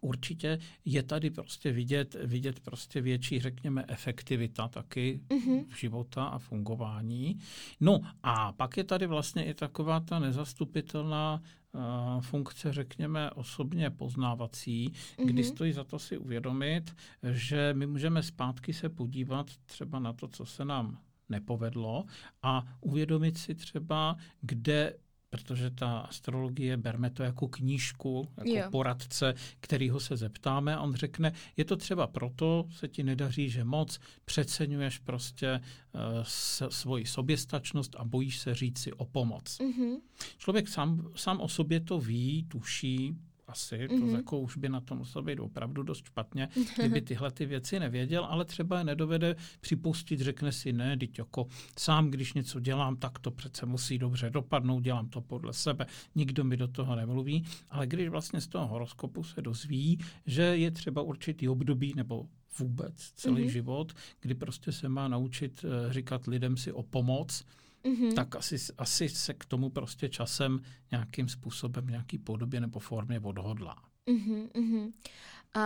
Určitě 0.01 0.59
je 0.85 1.03
tady 1.03 1.29
prostě 1.29 1.71
vidět, 1.71 2.15
vidět 2.23 2.59
prostě 2.59 3.01
větší, 3.01 3.39
řekněme, 3.39 3.85
efektivita 3.87 4.67
taky 4.67 5.19
mm-hmm. 5.29 5.65
života 5.79 6.25
a 6.25 6.39
fungování. 6.39 7.39
No 7.79 7.99
a 8.23 8.51
pak 8.51 8.77
je 8.77 8.83
tady 8.83 9.07
vlastně 9.07 9.45
i 9.45 9.53
taková 9.53 9.99
ta 9.99 10.19
nezastupitelná 10.19 11.41
uh, 11.71 12.21
funkce, 12.21 12.73
řekněme, 12.73 13.31
osobně 13.31 13.89
poznávací, 13.89 14.89
mm-hmm. 14.89 15.25
kdy 15.25 15.43
stojí 15.43 15.73
za 15.73 15.83
to 15.83 15.99
si 15.99 16.17
uvědomit, 16.17 16.95
že 17.31 17.73
my 17.73 17.87
můžeme 17.87 18.23
zpátky 18.23 18.73
se 18.73 18.89
podívat 18.89 19.47
třeba 19.65 19.99
na 19.99 20.13
to, 20.13 20.27
co 20.27 20.45
se 20.45 20.65
nám 20.65 20.97
nepovedlo 21.29 22.05
a 22.41 22.63
uvědomit 22.81 23.37
si 23.37 23.55
třeba, 23.55 24.17
kde 24.41 24.93
protože 25.29 25.69
ta 25.69 25.99
astrologie, 25.99 26.77
berme 26.77 27.09
to 27.09 27.23
jako 27.23 27.47
knížku, 27.47 28.27
jako 28.37 28.49
jo. 28.49 28.71
poradce, 28.71 29.33
kterýho 29.59 29.99
se 29.99 30.17
zeptáme 30.17 30.75
a 30.75 30.81
on 30.81 30.95
řekne, 30.95 31.31
je 31.57 31.65
to 31.65 31.75
třeba 31.75 32.07
proto, 32.07 32.65
se 32.71 32.87
ti 32.87 33.03
nedaří, 33.03 33.49
že 33.49 33.63
moc 33.63 33.99
přeceňuješ 34.25 34.97
prostě 34.99 35.61
uh, 35.93 36.69
svoji 36.69 37.05
soběstačnost 37.05 37.95
a 37.95 38.03
bojíš 38.03 38.39
se 38.39 38.55
říct 38.55 38.79
si 38.79 38.93
o 38.93 39.05
pomoc. 39.05 39.57
Mm-hmm. 39.59 39.99
Člověk 40.37 40.67
sám, 40.67 41.11
sám 41.15 41.41
o 41.41 41.47
sobě 41.47 41.79
to 41.79 41.99
ví, 41.99 42.43
tuší, 42.47 43.15
asi, 43.47 43.75
mm-hmm. 43.75 43.99
to 43.99 44.05
mhm. 44.05 44.15
jako 44.15 44.39
už 44.39 44.57
by 44.57 44.69
na 44.69 44.81
tom 44.81 44.97
muselo 44.97 45.23
být 45.23 45.39
opravdu 45.39 45.83
dost 45.83 46.05
špatně, 46.05 46.49
kdyby 46.77 47.01
tyhle 47.01 47.31
ty 47.31 47.45
věci 47.45 47.79
nevěděl, 47.79 48.25
ale 48.25 48.45
třeba 48.45 48.77
je 48.77 48.83
nedovede 48.83 49.35
připustit, 49.61 50.19
řekne 50.19 50.51
si 50.51 50.73
ne, 50.73 50.97
teď 50.97 51.17
jako 51.17 51.47
sám, 51.77 52.11
když 52.11 52.33
něco 52.33 52.59
dělám, 52.59 52.95
tak 52.95 53.19
to 53.19 53.31
přece 53.31 53.65
musí 53.65 53.97
dobře 53.97 54.29
dopadnout, 54.29 54.79
dělám 54.79 55.09
to 55.09 55.21
podle 55.21 55.53
sebe, 55.53 55.85
nikdo 56.15 56.43
mi 56.43 56.57
do 56.57 56.67
toho 56.67 56.95
nemluví, 56.95 57.45
ale 57.69 57.87
když 57.87 58.09
vlastně 58.09 58.41
z 58.41 58.47
toho 58.47 58.67
horoskopu 58.67 59.23
se 59.23 59.41
dozví, 59.41 59.99
že 60.25 60.41
je 60.41 60.71
třeba 60.71 61.01
určitý 61.01 61.49
období 61.49 61.93
nebo 61.95 62.27
vůbec 62.59 62.93
celý 62.97 63.43
mm-hmm. 63.43 63.51
život, 63.51 63.93
kdy 64.21 64.35
prostě 64.35 64.71
se 64.71 64.89
má 64.89 65.07
naučit 65.07 65.65
eh, 65.65 65.93
říkat 65.93 66.27
lidem 66.27 66.57
si 66.57 66.71
o 66.71 66.83
pomoc, 66.83 67.43
mm-hmm. 67.87 68.13
tak 68.13 68.35
asi, 68.35 68.55
asi 68.77 69.09
se 69.09 69.33
k 69.33 69.45
tomu 69.45 69.69
prostě 69.69 70.09
časem 70.09 70.61
nějakým 70.91 71.29
způsobem, 71.29 71.87
nějaký 71.87 72.17
podobě 72.17 72.61
nebo 72.61 72.79
formě 72.79 73.19
odhodlá. 73.19 73.75
Mm-hmm, 74.07 74.49
mm-hmm. 74.49 74.91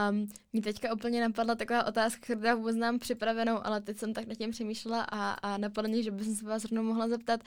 Um, 0.09 0.27
mě 0.53 0.61
teďka 0.61 0.93
úplně 0.93 1.21
napadla 1.21 1.55
taková 1.55 1.83
otázka, 1.85 2.19
kterou 2.21 2.41
já 2.41 2.55
vůbec 2.55 2.75
znám 2.75 2.99
připravenou, 2.99 3.65
ale 3.65 3.81
teď 3.81 3.97
jsem 3.97 4.13
tak 4.13 4.27
nad 4.27 4.35
tím 4.35 4.51
přemýšlela 4.51 5.01
a, 5.03 5.31
a 5.31 5.57
napadlo 5.57 5.89
mě, 5.89 6.03
že 6.03 6.11
bych 6.11 6.27
se 6.27 6.45
vás 6.45 6.63
rovnou 6.65 6.83
mohla 6.83 7.07
zeptat, 7.07 7.41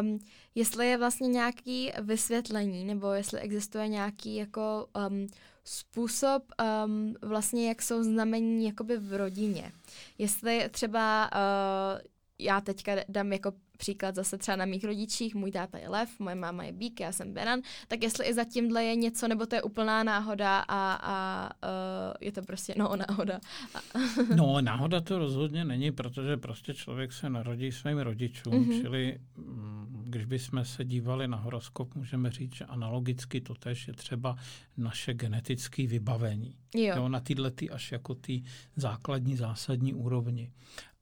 um, 0.00 0.18
jestli 0.54 0.88
je 0.88 0.98
vlastně 0.98 1.28
nějaký 1.28 1.92
vysvětlení, 2.02 2.84
nebo 2.84 3.12
jestli 3.12 3.40
existuje 3.40 3.88
nějaký 3.88 4.36
jako 4.36 4.86
um, 5.10 5.26
způsob 5.64 6.42
um, 6.86 7.14
vlastně, 7.22 7.68
jak 7.68 7.82
jsou 7.82 8.02
znamení 8.02 8.64
jakoby 8.64 8.96
v 8.96 9.16
rodině. 9.16 9.72
Jestli 10.18 10.68
třeba 10.70 11.30
uh, 11.32 12.00
já 12.38 12.60
teďka 12.60 12.92
dám 13.08 13.32
jako 13.32 13.52
příklad 13.78 14.14
zase 14.14 14.38
třeba 14.38 14.56
na 14.56 14.64
mých 14.64 14.84
rodičích, 14.84 15.34
můj 15.34 15.52
táta 15.52 15.78
je 15.78 15.88
lev, 15.88 16.20
moje 16.20 16.34
máma 16.34 16.64
je 16.64 16.72
bík, 16.72 17.00
já 17.00 17.12
jsem 17.12 17.32
beran, 17.32 17.60
tak 17.88 18.02
jestli 18.02 18.26
i 18.26 18.34
za 18.34 18.44
tímhle 18.44 18.84
je 18.84 18.96
něco, 18.96 19.28
nebo 19.28 19.46
to 19.46 19.54
je 19.54 19.62
úplná 19.62 20.04
náhoda 20.04 20.58
a, 20.58 20.92
a 21.02 21.50
uh, 21.68 22.14
je 22.20 22.32
to 22.32 22.42
prostě, 22.42 22.74
no, 22.78 22.90
náhoda. 23.08 23.40
no, 24.36 24.60
náhoda 24.60 25.00
to 25.00 25.18
rozhodně 25.18 25.64
není, 25.64 25.92
protože 25.92 26.36
prostě 26.36 26.74
člověk 26.74 27.12
se 27.12 27.30
narodí 27.30 27.72
svým 27.72 27.98
rodičům, 27.98 28.52
mm-hmm. 28.52 28.80
čili 28.80 29.18
mm, 29.36 30.04
když 30.04 30.24
bychom 30.24 30.64
se 30.64 30.84
dívali 30.84 31.28
na 31.28 31.36
horoskop, 31.36 31.94
můžeme 31.94 32.30
říct, 32.30 32.54
že 32.54 32.64
analogicky 32.64 33.40
to 33.40 33.54
tež 33.54 33.88
je 33.88 33.94
třeba 33.94 34.36
naše 34.76 35.14
genetické 35.14 35.86
vybavení. 35.86 36.54
Jo. 36.74 36.94
jo 36.96 37.08
na 37.08 37.20
tyhle 37.20 37.50
ty 37.50 37.70
až 37.70 37.92
jako 37.92 38.14
ty 38.14 38.42
základní, 38.76 39.36
zásadní 39.36 39.94
úrovni. 39.94 40.50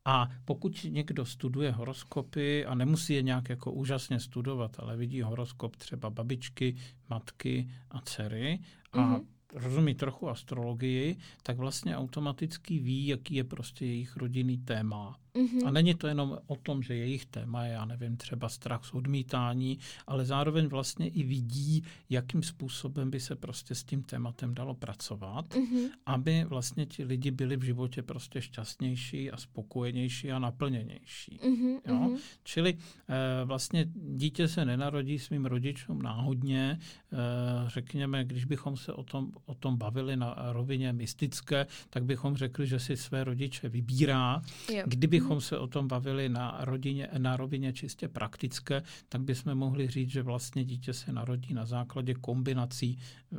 A 0.09 0.28
pokud 0.44 0.86
někdo 0.88 1.24
studuje 1.24 1.72
horoskopy 1.72 2.66
a 2.66 2.74
nemusí 2.74 3.14
je 3.14 3.22
nějak 3.22 3.48
jako 3.48 3.72
úžasně 3.72 4.20
studovat, 4.20 4.76
ale 4.78 4.96
vidí 4.96 5.22
horoskop 5.22 5.76
třeba 5.76 6.11
babičky, 6.11 6.76
matky 7.11 7.68
a 7.90 8.00
dcery 8.00 8.59
a 8.92 8.98
mm-hmm 8.98 9.24
rozumí 9.54 9.94
trochu 9.94 10.28
astrologii, 10.28 11.16
tak 11.42 11.57
vlastně 11.57 11.96
automaticky 11.96 12.78
ví, 12.78 13.07
jaký 13.07 13.34
je 13.34 13.44
prostě 13.44 13.86
jejich 13.86 14.16
rodinný 14.16 14.59
téma. 14.59 15.18
Mm-hmm. 15.37 15.66
A 15.66 15.70
není 15.70 15.95
to 15.95 16.07
jenom 16.07 16.39
o 16.47 16.57
tom, 16.57 16.82
že 16.82 16.95
jejich 16.95 17.26
téma 17.26 17.64
je, 17.64 17.72
já 17.72 17.84
nevím, 17.84 18.16
třeba 18.16 18.49
strach 18.49 18.84
z 18.84 18.93
odmítání, 18.93 19.78
ale 20.07 20.24
zároveň 20.24 20.66
vlastně 20.66 21.09
i 21.09 21.22
vidí, 21.22 21.82
jakým 22.11 22.43
způsobem 22.43 23.11
by 23.11 23.20
se 23.20 23.37
prostě 23.37 23.74
s 23.74 23.84
tím 23.84 24.03
tématem 24.03 24.55
dalo 24.55 24.74
pracovat, 24.74 25.49
mm-hmm. 25.49 25.91
aby 26.07 26.45
vlastně 26.45 26.87
ti 26.87 27.05
lidi 27.05 27.30
byli 27.30 27.57
v 27.57 27.62
životě 27.62 28.03
prostě 28.03 28.43
šťastnější 28.43 29.30
a 29.30 29.37
spokojenější 29.37 30.32
a 30.32 30.39
naplněnější. 30.39 31.39
Mm-hmm. 31.43 31.80
Jo? 31.87 31.95
Mm-hmm. 31.95 32.18
Čili 32.45 32.76
e, 33.09 33.45
vlastně 33.45 33.87
dítě 33.95 34.49
se 34.49 34.64
nenarodí 34.64 35.18
svým 35.18 35.47
rodičům 35.47 36.03
náhodně, 36.03 36.78
e, 36.78 37.16
řekněme, 37.66 38.24
když 38.24 38.45
bychom 38.45 38.76
se 38.76 38.93
o 38.93 39.03
tom, 39.03 39.32
o 39.47 39.55
tom 39.55 39.76
bavili 39.76 40.16
na 40.16 40.34
rovině 40.53 40.93
mystické, 40.93 41.66
tak 41.91 42.05
bychom 42.05 42.37
řekli, 42.37 42.66
že 42.66 42.78
si 42.78 42.97
své 42.97 43.24
rodiče 43.24 43.68
vybírá. 43.68 44.43
Jo. 44.72 44.82
Kdybychom 44.87 45.25
kdybychom 45.26 45.40
se 45.40 45.58
o 45.58 45.66
tom 45.66 45.88
bavili 45.88 46.28
na, 46.28 46.58
rodině, 46.60 47.08
na 47.18 47.36
rovině 47.36 47.72
čistě 47.72 48.08
praktické, 48.08 48.82
tak 49.08 49.20
bychom 49.20 49.54
mohli 49.54 49.88
říct, 49.88 50.10
že 50.10 50.22
vlastně 50.22 50.64
dítě 50.64 50.92
se 50.92 51.12
narodí 51.12 51.54
na 51.54 51.66
základě 51.66 52.14
kombinací 52.14 52.98
eh, 52.98 53.36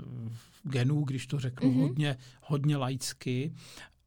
genů, 0.64 1.04
když 1.04 1.28
to 1.28 1.40
řeknu 1.40 1.70
mm-hmm. 1.70 1.82
hodně, 1.82 2.18
hodně 2.42 2.78
laicky, 2.78 3.54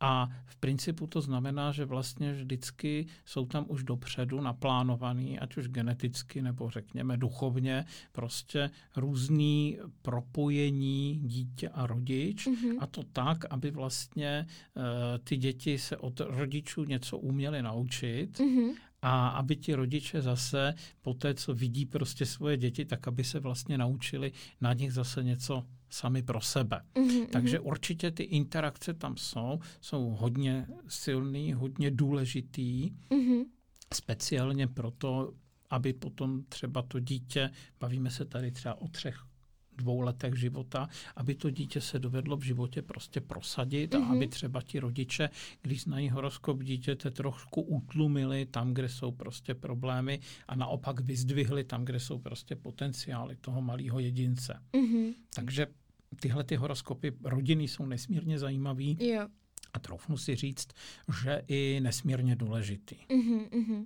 a 0.00 0.28
v 0.46 0.56
principu 0.56 1.06
to 1.06 1.20
znamená, 1.20 1.72
že 1.72 1.84
vlastně 1.84 2.32
vždycky 2.32 3.06
jsou 3.24 3.46
tam 3.46 3.64
už 3.68 3.84
dopředu 3.84 4.40
naplánovaný, 4.40 5.38
ať 5.38 5.56
už 5.56 5.68
geneticky 5.68 6.42
nebo 6.42 6.70
řekněme 6.70 7.16
duchovně, 7.16 7.84
prostě 8.12 8.70
různý 8.96 9.78
propojení 10.02 11.20
dítě 11.22 11.68
a 11.68 11.86
rodič. 11.86 12.46
Mm-hmm. 12.46 12.76
a 12.80 12.86
to 12.86 13.02
tak, 13.02 13.44
aby 13.50 13.70
vlastně 13.70 14.46
uh, 14.74 14.82
ty 15.24 15.36
děti 15.36 15.78
se 15.78 15.96
od 15.96 16.20
rodičů 16.20 16.84
něco 16.84 17.18
uměly 17.18 17.62
naučit. 17.62 18.38
Mm-hmm 18.38 18.74
a 19.02 19.28
aby 19.28 19.56
ti 19.56 19.74
rodiče 19.74 20.22
zase 20.22 20.74
po 21.02 21.14
té, 21.14 21.34
co 21.34 21.54
vidí 21.54 21.86
prostě 21.86 22.26
svoje 22.26 22.56
děti, 22.56 22.84
tak 22.84 23.08
aby 23.08 23.24
se 23.24 23.40
vlastně 23.40 23.78
naučili 23.78 24.32
na 24.60 24.72
nich 24.72 24.92
zase 24.92 25.24
něco 25.24 25.64
sami 25.90 26.22
pro 26.22 26.40
sebe. 26.40 26.82
Mm-hmm. 26.94 27.26
Takže 27.26 27.60
určitě 27.60 28.10
ty 28.10 28.22
interakce 28.22 28.94
tam 28.94 29.16
jsou, 29.16 29.60
jsou 29.80 30.10
hodně 30.10 30.66
silný, 30.88 31.52
hodně 31.52 31.90
důležitý, 31.90 32.90
mm-hmm. 33.10 33.44
speciálně 33.94 34.66
proto, 34.66 35.32
aby 35.70 35.92
potom 35.92 36.44
třeba 36.48 36.82
to 36.82 37.00
dítě, 37.00 37.50
bavíme 37.80 38.10
se 38.10 38.24
tady 38.24 38.50
třeba 38.50 38.80
o 38.80 38.88
třech 38.88 39.29
dvou 39.80 40.00
letech 40.00 40.36
života, 40.36 40.88
aby 41.16 41.34
to 41.34 41.50
dítě 41.50 41.80
se 41.80 41.98
dovedlo 41.98 42.36
v 42.36 42.42
životě 42.42 42.82
prostě 42.82 43.20
prosadit 43.20 43.94
mm-hmm. 43.94 44.08
a 44.08 44.12
aby 44.12 44.28
třeba 44.28 44.62
ti 44.62 44.80
rodiče, 44.80 45.30
když 45.62 45.82
znají 45.82 46.10
horoskop 46.10 46.62
dítěte, 46.62 47.10
trošku 47.10 47.62
utlumili 47.62 48.46
tam, 48.46 48.74
kde 48.74 48.88
jsou 48.88 49.10
prostě 49.10 49.54
problémy 49.54 50.20
a 50.48 50.54
naopak 50.56 51.00
vyzdvihli 51.00 51.64
tam, 51.64 51.84
kde 51.84 52.00
jsou 52.00 52.18
prostě 52.18 52.56
potenciály 52.56 53.36
toho 53.36 53.62
malého 53.62 53.98
jedince. 53.98 54.60
Mm-hmm. 54.72 55.14
Takže 55.34 55.66
tyhle 56.20 56.44
ty 56.44 56.56
horoskopy 56.56 57.12
rodiny 57.24 57.68
jsou 57.68 57.86
nesmírně 57.86 58.38
zajímavý. 58.38 58.96
Jo. 59.00 59.28
a 59.72 59.78
troufnu 59.78 60.16
si 60.16 60.36
říct, 60.36 60.68
že 61.22 61.42
i 61.48 61.80
nesmírně 61.82 62.36
důležitý. 62.36 62.96
Uh-huh, 63.08 63.48
uh-huh. 63.48 63.84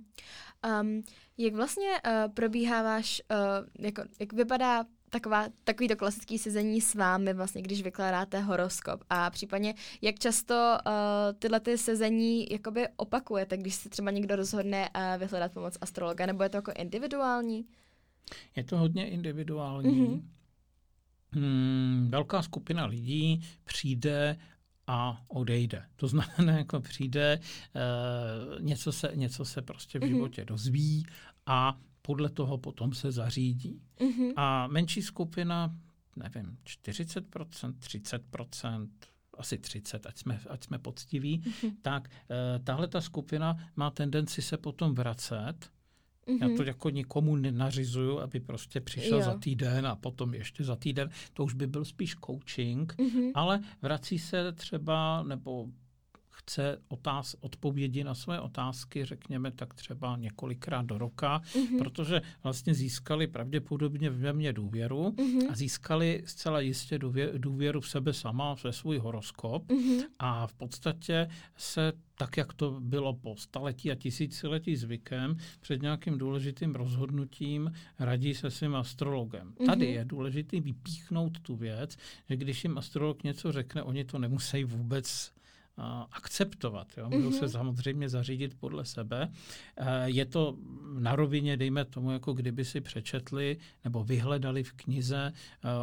Um, 0.81 1.03
jak 1.37 1.53
vlastně 1.53 1.87
uh, 1.87 2.33
probíhá 2.33 2.83
váš, 2.83 3.21
uh, 3.31 3.85
jako, 3.85 4.03
jak 4.19 4.33
vypadá 4.33 4.85
taková, 5.15 5.45
takový 5.63 5.87
to 5.87 5.95
klasický 5.95 6.37
sezení 6.37 6.81
s 6.81 6.95
vámi, 6.95 7.33
vlastně, 7.33 7.61
když 7.61 7.81
vykládáte 7.81 8.39
horoskop 8.39 9.03
a 9.09 9.29
případně 9.29 9.75
jak 10.01 10.19
často 10.19 10.53
uh, 10.53 10.93
tyhle 11.39 11.59
ty 11.59 11.77
sezení 11.77 12.47
jakoby 12.51 12.87
opakujete, 12.95 13.57
když 13.57 13.75
se 13.75 13.89
třeba 13.89 14.11
někdo 14.11 14.35
rozhodne 14.35 14.89
uh, 14.89 15.19
vyhledat 15.19 15.51
pomoc 15.51 15.77
astrologa, 15.81 16.25
nebo 16.25 16.43
je 16.43 16.49
to 16.49 16.57
jako 16.57 16.71
individuální? 16.75 17.65
Je 18.55 18.63
to 18.63 18.77
hodně 18.77 19.09
individuální. 19.09 20.07
Mm-hmm. 20.07 20.21
Hmm, 21.31 22.07
velká 22.11 22.41
skupina 22.41 22.85
lidí 22.85 23.43
přijde 23.63 24.37
a 24.87 25.21
odejde. 25.27 25.85
To 25.95 26.07
znamená, 26.07 26.53
jako 26.57 26.79
přijde, 26.79 27.39
uh, 27.39 28.61
něco, 28.61 28.91
se, 28.91 29.11
něco 29.15 29.45
se 29.45 29.61
prostě 29.61 29.99
v 29.99 30.01
mm-hmm. 30.01 30.07
životě 30.07 30.45
dozví 30.45 31.05
a 31.45 31.77
podle 32.05 32.29
toho 32.29 32.57
potom 32.57 32.93
se 32.93 33.11
zařídí. 33.11 33.81
Mm-hmm. 33.99 34.33
A 34.35 34.67
menší 34.67 35.01
skupina, 35.01 35.75
nevím, 36.15 36.57
40%, 36.65 37.73
30%, 37.73 38.89
asi 39.37 39.57
30, 39.57 40.05
ať 40.05 40.17
jsme, 40.17 40.39
ať 40.49 40.63
jsme 40.63 40.79
poctiví, 40.79 41.39
mm-hmm. 41.39 41.73
tak 41.81 42.07
uh, 42.07 42.63
tahle 42.63 42.87
ta 42.87 43.01
skupina 43.01 43.57
má 43.75 43.89
tendenci 43.89 44.41
se 44.41 44.57
potom 44.57 44.95
vracet 44.95 45.55
Mm-hmm. 46.27 46.41
Já 46.41 46.47
to 46.47 46.53
mhm. 46.53 46.67
jako 46.67 46.89
nikomu 46.89 47.35
nenařizuju, 47.35 48.19
aby 48.19 48.39
prostě 48.39 48.81
přišel 48.81 49.17
jo. 49.17 49.23
za 49.23 49.37
týden 49.37 49.87
a 49.87 49.95
potom 49.95 50.33
ještě 50.33 50.63
za 50.63 50.75
týden. 50.75 51.09
To 51.33 51.43
už 51.43 51.53
by 51.53 51.67
byl 51.67 51.85
spíš 51.85 52.15
coaching, 52.25 52.95
mm-hmm. 52.97 53.31
ale 53.33 53.61
vrací 53.81 54.19
se 54.19 54.51
třeba 54.51 55.23
nebo 55.23 55.67
chce 56.35 56.77
otáz, 56.87 57.35
odpovědi 57.39 58.03
na 58.03 58.15
své 58.15 58.39
otázky, 58.39 59.05
řekněme 59.05 59.51
tak 59.51 59.73
třeba 59.73 60.17
několikrát 60.17 60.85
do 60.85 60.97
roka, 60.97 61.39
mm-hmm. 61.39 61.77
protože 61.77 62.21
vlastně 62.43 62.73
získali 62.73 63.27
pravděpodobně 63.27 64.09
ve 64.09 64.33
mě 64.33 64.53
důvěru 64.53 65.09
mm-hmm. 65.09 65.51
a 65.51 65.55
získali 65.55 66.23
zcela 66.25 66.59
jistě 66.59 66.99
důvěru, 66.99 67.37
důvěru 67.37 67.81
v 67.81 67.89
sebe 67.89 68.13
sama, 68.13 68.55
ve 68.63 68.73
svůj 68.73 68.97
horoskop 68.97 69.67
mm-hmm. 69.67 70.03
a 70.19 70.47
v 70.47 70.53
podstatě 70.53 71.27
se 71.57 71.93
tak, 72.17 72.37
jak 72.37 72.53
to 72.53 72.79
bylo 72.79 73.13
po 73.13 73.35
staletí 73.35 73.91
a 73.91 73.95
tisíciletí 73.95 74.75
zvykem, 74.75 75.37
před 75.59 75.81
nějakým 75.81 76.17
důležitým 76.17 76.75
rozhodnutím 76.75 77.71
radí 77.99 78.33
se 78.33 78.51
svým 78.51 78.75
astrologem. 78.75 79.51
Mm-hmm. 79.51 79.65
Tady 79.65 79.85
je 79.85 80.05
důležité 80.05 80.59
vypíchnout 80.59 81.39
tu 81.39 81.55
věc, 81.55 81.97
že 82.29 82.37
když 82.37 82.63
jim 82.63 82.77
astrolog 82.77 83.23
něco 83.23 83.51
řekne, 83.51 83.83
oni 83.83 84.05
to 84.05 84.19
nemusí 84.19 84.63
vůbec 84.63 85.34
akceptovat. 86.11 86.87
Jo? 86.97 87.09
Můžou 87.09 87.29
mm-hmm. 87.29 87.39
se 87.39 87.49
samozřejmě 87.49 88.09
zařídit 88.09 88.55
podle 88.59 88.85
sebe. 88.85 89.31
E, 89.77 90.09
je 90.09 90.25
to 90.25 90.57
na 90.99 91.15
rovině, 91.15 91.57
dejme 91.57 91.85
tomu, 91.85 92.11
jako 92.11 92.33
kdyby 92.33 92.65
si 92.65 92.81
přečetli 92.81 93.57
nebo 93.83 94.03
vyhledali 94.03 94.63
v 94.63 94.73
knize 94.73 95.17
e, 95.17 95.31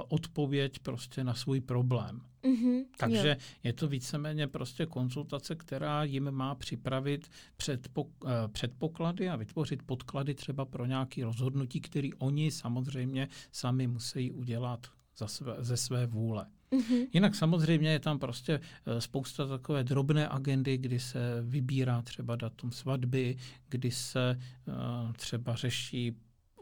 odpověď 0.08 0.78
prostě 0.78 1.24
na 1.24 1.34
svůj 1.34 1.60
problém. 1.60 2.20
Mm-hmm, 2.42 2.84
Takže 2.96 3.28
jo. 3.28 3.34
je 3.64 3.72
to 3.72 3.88
víceméně 3.88 4.46
prostě 4.46 4.86
konzultace, 4.86 5.54
která 5.54 6.04
jim 6.04 6.30
má 6.30 6.54
připravit 6.54 7.30
předpok- 7.58 8.48
předpoklady 8.52 9.28
a 9.28 9.36
vytvořit 9.36 9.82
podklady 9.82 10.34
třeba 10.34 10.64
pro 10.64 10.86
nějaké 10.86 11.24
rozhodnutí, 11.24 11.80
které 11.80 12.08
oni 12.18 12.50
samozřejmě 12.50 13.28
sami 13.52 13.86
musí 13.86 14.30
udělat 14.30 14.86
za 15.16 15.28
své, 15.28 15.56
ze 15.58 15.76
své 15.76 16.06
vůle. 16.06 16.46
Mm-hmm. 16.72 17.06
Jinak 17.12 17.34
samozřejmě 17.34 17.90
je 17.90 17.98
tam 17.98 18.18
prostě 18.18 18.60
eh, 18.86 19.00
spousta 19.00 19.46
takové 19.46 19.84
drobné 19.84 20.28
agendy, 20.28 20.78
kdy 20.78 21.00
se 21.00 21.42
vybírá 21.42 22.02
třeba 22.02 22.36
datum 22.36 22.72
svatby, 22.72 23.36
kdy 23.68 23.90
se 23.90 24.38
uh, 24.66 25.12
třeba 25.12 25.54
řeší 25.54 26.10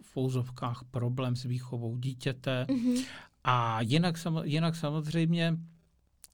v 0.03 0.07
fouzovkách 0.07 0.85
problém 0.91 1.37
s 1.37 1.45
výchovou 1.45 1.97
dítěte. 1.97 2.67
Mm-hmm. 2.69 3.05
A 3.45 3.81
jinak, 3.81 4.15
jinak 4.43 4.77
samozřejmě 4.77 5.59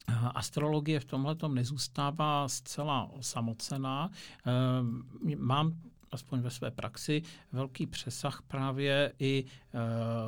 eh, 0.08 0.14
Astrologie 0.34 1.00
v 1.00 1.04
tomhle 1.04 1.36
nezůstává 1.48 2.48
zcela 2.48 3.04
osamocená. 3.12 4.10
Mám 5.36 5.74
aspoň 6.10 6.40
ve 6.40 6.50
své 6.50 6.70
praxi, 6.70 7.22
velký 7.52 7.86
přesah 7.86 8.42
právě 8.48 9.12
i 9.18 9.44
e, 9.44 9.78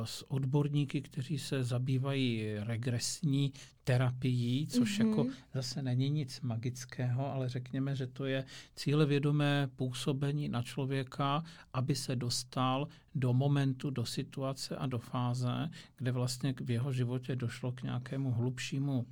s 0.05 0.31
odborníky, 0.31 1.01
kteří 1.01 1.39
se 1.39 1.63
zabývají 1.63 2.55
regresní 2.59 3.53
terapií, 3.83 4.67
což 4.67 4.99
mm-hmm. 4.99 5.09
jako 5.09 5.27
zase 5.53 5.81
není 5.81 6.09
nic 6.09 6.41
magického, 6.41 7.33
ale 7.33 7.49
řekněme, 7.49 7.95
že 7.95 8.07
to 8.07 8.25
je 8.25 8.45
cílevědomé 8.75 9.69
působení 9.75 10.49
na 10.49 10.61
člověka, 10.61 11.43
aby 11.73 11.95
se 11.95 12.15
dostal 12.15 12.87
do 13.15 13.33
momentu, 13.33 13.89
do 13.89 14.05
situace 14.05 14.75
a 14.75 14.85
do 14.85 14.99
fáze, 14.99 15.69
kde 15.97 16.11
vlastně 16.11 16.53
v 16.61 16.71
jeho 16.71 16.93
životě 16.93 17.35
došlo 17.35 17.71
k 17.71 17.83
nějakému 17.83 18.31
hlubšímu 18.31 19.05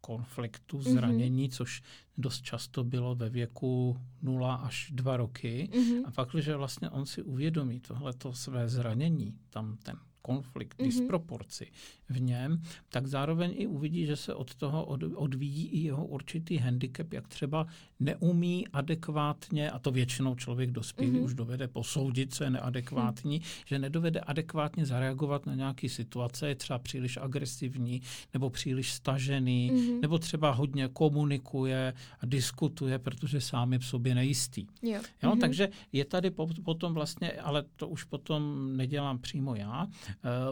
konfliktu, 0.00 0.76
mhm. 0.76 0.92
zranění, 0.92 1.48
mm-hmm. 1.48 1.56
což 1.56 1.82
dost 2.18 2.42
často 2.42 2.84
bylo 2.84 3.14
ve 3.14 3.30
věku 3.30 4.00
0 4.22 4.54
až 4.54 4.90
2 4.94 5.16
roky. 5.16 5.68
Mm-hmm. 5.72 6.02
A 6.04 6.10
pak, 6.10 6.28
když 6.28 6.48
vlastně 6.48 6.90
on 6.90 7.06
si 7.06 7.22
uvědomí 7.22 7.80
tohleto 7.80 8.32
své 8.32 8.68
zranění, 8.68 9.38
tam 9.50 9.76
ten 9.82 9.96
konflikt, 10.22 10.78
mm-hmm. 10.78 10.84
disproporci 10.84 11.70
v 12.08 12.20
něm, 12.20 12.62
tak 12.88 13.06
zároveň 13.06 13.54
i 13.56 13.66
uvidí, 13.66 14.06
že 14.06 14.16
se 14.16 14.34
od 14.34 14.54
toho 14.54 14.84
od, 14.84 15.00
odvíjí 15.14 15.66
i 15.66 15.78
jeho 15.78 16.06
určitý 16.06 16.56
handicap, 16.56 17.12
jak 17.12 17.28
třeba 17.28 17.66
neumí 18.00 18.68
adekvátně, 18.68 19.70
a 19.70 19.78
to 19.78 19.90
většinou 19.90 20.34
člověk 20.34 20.70
dospělý 20.70 21.12
mm-hmm. 21.12 21.24
už 21.24 21.34
dovede 21.34 21.68
posoudit, 21.68 22.34
co 22.34 22.44
je 22.44 22.50
neadekvátní, 22.50 23.36
mm. 23.36 23.44
že 23.66 23.78
nedovede 23.78 24.20
adekvátně 24.20 24.86
zareagovat 24.86 25.46
na 25.46 25.54
nějaký 25.54 25.88
situace, 25.88 26.48
je 26.48 26.54
třeba 26.54 26.78
příliš 26.78 27.16
agresivní, 27.16 28.02
nebo 28.34 28.50
příliš 28.50 28.92
stažený, 28.92 29.70
mm-hmm. 29.70 30.00
nebo 30.00 30.18
třeba 30.18 30.50
hodně 30.50 30.88
komunikuje 30.88 31.94
a 32.20 32.26
diskutuje, 32.26 32.98
protože 32.98 33.40
sám 33.40 33.72
je 33.72 33.78
v 33.78 33.86
sobě 33.86 34.14
nejistý. 34.14 34.66
Jo. 34.82 35.00
Jo, 35.22 35.30
mm-hmm. 35.30 35.40
Takže 35.40 35.68
je 35.92 36.04
tady 36.04 36.30
potom 36.64 36.94
vlastně, 36.94 37.32
ale 37.32 37.64
to 37.76 37.88
už 37.88 38.04
potom 38.04 38.76
nedělám 38.76 39.18
přímo 39.18 39.54
já, 39.54 39.86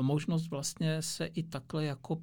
možnost 0.01 0.51
vlastně 0.51 1.03
se 1.03 1.27
i 1.27 1.43
takhle 1.43 1.85
jako 1.85 2.15
v, 2.17 2.23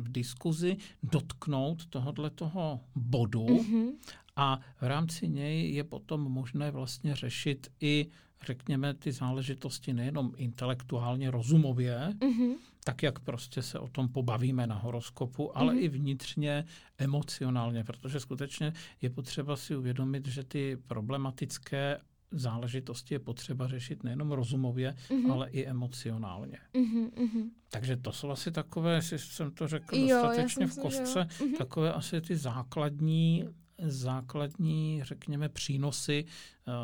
v 0.00 0.12
diskuzi 0.12 0.76
dotknout 1.02 1.86
tohohle 1.86 2.30
toho 2.30 2.80
bodu 2.94 3.46
mm-hmm. 3.46 3.92
a 4.36 4.60
v 4.80 4.82
rámci 4.82 5.28
něj 5.28 5.74
je 5.74 5.84
potom 5.84 6.20
možné 6.20 6.70
vlastně 6.70 7.16
řešit 7.16 7.70
i 7.80 8.06
řekněme, 8.46 8.94
ty 8.94 9.12
záležitosti 9.12 9.92
nejenom 9.92 10.32
intelektuálně, 10.36 11.30
rozumově, 11.30 12.14
mm-hmm. 12.18 12.54
tak 12.84 13.02
jak 13.02 13.18
prostě 13.18 13.62
se 13.62 13.78
o 13.78 13.88
tom 13.88 14.08
pobavíme 14.08 14.66
na 14.66 14.74
horoskopu, 14.74 15.58
ale 15.58 15.74
mm-hmm. 15.74 15.82
i 15.82 15.88
vnitřně, 15.88 16.64
emocionálně, 16.98 17.84
protože 17.84 18.20
skutečně 18.20 18.72
je 19.02 19.10
potřeba 19.10 19.56
si 19.56 19.76
uvědomit, 19.76 20.26
že 20.26 20.44
ty 20.44 20.76
problematické 20.86 22.00
záležitosti 22.30 23.14
je 23.14 23.18
potřeba 23.18 23.68
řešit 23.68 24.04
nejenom 24.04 24.32
rozumově, 24.32 24.94
mm-hmm. 25.08 25.32
ale 25.32 25.50
i 25.50 25.66
emocionálně. 25.66 26.58
Mm-hmm. 26.74 27.50
Takže 27.70 27.96
to 27.96 28.12
jsou 28.12 28.30
asi 28.30 28.50
takové, 28.50 28.94
jestli 28.94 29.18
jsem 29.18 29.50
to 29.50 29.68
řekl 29.68 29.96
jo, 29.96 30.08
dostatečně 30.08 30.66
v 30.66 30.78
kostce, 30.78 31.20
mm-hmm. 31.20 31.56
takové 31.56 31.92
asi 31.92 32.20
ty 32.20 32.36
základní 32.36 33.44
základní, 33.82 35.00
řekněme, 35.04 35.48
přínosy 35.48 36.24
uh, 36.24 36.74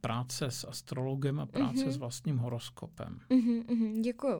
práce 0.00 0.50
s 0.50 0.68
astrologem 0.68 1.40
a 1.40 1.46
práce 1.46 1.86
mm-hmm. 1.86 1.90
s 1.90 1.96
vlastním 1.96 2.38
horoskopem. 2.38 3.20
Mm-hmm, 3.30 4.00
děkuju. 4.00 4.36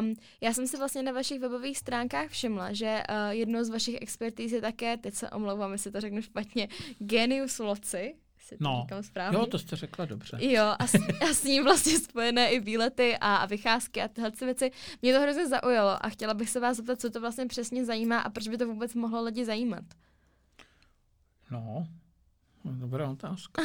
Um, 0.00 0.14
já 0.40 0.54
jsem 0.54 0.66
si 0.66 0.76
vlastně 0.76 1.02
na 1.02 1.12
vašich 1.12 1.40
webových 1.40 1.78
stránkách 1.78 2.28
všimla, 2.28 2.72
že 2.72 3.02
uh, 3.08 3.30
jednou 3.30 3.64
z 3.64 3.68
vašich 3.68 3.98
expertíz 4.00 4.52
je 4.52 4.60
také, 4.60 4.96
teď 4.96 5.14
se 5.14 5.30
omlouvám, 5.30 5.72
jestli 5.72 5.90
to 5.90 6.00
řeknu 6.00 6.22
špatně, 6.22 6.68
genius 6.98 7.58
loci 7.58 8.14
jestli 8.50 8.64
no, 8.64 8.76
to 8.76 8.82
říkám 8.82 9.02
správně. 9.02 9.38
Jo, 9.38 9.46
to 9.46 9.58
jste 9.58 9.76
řekla 9.76 10.04
dobře. 10.04 10.38
Jo, 10.40 10.74
a 10.78 10.86
s, 10.86 10.94
a 11.30 11.34
s 11.34 11.44
ním 11.44 11.64
vlastně 11.64 11.98
spojené 11.98 12.50
i 12.50 12.60
výlety 12.60 13.16
a, 13.16 13.36
a 13.36 13.46
vycházky 13.46 14.02
a 14.02 14.08
tyhle 14.08 14.30
věci. 14.40 14.70
Mě 15.02 15.14
to 15.14 15.20
hrozně 15.20 15.48
zaujalo 15.48 16.06
a 16.06 16.08
chtěla 16.08 16.34
bych 16.34 16.50
se 16.50 16.60
vás 16.60 16.76
zeptat, 16.76 17.00
co 17.00 17.10
to 17.10 17.20
vlastně 17.20 17.46
přesně 17.46 17.84
zajímá 17.84 18.18
a 18.18 18.30
proč 18.30 18.48
by 18.48 18.58
to 18.58 18.66
vůbec 18.66 18.94
mohlo 18.94 19.24
lidi 19.24 19.44
zajímat. 19.44 19.84
No, 21.50 21.86
Dobrá 22.64 23.10
otázka. 23.10 23.62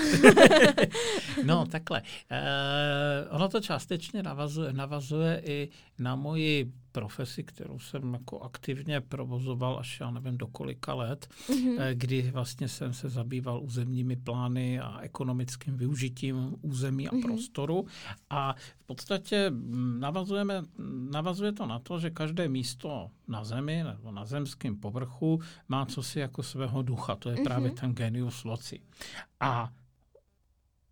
no, 1.45 1.65
takhle. 1.65 2.01
E, 2.31 3.29
ono 3.29 3.49
to 3.49 3.61
částečně 3.61 4.23
navazuje, 4.23 4.73
navazuje 4.73 5.41
i 5.45 5.69
na 5.99 6.15
moji 6.15 6.73
profesi, 6.95 7.43
kterou 7.43 7.79
jsem 7.79 8.13
jako 8.13 8.41
aktivně 8.41 9.01
provozoval 9.01 9.79
až 9.79 9.99
já 9.99 10.11
nevím 10.11 10.37
do 10.37 10.47
kolika 10.47 10.93
let, 10.93 11.27
mm-hmm. 11.47 11.93
kdy 11.93 12.31
vlastně 12.31 12.67
jsem 12.67 12.93
se 12.93 13.09
zabýval 13.09 13.61
územními 13.63 14.15
plány 14.15 14.79
a 14.79 14.99
ekonomickým 14.99 15.77
využitím 15.77 16.55
území 16.61 17.07
a 17.07 17.11
mm-hmm. 17.11 17.21
prostoru. 17.21 17.85
A 18.29 18.53
v 18.53 18.85
podstatě 18.85 19.49
mm, 19.49 19.99
navazujeme, 19.99 20.63
navazuje 21.11 21.51
to 21.51 21.65
na 21.65 21.79
to, 21.79 21.99
že 21.99 22.09
každé 22.09 22.47
místo 22.47 23.11
na 23.27 23.43
zemi 23.43 23.83
nebo 23.83 24.11
na 24.11 24.25
zemském 24.25 24.75
povrchu 24.79 25.39
má 25.67 25.85
cosi 25.85 26.19
jako 26.19 26.43
svého 26.43 26.81
ducha. 26.81 27.15
To 27.15 27.29
je 27.29 27.35
mm-hmm. 27.35 27.43
právě 27.43 27.71
ten 27.71 27.91
genius 27.91 28.43
loci. 28.43 28.79
A 29.39 29.69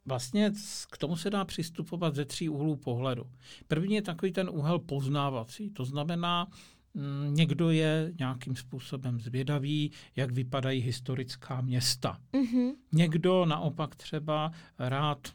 Vlastně 0.05 0.51
k 0.91 0.97
tomu 0.97 1.15
se 1.15 1.29
dá 1.29 1.45
přistupovat 1.45 2.15
ze 2.15 2.25
tří 2.25 2.49
úhlů 2.49 2.75
pohledu. 2.75 3.23
První 3.67 3.95
je 3.95 4.01
takový 4.01 4.31
ten 4.31 4.49
úhel 4.49 4.79
poznávací, 4.79 5.69
to 5.69 5.85
znamená, 5.85 6.47
mm, 6.93 7.33
někdo 7.33 7.71
je 7.71 8.13
nějakým 8.19 8.55
způsobem 8.55 9.19
zvědavý, 9.19 9.91
jak 10.15 10.31
vypadají 10.31 10.81
historická 10.81 11.61
města. 11.61 12.17
Mm-hmm. 12.33 12.71
Někdo 12.91 13.45
naopak 13.45 13.95
třeba 13.95 14.51
rád 14.79 15.33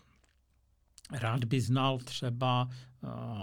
rád 1.10 1.44
by 1.44 1.60
znal 1.60 1.98
třeba 1.98 2.68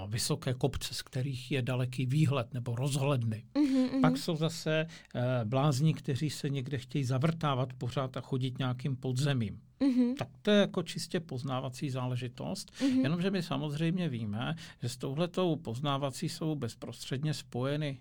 vysoké 0.08 0.53
kopce, 0.53 0.93
z 0.93 1.01
kterých 1.01 1.51
je 1.51 1.62
daleký 1.62 2.06
výhled 2.06 2.53
nebo 2.53 2.76
rozhledny. 2.76 3.45
Mm-hmm. 3.53 4.01
Pak 4.01 4.18
jsou 4.18 4.36
zase 4.36 4.88
uh, 5.16 5.22
blázni, 5.49 5.93
kteří 5.93 6.30
se 6.30 6.49
někde 6.49 6.78
chtějí 6.78 7.03
zavrtávat 7.03 7.74
pořád 7.74 8.18
a 8.18 8.22
chodit 8.22 8.60
nějakým 8.60 8.95
podzemím. 8.95 9.62
Mm-hmm. 9.80 10.16
Tak 10.18 10.30
to 10.41 10.51
je 10.51 10.60
jako 10.60 10.84
čistě 10.84 11.20
poznávací 11.20 11.89
záležitost, 11.89 12.72
mm-hmm. 12.72 13.01
jenomže 13.03 13.32
my 13.32 13.43
samozřejmě 13.43 14.10
víme, 14.10 14.56
že 14.82 14.89
s 14.89 14.97
touhletou 14.97 15.56
poznávací 15.56 16.30
jsou 16.30 16.56
bezprostředně 16.56 17.34
spojeny 17.34 17.99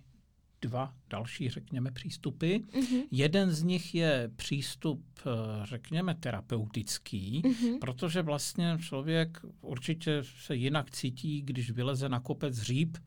dva 0.65 0.95
další, 1.11 1.51
řekněme, 1.51 1.91
přístupy. 1.91 2.57
Mm-hmm. 2.57 3.03
Jeden 3.11 3.51
z 3.53 3.63
nich 3.63 3.95
je 3.95 4.31
přístup, 4.37 5.05
eh, 5.19 5.31
řekněme, 5.67 6.15
terapeutický, 6.15 7.43
mm-hmm. 7.45 7.79
protože 7.81 8.23
vlastně 8.23 8.79
člověk 8.81 9.41
určitě 9.61 10.23
se 10.23 10.57
jinak 10.57 10.91
cítí, 10.91 11.43
když 11.43 11.71
vyleze 11.71 12.09
na 12.09 12.21
kopec 12.21 12.55
říp, 12.55 12.99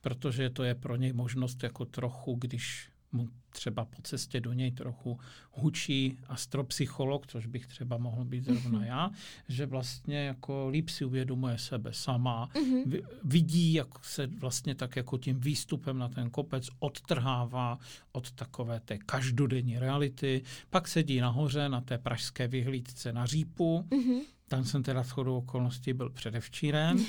protože 0.00 0.50
to 0.50 0.62
je 0.62 0.74
pro 0.74 0.96
něj 0.96 1.12
možnost 1.12 1.62
jako 1.62 1.84
trochu, 1.84 2.34
když 2.34 2.90
mu 3.12 3.28
třeba 3.50 3.84
po 3.84 4.02
cestě 4.02 4.40
do 4.40 4.52
něj 4.52 4.72
trochu 4.72 5.18
hučí 5.52 6.18
astropsycholog, 6.28 7.26
což 7.26 7.46
bych 7.46 7.66
třeba 7.66 7.98
mohl 7.98 8.24
být 8.24 8.44
zrovna 8.44 8.78
mhm. 8.78 8.88
já, 8.88 9.10
že 9.48 9.66
vlastně 9.66 10.18
jako 10.18 10.68
líp 10.68 10.88
si 10.88 11.04
uvědomuje 11.04 11.58
sebe 11.58 11.92
sama, 11.92 12.48
mm-hmm. 12.54 13.02
vidí, 13.24 13.72
jak 13.72 14.04
se 14.04 14.26
vlastně 14.26 14.74
tak 14.74 14.96
jako 14.96 15.18
tím 15.18 15.40
výstupem 15.40 15.98
na 15.98 16.08
ten 16.08 16.30
kopec 16.30 16.68
odtrhává 16.78 17.78
od 18.12 18.30
takové 18.30 18.80
té 18.80 18.98
každodenní 18.98 19.78
reality, 19.78 20.42
pak 20.70 20.88
sedí 20.88 21.20
nahoře 21.20 21.68
na 21.68 21.80
té 21.80 21.98
pražské 21.98 22.48
vyhlídce 22.48 23.12
na 23.12 23.26
řípu, 23.26 23.86
mm-hmm. 23.90 24.20
Tam 24.48 24.64
jsem 24.64 24.82
teda 24.82 25.02
shodou 25.02 25.36
okolností 25.36 25.92
byl 25.92 26.10
předevčírem 26.10 27.04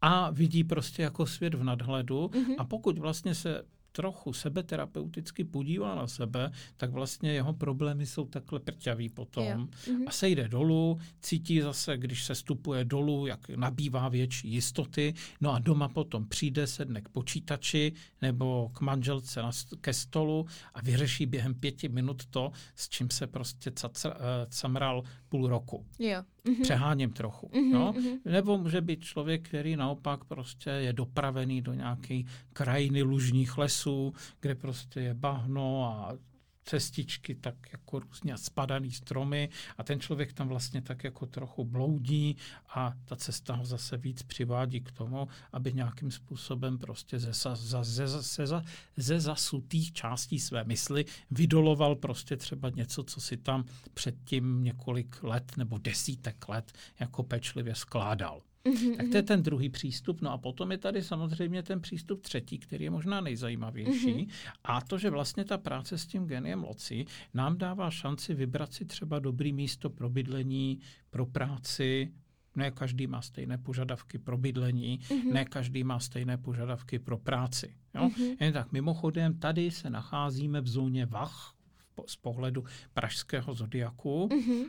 a 0.00 0.30
vidí 0.30 0.64
prostě 0.64 1.02
jako 1.02 1.26
svět 1.26 1.54
v 1.54 1.64
nadhledu 1.64 2.26
mm-hmm. 2.26 2.54
a 2.58 2.64
pokud 2.64 2.98
vlastně 2.98 3.34
se 3.34 3.62
trochu 3.96 4.32
sebeterapeuticky 4.32 5.44
podívá 5.44 5.94
na 5.94 6.06
sebe, 6.06 6.50
tak 6.76 6.90
vlastně 6.90 7.32
jeho 7.32 7.52
problémy 7.52 8.06
jsou 8.06 8.26
takhle 8.26 8.60
prťavý 8.60 9.08
potom. 9.08 9.46
Jo. 9.46 9.58
Mhm. 9.92 10.04
A 10.06 10.10
se 10.10 10.28
jde 10.28 10.48
dolů, 10.48 10.98
cítí 11.20 11.60
zase, 11.60 11.96
když 11.96 12.24
se 12.24 12.34
stupuje 12.34 12.84
dolů, 12.84 13.26
jak 13.26 13.48
nabývá 13.48 14.08
větší 14.08 14.48
jistoty, 14.48 15.14
no 15.40 15.52
a 15.52 15.58
doma 15.58 15.88
potom 15.88 16.28
přijde, 16.28 16.66
sedne 16.66 17.00
k 17.00 17.08
počítači 17.08 17.92
nebo 18.22 18.68
k 18.68 18.80
manželce 18.80 19.42
na, 19.42 19.50
ke 19.80 19.92
stolu 19.92 20.46
a 20.74 20.80
vyřeší 20.80 21.26
během 21.26 21.54
pěti 21.54 21.88
minut 21.88 22.26
to, 22.26 22.52
s 22.74 22.88
čím 22.88 23.10
se 23.10 23.26
prostě 23.26 23.70
cacr, 23.70 24.08
uh, 24.08 24.14
camral 24.48 25.02
půl 25.28 25.48
roku. 25.48 25.86
Jo. 25.98 26.22
Mm-hmm. 26.46 26.62
Přeháním 26.62 27.10
trochu. 27.10 27.46
Mm-hmm, 27.46 27.72
no? 27.72 27.92
mm-hmm. 27.92 28.18
Nebo 28.24 28.58
může 28.58 28.80
být 28.80 29.04
člověk, 29.04 29.48
který 29.48 29.76
naopak 29.76 30.24
prostě 30.24 30.70
je 30.70 30.92
dopravený 30.92 31.62
do 31.62 31.74
nějaké 31.74 32.22
krajiny 32.52 33.02
lužních 33.02 33.58
lesů, 33.58 34.14
kde 34.40 34.54
prostě 34.54 35.00
je 35.00 35.14
bahno 35.14 35.84
a 35.84 36.12
cestičky, 36.66 37.34
tak 37.34 37.54
jako 37.72 37.98
různě 37.98 38.36
spadaný 38.36 38.92
stromy 38.92 39.48
a 39.78 39.82
ten 39.82 40.00
člověk 40.00 40.32
tam 40.32 40.48
vlastně 40.48 40.82
tak 40.82 41.04
jako 41.04 41.26
trochu 41.26 41.64
bloudí 41.64 42.36
a 42.68 42.94
ta 43.04 43.16
cesta 43.16 43.54
ho 43.54 43.64
zase 43.64 43.96
víc 43.96 44.22
přivádí 44.22 44.80
k 44.80 44.92
tomu, 44.92 45.28
aby 45.52 45.72
nějakým 45.72 46.10
způsobem 46.10 46.78
prostě 46.78 47.18
ze, 47.18 47.32
ze, 47.32 47.84
ze, 47.84 48.08
ze, 48.46 48.62
ze 48.96 49.20
zasutých 49.20 49.92
částí 49.92 50.40
své 50.40 50.64
mysli 50.64 51.04
vydoloval 51.30 51.94
prostě 51.94 52.36
třeba 52.36 52.70
něco, 52.70 53.04
co 53.04 53.20
si 53.20 53.36
tam 53.36 53.64
předtím 53.94 54.62
několik 54.62 55.22
let 55.22 55.52
nebo 55.56 55.78
desítek 55.78 56.48
let 56.48 56.72
jako 57.00 57.22
pečlivě 57.22 57.74
skládal. 57.74 58.42
Mm-hmm. 58.66 58.96
Tak 58.96 59.08
to 59.08 59.16
je 59.16 59.22
ten 59.22 59.42
druhý 59.42 59.68
přístup. 59.68 60.20
No 60.20 60.30
a 60.32 60.38
potom 60.38 60.72
je 60.72 60.78
tady 60.78 61.02
samozřejmě 61.02 61.62
ten 61.62 61.80
přístup 61.80 62.22
třetí, 62.22 62.58
který 62.58 62.84
je 62.84 62.90
možná 62.90 63.20
nejzajímavější. 63.20 64.14
Mm-hmm. 64.14 64.30
A 64.64 64.80
to, 64.80 64.98
že 64.98 65.10
vlastně 65.10 65.44
ta 65.44 65.58
práce 65.58 65.98
s 65.98 66.06
tím 66.06 66.26
geniem 66.26 66.62
loci 66.62 67.04
nám 67.34 67.58
dává 67.58 67.90
šanci 67.90 68.34
vybrat 68.34 68.72
si 68.72 68.84
třeba 68.84 69.18
dobrý 69.18 69.52
místo 69.52 69.90
pro 69.90 70.10
bydlení, 70.10 70.80
pro 71.10 71.26
práci, 71.26 72.12
ne 72.56 72.70
každý 72.70 73.06
má 73.06 73.22
stejné 73.22 73.58
požadavky 73.58 74.18
pro 74.18 74.38
bydlení, 74.38 74.98
mm-hmm. 74.98 75.32
ne 75.32 75.44
každý 75.44 75.84
má 75.84 76.00
stejné 76.00 76.38
požadavky 76.38 76.98
pro 76.98 77.18
práci. 77.18 77.76
Jo? 77.94 78.08
Mm-hmm. 78.08 78.36
Jen 78.40 78.52
tak 78.52 78.72
mimochodem, 78.72 79.38
tady 79.38 79.70
se 79.70 79.90
nacházíme 79.90 80.60
v 80.60 80.68
zóně 80.68 81.06
Vach 81.06 81.54
z 82.06 82.16
pohledu 82.16 82.64
pražského 82.94 83.54
zodiaku. 83.54 84.28
Mm-hmm. 84.28 84.64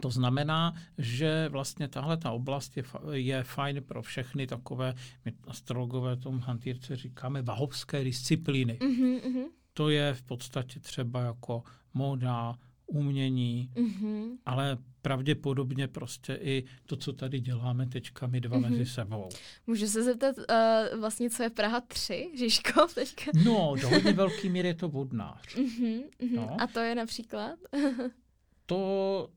To 0.00 0.10
znamená, 0.10 0.74
že 0.98 1.48
vlastně 1.48 1.88
tahle 1.88 2.16
ta 2.16 2.30
oblast 2.30 2.76
je, 2.76 2.84
je 3.12 3.44
fajn 3.44 3.82
pro 3.82 4.02
všechny 4.02 4.46
takové, 4.46 4.94
my 5.24 5.32
astrologové 5.46 6.16
tomu 6.16 6.38
hantýrce 6.38 6.96
říkáme, 6.96 7.42
vahovské 7.42 8.04
disciplíny. 8.04 8.78
Mm-hmm. 8.80 9.44
To 9.74 9.88
je 9.88 10.14
v 10.14 10.22
podstatě 10.22 10.80
třeba 10.80 11.20
jako 11.20 11.62
móda, 11.94 12.54
umění, 12.86 13.70
mm-hmm. 13.74 14.36
ale 14.46 14.78
pravděpodobně 15.02 15.88
prostě 15.88 16.38
i 16.42 16.64
to, 16.86 16.96
co 16.96 17.12
tady 17.12 17.40
děláme 17.40 17.86
teďka 17.86 18.26
my 18.26 18.40
dva 18.40 18.58
mm-hmm. 18.58 18.70
mezi 18.70 18.86
sebou. 18.86 19.28
Můžu 19.66 19.86
se 19.86 20.02
zeptat 20.02 20.36
uh, 20.38 21.00
vlastně, 21.00 21.30
co 21.30 21.42
je 21.42 21.50
Praha 21.50 21.80
3, 21.80 22.30
Žižkov 22.34 22.94
teďka? 22.94 23.30
No, 23.44 23.74
do 23.82 23.88
hodně 23.88 24.12
velký 24.12 24.48
míry 24.48 24.68
je 24.68 24.74
to 24.74 24.88
vodnář. 24.88 25.56
Mm-hmm, 25.56 26.02
mm-hmm. 26.20 26.36
No. 26.36 26.56
A 26.60 26.66
to 26.66 26.80
je 26.80 26.94
například? 26.94 27.58
to 28.66 29.28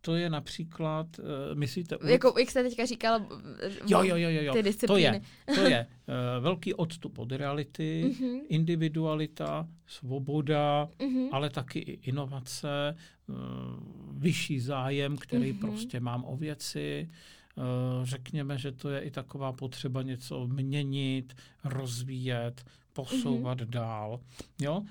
to 0.00 0.14
je 0.14 0.30
například, 0.30 1.18
uh, 1.18 1.24
myslíte... 1.54 1.96
Ulic... 1.96 2.12
Jako, 2.12 2.34
jak 2.38 2.50
jste 2.50 2.62
teďka 2.62 2.86
říkal, 2.86 3.20
jo, 3.86 4.02
jo, 4.02 4.16
jo, 4.16 4.30
jo, 4.30 4.52
ty 4.52 4.62
disciplíny. 4.62 5.22
To 5.46 5.52
je, 5.52 5.56
to 5.56 5.60
je 5.62 5.86
uh, 6.08 6.44
velký 6.44 6.74
odstup 6.74 7.18
od 7.18 7.32
reality, 7.32 8.04
uh-huh. 8.06 8.40
individualita, 8.48 9.68
svoboda, 9.86 10.88
uh-huh. 10.98 11.28
ale 11.32 11.50
taky 11.50 11.78
i 11.78 11.92
inovace, 11.92 12.96
uh, 13.26 13.36
vyšší 14.12 14.60
zájem, 14.60 15.16
který 15.16 15.52
uh-huh. 15.52 15.60
prostě 15.60 16.00
mám 16.00 16.24
o 16.24 16.36
věci, 16.36 17.10
řekněme, 18.02 18.58
že 18.58 18.72
to 18.72 18.88
je 18.90 19.00
i 19.00 19.10
taková 19.10 19.52
potřeba 19.52 20.02
něco 20.02 20.46
měnit, 20.46 21.36
rozvíjet, 21.64 22.64
posouvat 22.92 23.60
mm-hmm. 23.60 23.70
dál. 23.70 24.20
Jo? 24.60 24.82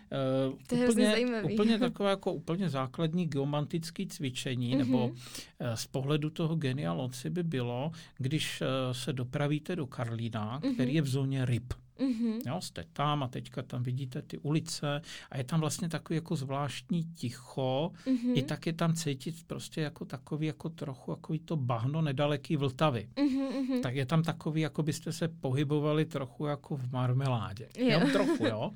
to 0.67 0.75
je 0.75 0.89
úplně, 0.89 1.41
úplně 1.43 1.79
takové 1.87 2.09
jako 2.09 2.33
úplně 2.33 2.69
základní 2.69 3.25
geomantické 3.25 4.05
cvičení, 4.05 4.73
mm-hmm. 4.73 4.77
nebo 4.77 5.07
uh, 5.07 5.13
z 5.75 5.85
pohledu 5.85 6.29
toho 6.29 6.55
genialoci 6.55 7.29
by 7.29 7.43
bylo, 7.43 7.91
když 8.17 8.61
uh, 8.61 8.67
se 8.91 9.13
dopravíte 9.13 9.75
do 9.75 9.87
Karlína, 9.87 10.59
mm-hmm. 10.59 10.73
který 10.73 10.93
je 10.93 11.01
v 11.01 11.07
zóně 11.07 11.45
ryb. 11.45 11.73
Mm-hmm. 11.99 12.39
Jo, 12.47 12.61
jste 12.61 12.83
tam 12.93 13.23
a 13.23 13.27
teďka 13.27 13.61
tam 13.61 13.83
vidíte 13.83 14.21
ty 14.21 14.37
ulice 14.37 15.01
a 15.31 15.37
je 15.37 15.43
tam 15.43 15.59
vlastně 15.59 15.89
takový 15.89 16.17
jako 16.17 16.35
zvláštní 16.35 17.03
ticho, 17.03 17.91
mm-hmm. 18.05 18.37
i 18.37 18.43
tak 18.43 18.65
je 18.65 18.73
tam 18.73 18.93
cítit 18.93 19.35
prostě 19.47 19.81
jako 19.81 20.05
takový 20.05 20.47
jako 20.47 20.69
trochu 20.69 21.11
jako 21.11 21.33
to 21.45 21.55
bahno 21.55 22.01
nedaleký 22.01 22.57
Vltavy. 22.57 23.09
Mm-hmm. 23.15 23.81
Tak 23.81 23.95
je 23.95 24.05
tam 24.05 24.23
takový, 24.23 24.61
jako 24.61 24.83
byste 24.83 25.11
se 25.11 25.27
pohybovali 25.27 26.05
trochu 26.05 26.45
jako 26.45 26.75
v 26.75 26.91
marmeládě. 26.91 27.67
Jo. 27.77 27.87
Jenom 27.87 28.11
trochu, 28.11 28.45
jo. 28.45 28.71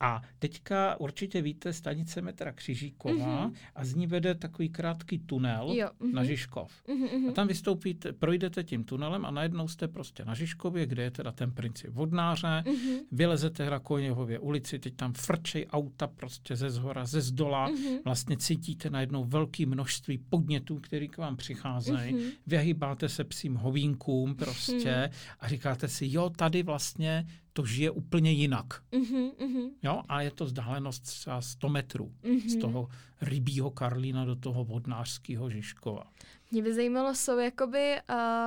A 0.00 0.22
teďka 0.38 1.00
určitě 1.00 1.42
víte 1.42 1.72
stanice 1.72 2.22
metra 2.22 2.52
Křižíková 2.52 3.48
mm-hmm. 3.48 3.52
a 3.74 3.84
z 3.84 3.94
ní 3.94 4.06
vede 4.06 4.34
takový 4.34 4.68
krátký 4.68 5.18
tunel 5.18 5.72
jo. 5.72 5.88
Mm-hmm. 6.00 6.12
na 6.12 6.24
Žižkov. 6.24 6.72
Mm-hmm. 6.88 7.28
A 7.28 7.32
tam 7.32 7.48
vystoupíte, 7.48 8.12
projdete 8.12 8.64
tím 8.64 8.84
tunelem 8.84 9.26
a 9.26 9.30
najednou 9.30 9.68
jste 9.68 9.88
prostě 9.88 10.24
na 10.24 10.34
Žižkově, 10.34 10.86
kde 10.86 11.02
je 11.02 11.10
teda 11.10 11.32
ten 11.32 11.52
princip 11.52 11.90
vodnáře, 11.90 12.57
mm-hmm. 12.66 12.98
vylezete 13.12 13.64
Hrakoněhově 13.64 14.38
ulici, 14.38 14.78
teď 14.78 14.94
tam 14.96 15.12
frčej 15.12 15.66
auta 15.70 16.06
prostě 16.06 16.56
ze 16.56 16.70
zhora, 16.70 17.06
ze 17.06 17.20
zdola, 17.20 17.70
mm-hmm. 17.70 17.98
vlastně 18.04 18.36
cítíte 18.36 18.90
najednou 18.90 19.24
velké 19.24 19.66
množství 19.66 20.18
podnětů, 20.18 20.80
které 20.80 21.08
k 21.08 21.18
vám 21.18 21.36
přicházejí, 21.36 22.14
mm-hmm. 22.14 22.30
vyhýbáte 22.46 23.08
se 23.08 23.24
psím 23.24 23.54
hovínkům 23.54 24.34
prostě 24.34 24.74
mm-hmm. 24.74 25.10
a 25.40 25.48
říkáte 25.48 25.88
si, 25.88 26.06
jo, 26.10 26.30
tady 26.30 26.62
vlastně 26.62 27.26
to 27.52 27.64
žije 27.64 27.90
úplně 27.90 28.32
jinak. 28.32 28.66
Mm-hmm, 28.92 29.70
Jo, 29.82 30.02
a 30.08 30.22
je 30.22 30.30
to 30.30 30.44
vzdálenost 30.44 31.02
třeba 31.02 31.40
100 31.40 31.68
metrů 31.68 32.12
mm-hmm. 32.22 32.48
z 32.48 32.56
toho 32.56 32.88
rybího 33.20 33.70
Karlína 33.70 34.24
do 34.24 34.36
toho 34.36 34.64
vodnářského 34.64 35.50
Žižkova. 35.50 36.04
Mě 36.50 36.62
by 36.62 36.74
zajímalo, 36.74 37.14
jsou 37.14 37.38
jakoby 37.38 37.96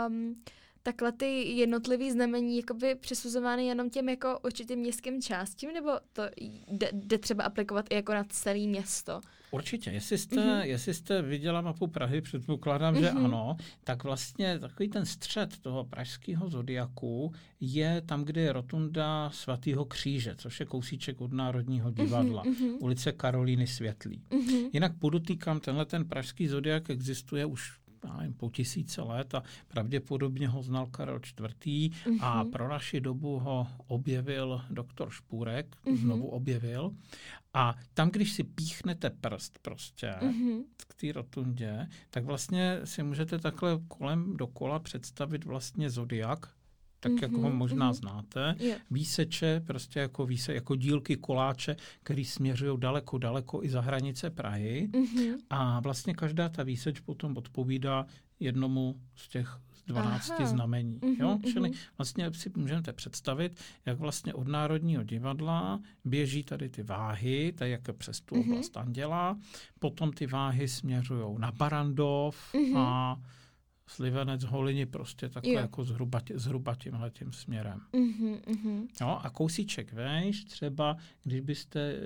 um, 0.08 0.36
takhle 0.84 1.12
ty 1.12 1.42
jednotlivý 1.44 2.12
znamení 2.12 2.58
jakoby 2.58 2.96
přisuzovány 2.96 3.66
jenom 3.66 3.90
těm 3.90 4.10
jako 4.10 4.40
určitým 4.44 4.80
městským 4.80 5.22
částím, 5.22 5.74
nebo 5.74 5.92
to 6.14 6.24
jde, 6.72 6.90
jde 6.94 7.18
třeba 7.18 7.44
aplikovat 7.44 7.86
i 7.90 7.96
jako 7.96 8.14
na 8.14 8.24
celé 8.24 8.60
město? 8.60 9.22
Určitě. 9.52 9.90
Jestli 9.90 10.18
jste, 10.18 10.36
mm-hmm. 10.36 10.62
jestli 10.62 10.94
jste 10.94 11.22
viděla 11.22 11.62
mapu 11.62 11.88
Prahy, 11.88 12.22
předpokládám, 12.22 12.96
mm-hmm. 12.96 13.00
že 13.00 13.12
mhm. 13.12 13.26
ano, 13.26 13.58
tak 13.84 14.04
vlastně 14.04 14.60
takový 14.60 14.90
ten 14.90 15.06
střed 15.06 15.58
toho 15.60 15.86
pražského 15.86 16.50
zodiaku 16.50 17.34
je 17.60 18.02
tam, 18.06 18.24
kde 18.24 18.42
je 18.42 18.54
rotunda 18.54 19.30
svatého 19.34 19.86
kříže, 19.86 20.36
což 20.36 20.60
je 20.60 20.66
kousíček 20.66 21.22
od 21.22 21.34
Národního 21.34 21.92
divadla, 21.92 22.44
mm-hmm. 22.44 22.78
ulice 22.80 23.12
Karolíny 23.12 23.68
Světlý. 23.68 24.24
Mm-hmm. 24.30 24.70
Jinak 24.74 25.00
podotýkám, 25.00 25.60
tenhle 25.60 25.86
ten 25.86 26.06
pražský 26.06 26.48
zodiak 26.48 26.90
existuje 26.90 27.46
už 27.46 27.81
já 28.06 28.18
nevím, 28.18 28.34
po 28.34 28.50
tisíce 28.50 29.02
let 29.02 29.36
a 29.36 29.44
pravděpodobně 29.68 30.48
ho 30.48 30.64
znal 30.64 30.86
Karel 30.86 31.16
IV. 31.16 31.46
Mm-hmm. 31.66 32.18
a 32.22 32.44
pro 32.44 32.68
naši 32.70 33.02
dobu 33.02 33.40
ho 33.40 33.68
objevil 33.88 34.62
doktor 34.70 35.10
Špůrek, 35.10 35.76
mm-hmm. 35.86 35.98
znovu 35.98 36.28
objevil. 36.28 36.92
A 37.54 37.76
tam, 37.94 38.10
když 38.10 38.32
si 38.32 38.44
píchnete 38.44 39.10
prst 39.10 39.60
prostě 39.60 40.08
mm-hmm. 40.22 40.64
k 40.88 40.94
té 40.94 41.12
rotundě, 41.12 41.88
tak 42.10 42.26
vlastně 42.26 42.80
si 42.84 43.04
můžete 43.04 43.40
takhle 43.40 43.80
kolem 43.88 44.38
dokola 44.38 44.80
představit 44.80 45.46
vlastně 45.46 45.90
zodiak, 45.90 46.54
tak 47.02 47.12
mm-hmm, 47.12 47.24
jako 47.24 47.38
ho 47.38 47.50
mhm, 47.50 47.58
možná 47.58 47.92
mm-hmm. 47.92 47.96
znáte. 47.96 48.56
Yeah. 48.60 48.82
Výseče, 48.92 49.62
prostě 49.68 50.00
jako, 50.00 50.26
výse, 50.26 50.54
jako 50.54 50.76
dílky 50.76 51.16
koláče, 51.16 51.76
které 52.04 52.26
směřují 52.26 52.80
daleko, 52.80 53.18
daleko 53.18 53.64
i 53.64 53.70
za 53.70 53.82
hranice 53.82 54.30
Prahy. 54.30 54.90
Mm-hmm. 54.92 55.36
A 55.50 55.80
vlastně 55.80 56.14
každá 56.14 56.50
ta 56.50 56.64
výseč 56.64 57.00
potom 57.00 57.38
odpovídá 57.38 58.06
jednomu 58.40 58.96
z 59.16 59.28
těch 59.28 59.58
12 59.88 60.30
Aha. 60.30 60.46
znamení. 60.46 61.00
Mm-hmm, 61.00 61.16
jo? 61.20 61.40
Čili 61.52 61.70
mm-hmm. 61.70 61.78
vlastně 61.98 62.34
si 62.34 62.52
můžete 62.56 62.94
představit, 62.94 63.60
jak 63.86 64.00
vlastně 64.00 64.34
od 64.34 64.48
Národního 64.48 65.04
divadla 65.04 65.80
běží 66.06 66.44
tady 66.44 66.70
ty 66.70 66.84
váhy, 66.84 67.54
tak 67.58 67.70
jak 67.70 67.96
přes 67.98 68.22
tu 68.22 68.36
mm-hmm. 68.36 68.52
oblast 68.52 68.78
Anděla, 68.78 69.38
potom 69.80 70.14
ty 70.14 70.28
váhy 70.28 70.68
směřují 70.68 71.36
na 71.38 71.52
Barandov 71.52 72.54
mm-hmm. 72.54 72.78
a 72.78 73.18
Slivenec 73.92 74.44
Holini 74.44 74.86
prostě 74.86 75.30
takhle 75.30 75.54
jo. 75.54 75.60
jako 75.60 75.84
zhruba, 75.84 76.22
zhruba 76.34 76.76
tímhle 76.76 77.12
tím 77.12 77.32
směrem. 77.32 77.82
Mm-hmm, 77.94 78.88
No 79.02 79.26
a 79.26 79.30
kousíček 79.30 79.94
vejš, 79.94 80.46
třeba 80.46 80.98
když 81.24 81.40
byste 81.40 81.80
eh, 81.80 82.00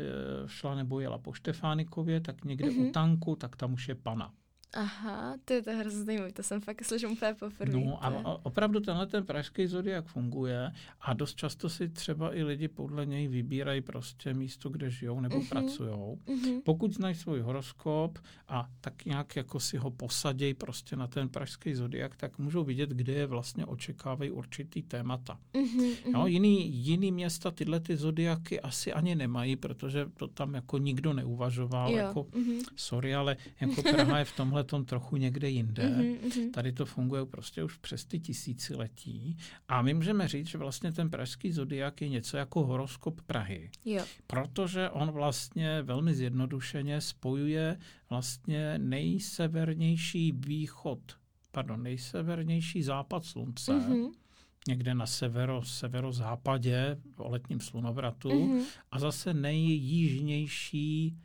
šla 0.48 0.76
nebo 0.76 1.00
jela 1.00 1.18
po 1.18 1.34
Štefánikově, 1.34 2.22
tak 2.22 2.46
někde 2.46 2.70
mm-hmm. 2.70 2.90
u 2.90 2.92
tanku, 2.92 3.36
tak 3.36 3.56
tam 3.56 3.74
už 3.74 3.88
je 3.88 3.96
pana. 3.96 4.34
Aha, 4.76 5.36
to 5.46 5.54
je 5.54 5.62
to 5.62 5.72
hrozně 5.72 6.04
zajímavé, 6.04 6.32
to 6.32 6.44
jsem 6.44 6.62
fakt 6.62 6.86
slyšel 6.86 7.12
úplně 7.12 7.34
poprvé. 7.34 7.80
No 7.80 8.06
a 8.06 8.46
opravdu 8.46 8.80
tenhle 8.80 9.08
ten 9.08 9.26
pražský 9.26 9.68
zodiak 9.68 10.06
funguje 10.06 10.72
a 11.02 11.14
dost 11.14 11.36
často 11.36 11.70
si 11.70 11.90
třeba 11.90 12.36
i 12.36 12.44
lidi 12.44 12.68
podle 12.68 13.06
něj 13.06 13.28
vybírají 13.28 13.82
prostě 13.82 14.34
místo, 14.34 14.70
kde 14.70 14.90
žijou 14.90 15.20
nebo 15.20 15.40
uh-huh. 15.40 15.50
pracují. 15.50 15.90
Uh-huh. 15.90 16.62
Pokud 16.66 16.94
znají 16.94 17.16
svůj 17.16 17.40
horoskop 17.40 18.20
a 18.48 18.70
tak 18.82 19.06
nějak 19.06 19.36
jako 19.36 19.60
si 19.60 19.78
ho 19.78 19.92
posadějí 19.92 20.54
prostě 20.54 20.96
na 20.96 21.08
ten 21.08 21.30
pražský 21.30 21.76
zodiak, 21.76 22.16
tak 22.16 22.40
můžou 22.40 22.64
vidět, 22.64 22.90
kde 22.90 23.14
je 23.14 23.26
vlastně 23.26 23.66
očekávají 23.66 24.32
určitý 24.32 24.84
témata. 24.84 25.40
Uh-huh. 25.54 25.96
No, 26.14 26.28
jiný, 26.28 26.74
jiný 26.74 27.12
města 27.12 27.52
tyhle 27.52 27.80
ty 27.80 27.98
zodiaky 27.98 28.62
asi 28.62 28.94
ani 28.94 29.16
nemají, 29.16 29.56
protože 29.56 30.06
to 30.18 30.28
tam 30.28 30.54
jako 30.54 30.78
nikdo 30.78 31.14
neuvažoval. 31.14 31.92
Jo. 31.92 31.98
Jako, 31.98 32.24
uh-huh. 32.24 32.64
Sorry, 32.76 33.16
ale 33.16 33.38
jako 33.60 33.82
Praha 33.82 34.20
je 34.20 34.26
v 34.26 34.36
tomhle 34.36 34.65
tom 34.66 34.86
trochu 34.86 35.18
někde 35.18 35.50
jinde. 35.50 35.84
Mm-hmm. 35.84 36.52
Tady 36.52 36.72
to 36.72 36.86
funguje 36.86 37.26
prostě 37.26 37.64
už 37.64 37.78
přes 37.78 38.06
ty 38.06 38.20
tisíciletí. 38.20 39.38
A 39.68 39.82
my 39.82 39.94
můžeme 39.94 40.28
říct, 40.28 40.48
že 40.48 40.58
vlastně 40.58 40.92
ten 40.92 41.10
pražský 41.10 41.52
zodiak 41.52 42.02
je 42.02 42.10
něco 42.10 42.38
jako 42.38 42.66
horoskop 42.66 43.22
Prahy. 43.22 43.72
Jo. 43.86 44.04
Protože 44.28 44.90
on 44.90 45.12
vlastně 45.12 45.82
velmi 45.82 46.16
zjednodušeně 46.16 47.02
spojuje 47.02 47.78
vlastně 48.10 48.78
nejsevernější 48.78 50.32
východ, 50.32 51.00
pardon, 51.52 51.84
nejsevernější 51.84 52.84
západ 52.84 53.26
slunce, 53.26 53.74
mm-hmm 53.74 54.12
někde 54.68 54.94
na 54.94 55.06
severo, 55.06 55.64
severozápadě 55.64 56.98
o 57.18 57.30
letním 57.30 57.60
slunovratu 57.60 58.30
mm-hmm. 58.30 58.64
a 58.92 59.00
zase 59.00 59.34
nejjižnější 59.34 61.18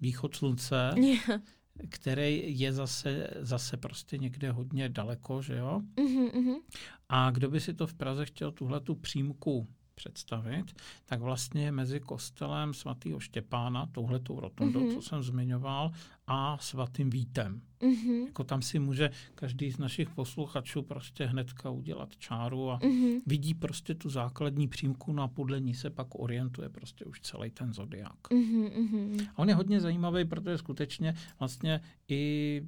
východ 0.00 0.36
slunce, 0.36 0.90
yeah 0.96 1.40
který 1.88 2.60
je 2.60 2.72
zase, 2.72 3.30
zase 3.40 3.76
prostě 3.76 4.18
někde 4.18 4.50
hodně 4.50 4.88
daleko, 4.88 5.42
že 5.42 5.56
jo? 5.56 5.80
Mm-hmm. 5.96 6.60
A 7.08 7.30
kdo 7.30 7.50
by 7.50 7.60
si 7.60 7.74
to 7.74 7.86
v 7.86 7.94
Praze 7.94 8.26
chtěl 8.26 8.52
tuhle 8.52 8.80
tu 8.80 8.94
přímku 8.94 9.68
představit, 9.98 10.76
tak 11.06 11.20
vlastně 11.20 11.72
mezi 11.72 12.00
kostelem 12.00 12.74
svatého 12.74 13.20
Štěpána, 13.20 13.86
touhletou 13.86 14.40
rotundou, 14.40 14.80
mm-hmm. 14.80 14.94
co 14.94 15.02
jsem 15.02 15.22
zmiňoval, 15.22 15.90
a 16.26 16.58
svatým 16.60 17.10
Vítem. 17.10 17.60
Mm-hmm. 17.80 18.26
Jako 18.26 18.44
tam 18.44 18.62
si 18.62 18.78
může 18.78 19.10
každý 19.34 19.70
z 19.70 19.78
našich 19.78 20.10
posluchačů 20.10 20.82
prostě 20.82 21.26
hnedka 21.26 21.70
udělat 21.70 22.16
čáru 22.16 22.70
a 22.70 22.78
mm-hmm. 22.78 23.20
vidí 23.26 23.54
prostě 23.54 23.94
tu 23.94 24.10
základní 24.10 24.68
přímku, 24.68 25.12
no 25.12 25.22
a 25.22 25.28
podle 25.28 25.60
ní 25.60 25.74
se 25.74 25.90
pak 25.90 26.06
orientuje 26.14 26.68
prostě 26.68 27.04
už 27.04 27.20
celý 27.20 27.50
ten 27.50 27.72
zodiák. 27.72 28.28
Mm-hmm. 28.30 29.28
A 29.34 29.38
on 29.38 29.48
je 29.48 29.54
hodně 29.54 29.80
zajímavý, 29.80 30.24
protože 30.24 30.58
skutečně 30.58 31.14
vlastně 31.38 31.80
i 32.08 32.62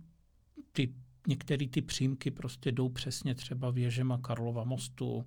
ty 0.73 0.95
některé 1.27 1.69
ty 1.69 1.83
přímky 1.83 2.31
prostě 2.31 2.73
jdou 2.73 2.89
přesně 2.89 3.35
třeba 3.35 3.71
věžema 3.71 4.19
Karlova 4.19 4.65
mostu, 4.65 5.25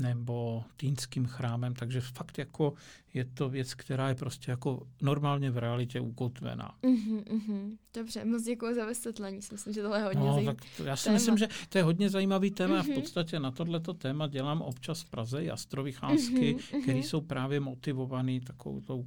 nebo 0.00 0.64
týnským 0.76 1.26
chrámem, 1.26 1.74
takže 1.74 2.00
fakt 2.00 2.38
jako 2.38 2.74
je 3.14 3.24
to 3.24 3.48
věc, 3.48 3.74
která 3.74 4.08
je 4.08 4.14
prostě 4.14 4.50
jako 4.50 4.86
normálně 5.02 5.50
v 5.50 5.58
realitě 5.58 6.00
ukotvená. 6.00 6.74
Uh-huh, 6.82 7.22
uh-huh. 7.24 7.76
Dobře, 7.94 8.24
moc 8.24 8.42
děkuji 8.42 8.74
za 8.74 8.86
vysvětlení, 8.86 9.40
myslím, 9.52 9.74
že 9.74 9.82
tohle 9.82 9.98
je 9.98 10.04
hodně 10.04 10.20
no, 10.20 10.34
zajímavé. 10.34 10.58
Já 10.84 10.96
si 10.96 11.04
téma. 11.04 11.14
myslím, 11.14 11.38
že 11.38 11.48
to 11.68 11.78
je 11.78 11.84
hodně 11.84 12.10
zajímavý 12.10 12.50
téma 12.50 12.82
uh-huh. 12.82 12.92
v 12.92 12.94
podstatě 12.94 13.40
na 13.40 13.50
tohleto 13.50 13.94
téma 13.94 14.26
dělám 14.26 14.62
občas 14.62 15.02
v 15.02 15.10
Praze 15.10 15.44
jastrovycházky, 15.44 16.54
uh-huh, 16.54 16.82
které 16.82 16.98
jsou 16.98 17.20
právě 17.20 17.60
motivované 17.60 18.40
takovou 18.40 18.80
tou 18.80 19.06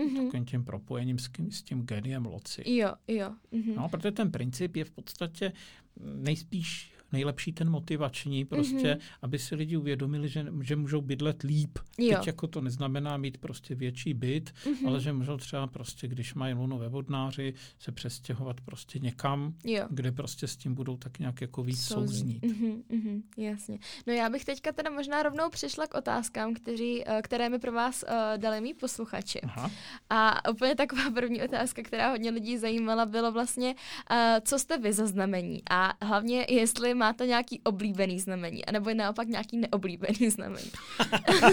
mm-hmm. 0.00 0.24
takovým 0.24 0.44
tím 0.44 0.64
propojením 0.64 1.18
s 1.18 1.28
tím, 1.28 1.50
s 1.50 1.62
tím 1.62 1.82
geniem 1.82 2.26
loci. 2.26 2.62
Jo, 2.66 2.92
jo. 3.08 3.34
Mm-hmm. 3.52 3.76
No, 3.76 3.88
protože 3.88 4.12
ten 4.12 4.30
princip 4.30 4.76
je 4.76 4.84
v 4.84 4.90
podstatě 4.90 5.52
nejspíš 6.00 6.92
nejlepší 7.12 7.52
ten 7.52 7.70
motivační, 7.70 8.44
prostě, 8.44 8.94
mm-hmm. 8.94 9.00
aby 9.22 9.38
si 9.38 9.54
lidi 9.54 9.76
uvědomili, 9.76 10.28
že, 10.28 10.46
že 10.62 10.76
můžou 10.76 11.00
bydlet 11.00 11.42
líp. 11.42 11.78
Jo. 11.98 12.16
Teď 12.16 12.26
jako 12.26 12.46
to 12.46 12.60
neznamená 12.60 13.16
mít 13.16 13.38
prostě 13.38 13.74
větší 13.74 14.14
byt, 14.14 14.50
mm-hmm. 14.50 14.86
ale 14.86 15.00
že 15.00 15.12
můžou 15.12 15.36
třeba 15.36 15.66
prostě, 15.66 16.08
když 16.08 16.34
mají 16.34 16.54
luno 16.54 16.78
ve 16.78 16.88
vodnáři, 16.88 17.54
se 17.78 17.92
přestěhovat 17.92 18.60
prostě 18.60 18.98
někam, 18.98 19.54
jo. 19.64 19.86
kde 19.90 20.12
prostě 20.12 20.46
s 20.46 20.56
tím 20.56 20.74
budou 20.74 20.96
tak 20.96 21.18
nějak 21.18 21.40
jako 21.40 21.62
víc 21.62 21.80
Souzní. 21.80 22.06
souznít. 22.08 22.42
Mm-hmm, 22.42 22.82
mm-hmm, 22.90 23.22
jasně. 23.36 23.78
No 24.06 24.12
já 24.12 24.28
bych 24.30 24.44
teďka 24.44 24.72
teda 24.72 24.90
možná 24.90 25.22
rovnou 25.22 25.50
přišla 25.50 25.86
k 25.86 25.94
otázkám, 25.94 26.54
kteří, 26.54 27.04
eh, 27.06 27.22
které 27.22 27.48
mi 27.48 27.58
pro 27.58 27.72
vás 27.72 28.02
uh, 28.02 28.10
dali 28.36 28.60
mý 28.60 28.74
posluchači. 28.74 29.40
Aha. 29.40 29.70
A 30.10 30.50
úplně 30.50 30.74
taková 30.74 31.10
první 31.10 31.42
otázka, 31.42 31.82
která 31.82 32.10
hodně 32.10 32.30
lidí 32.30 32.58
zajímala, 32.58 33.06
bylo 33.06 33.32
vlastně, 33.32 33.74
uh, 34.10 34.16
co 34.44 34.58
jste 34.58 34.78
vy 34.78 34.92
za 34.92 35.06
znamení 35.06 35.62
a 35.70 35.92
hlavně 36.06 36.46
jestli 36.48 36.94
máte 37.00 37.26
nějaký 37.26 37.60
oblíbený 37.64 38.20
znamení, 38.20 38.64
anebo 38.64 38.88
je 38.88 38.94
naopak 38.94 39.28
nějaký 39.28 39.58
neoblíbený 39.58 40.30
znamení. 40.30 40.70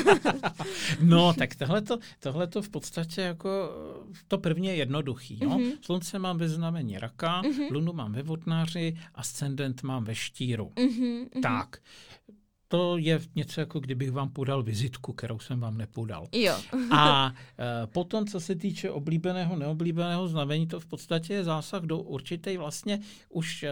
no, 1.02 1.34
tak 1.34 1.56
tohle 2.20 2.48
to 2.48 2.62
v 2.62 2.70
podstatě 2.70 3.22
jako 3.22 3.50
to 4.28 4.38
první 4.38 4.68
je 4.68 4.76
jednoduchý. 4.76 5.40
Jo? 5.42 5.50
Mm-hmm. 5.50 5.78
Slunce 5.82 6.20
mám 6.20 6.38
ve 6.38 6.50
znamení 6.50 7.00
raka, 7.00 7.42
mm-hmm. 7.42 7.72
lunu 7.72 7.94
mám 7.94 8.12
ve 8.12 8.24
vodnáři, 8.24 8.98
ascendent 9.16 9.84
mám 9.84 10.04
ve 10.04 10.16
štíru. 10.16 10.72
Mm-hmm. 10.76 11.42
Tak 11.42 11.80
to 12.68 12.98
je 12.98 13.20
něco 13.36 13.60
jako 13.62 13.80
kdybych 13.80 14.12
vám 14.12 14.30
podal 14.30 14.64
vizitku, 14.64 15.14
kterou 15.14 15.40
jsem 15.40 15.60
vám 15.60 15.78
nepodal. 15.78 16.28
Jo. 16.32 16.56
A 16.92 17.34
e, 17.84 17.88
potom, 17.88 18.28
co 18.28 18.40
se 18.40 18.56
týče 18.56 18.92
oblíbeného, 18.92 19.56
neoblíbeného 19.56 20.28
znamení, 20.28 20.68
to 20.68 20.80
v 20.80 20.86
podstatě 20.86 21.34
je 21.34 21.44
zásah 21.44 21.84
do 21.84 22.00
určitý 22.00 22.58
vlastně 22.58 23.00
už 23.30 23.64
e, 23.64 23.72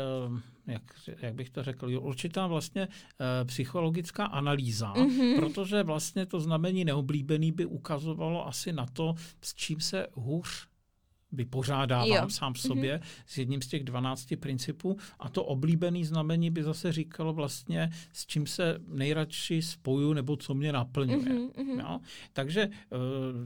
jak, 0.68 0.82
jak 1.22 1.34
bych 1.36 1.50
to 1.50 1.64
řekl, 1.64 2.00
určitá 2.00 2.48
vlastně 2.48 2.82
e, 2.82 3.46
psychologická 3.46 4.26
analýza, 4.26 4.94
mm-hmm. 4.94 5.36
protože 5.36 5.84
vlastně 5.84 6.26
to 6.26 6.40
znamení 6.40 6.86
neoblíbený 6.86 7.52
by 7.52 7.66
ukazovalo 7.66 8.48
asi 8.48 8.74
na 8.74 8.86
to, 8.86 9.16
s 9.42 9.56
čím 9.56 9.80
se 9.80 10.08
hůř 10.14 10.68
vypořádávám 11.32 12.24
jo. 12.24 12.30
sám 12.30 12.54
v 12.54 12.60
sobě 12.60 12.98
mm-hmm. 12.98 13.24
s 13.26 13.38
jedním 13.38 13.62
z 13.62 13.68
těch 13.68 13.84
12 13.84 14.34
principů 14.40 14.98
a 15.20 15.30
to 15.30 15.44
oblíbený 15.44 16.06
znamení 16.06 16.52
by 16.52 16.64
zase 16.64 16.92
říkalo 16.92 17.34
vlastně, 17.34 17.90
s 18.14 18.26
čím 18.26 18.48
se 18.48 18.78
nejradši 18.88 19.62
spoju 19.62 20.14
nebo 20.14 20.36
co 20.36 20.54
mě 20.54 20.72
naplňuje. 20.72 21.20
Mm-hmm. 21.20 21.80
Jo? 21.80 22.00
Takže 22.34 22.68
uh, 22.68 23.00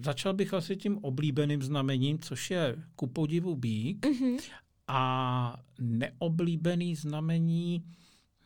začal 0.03 0.33
bych 0.33 0.53
asi 0.53 0.77
tím 0.77 0.97
oblíbeným 0.97 1.61
znamením, 1.61 2.19
což 2.19 2.51
je 2.51 2.75
ku 2.95 3.07
podivu 3.07 3.55
bík 3.55 4.05
mm-hmm. 4.05 4.39
A 4.89 5.55
neoblíbený 5.79 6.95
znamení 6.95 7.83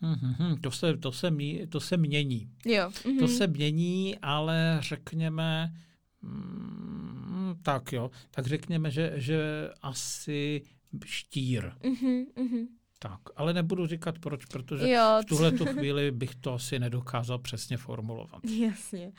Hmm, 0.04 0.16
hmm, 0.16 0.34
hmm, 0.34 0.58
to, 0.58 0.72
se, 0.72 0.98
to, 0.98 1.12
se, 1.12 1.32
to 1.70 1.80
se 1.80 1.98
mění. 1.98 2.50
Jo. 2.66 2.90
Mm-hmm. 2.90 3.20
To 3.20 3.28
se 3.28 3.48
mění, 3.48 4.18
ale 4.22 4.78
řekněme, 4.82 5.74
mm, 6.22 7.56
tak 7.62 7.94
jo, 7.94 8.12
tak 8.32 8.48
řekněme, 8.48 8.92
že, 8.92 9.14
že 9.16 9.70
asi 9.82 10.62
štír. 11.06 11.64
Mm-hmm, 11.64 12.26
mm-hmm. 12.36 12.68
Tak, 13.00 13.20
ale 13.36 13.54
nebudu 13.54 13.88
říkat 13.88 14.20
proč, 14.20 14.46
protože 14.46 14.90
jo. 14.90 15.22
v 15.22 15.26
tuhle 15.26 15.52
chvíli 15.74 16.12
bych 16.12 16.36
to 16.36 16.54
asi 16.54 16.80
nedokázal 16.80 17.40
přesně 17.40 17.78
formulovat. 17.78 18.42
Jasně. 18.46 19.12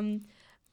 Um, 0.00 0.22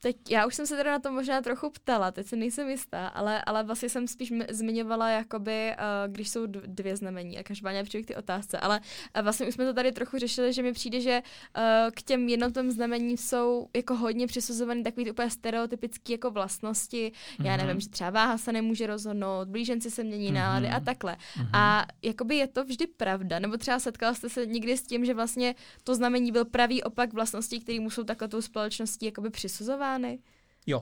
Teď 0.03 0.15
já 0.29 0.45
už 0.45 0.55
jsem 0.55 0.67
se 0.67 0.75
teda 0.75 0.91
na 0.91 0.99
to 0.99 1.11
možná 1.11 1.41
trochu 1.41 1.69
ptala, 1.69 2.11
teď 2.11 2.27
se 2.27 2.35
nejsem 2.35 2.69
jistá, 2.69 3.07
ale, 3.07 3.43
ale 3.45 3.63
vlastně 3.63 3.89
jsem 3.89 4.07
spíš 4.07 4.33
zmiňovala, 4.49 5.09
jakoby, 5.09 5.71
uh, 5.71 6.13
když 6.13 6.29
jsou 6.29 6.45
dvě 6.45 6.97
znamení 6.97 7.39
a 7.39 7.43
každopádně 7.43 7.83
přijdu 7.83 8.03
k 8.03 8.07
ty 8.07 8.15
otázce, 8.15 8.59
ale 8.59 8.79
uh, 8.79 9.21
vlastně 9.21 9.47
už 9.47 9.53
jsme 9.53 9.65
to 9.65 9.73
tady 9.73 9.91
trochu 9.91 10.17
řešili, 10.17 10.53
že 10.53 10.63
mi 10.63 10.73
přijde, 10.73 11.01
že 11.01 11.21
uh, 11.57 11.63
k 11.95 12.01
těm 12.01 12.29
jednotným 12.29 12.71
znamení 12.71 13.17
jsou 13.17 13.67
jako 13.75 13.95
hodně 13.95 14.27
přisuzované 14.27 14.83
takový 14.83 15.11
úplně 15.11 15.29
stereotypické 15.29 16.13
jako 16.13 16.31
vlastnosti, 16.31 17.11
mm-hmm. 17.11 17.45
já 17.45 17.57
mhm. 17.57 17.65
nevím, 17.67 17.81
že 17.81 17.89
třeba 17.89 18.09
váha 18.09 18.37
se 18.37 18.51
nemůže 18.51 18.87
rozhodnout, 18.87 19.47
blíženci 19.47 19.91
se 19.91 20.03
mění 20.03 20.29
mm-hmm. 20.29 20.33
nálady 20.33 20.69
a 20.69 20.79
takhle. 20.79 21.13
Mm-hmm. 21.13 21.49
A 21.53 21.85
jakoby 22.01 22.35
je 22.35 22.47
to 22.47 22.65
vždy 22.65 22.87
pravda, 22.87 23.39
nebo 23.39 23.57
třeba 23.57 23.79
setkala 23.79 24.13
jste 24.13 24.29
se 24.29 24.45
někdy 24.45 24.77
s 24.77 24.83
tím, 24.83 25.05
že 25.05 25.13
vlastně 25.13 25.55
to 25.83 25.95
znamení 25.95 26.31
byl 26.31 26.45
pravý 26.45 26.83
opak 26.83 27.13
vlastností, 27.13 27.59
které 27.59 27.77
jsou 27.77 28.03
takhle 28.03 28.27
tou 28.27 28.41
společností 28.41 29.05
jakoby 29.05 29.29
přisuzovány? 29.29 29.92
Plány? 29.93 30.19
Jo. 30.65 30.81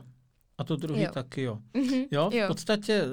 A 0.57 0.63
to 0.63 0.75
druhý 0.75 1.01
jo. 1.01 1.11
taky 1.13 1.41
jo. 1.41 1.59
Mm-hmm. 1.73 2.07
jo. 2.11 2.29
V 2.29 2.33
jo. 2.33 2.47
podstatě 2.47 3.03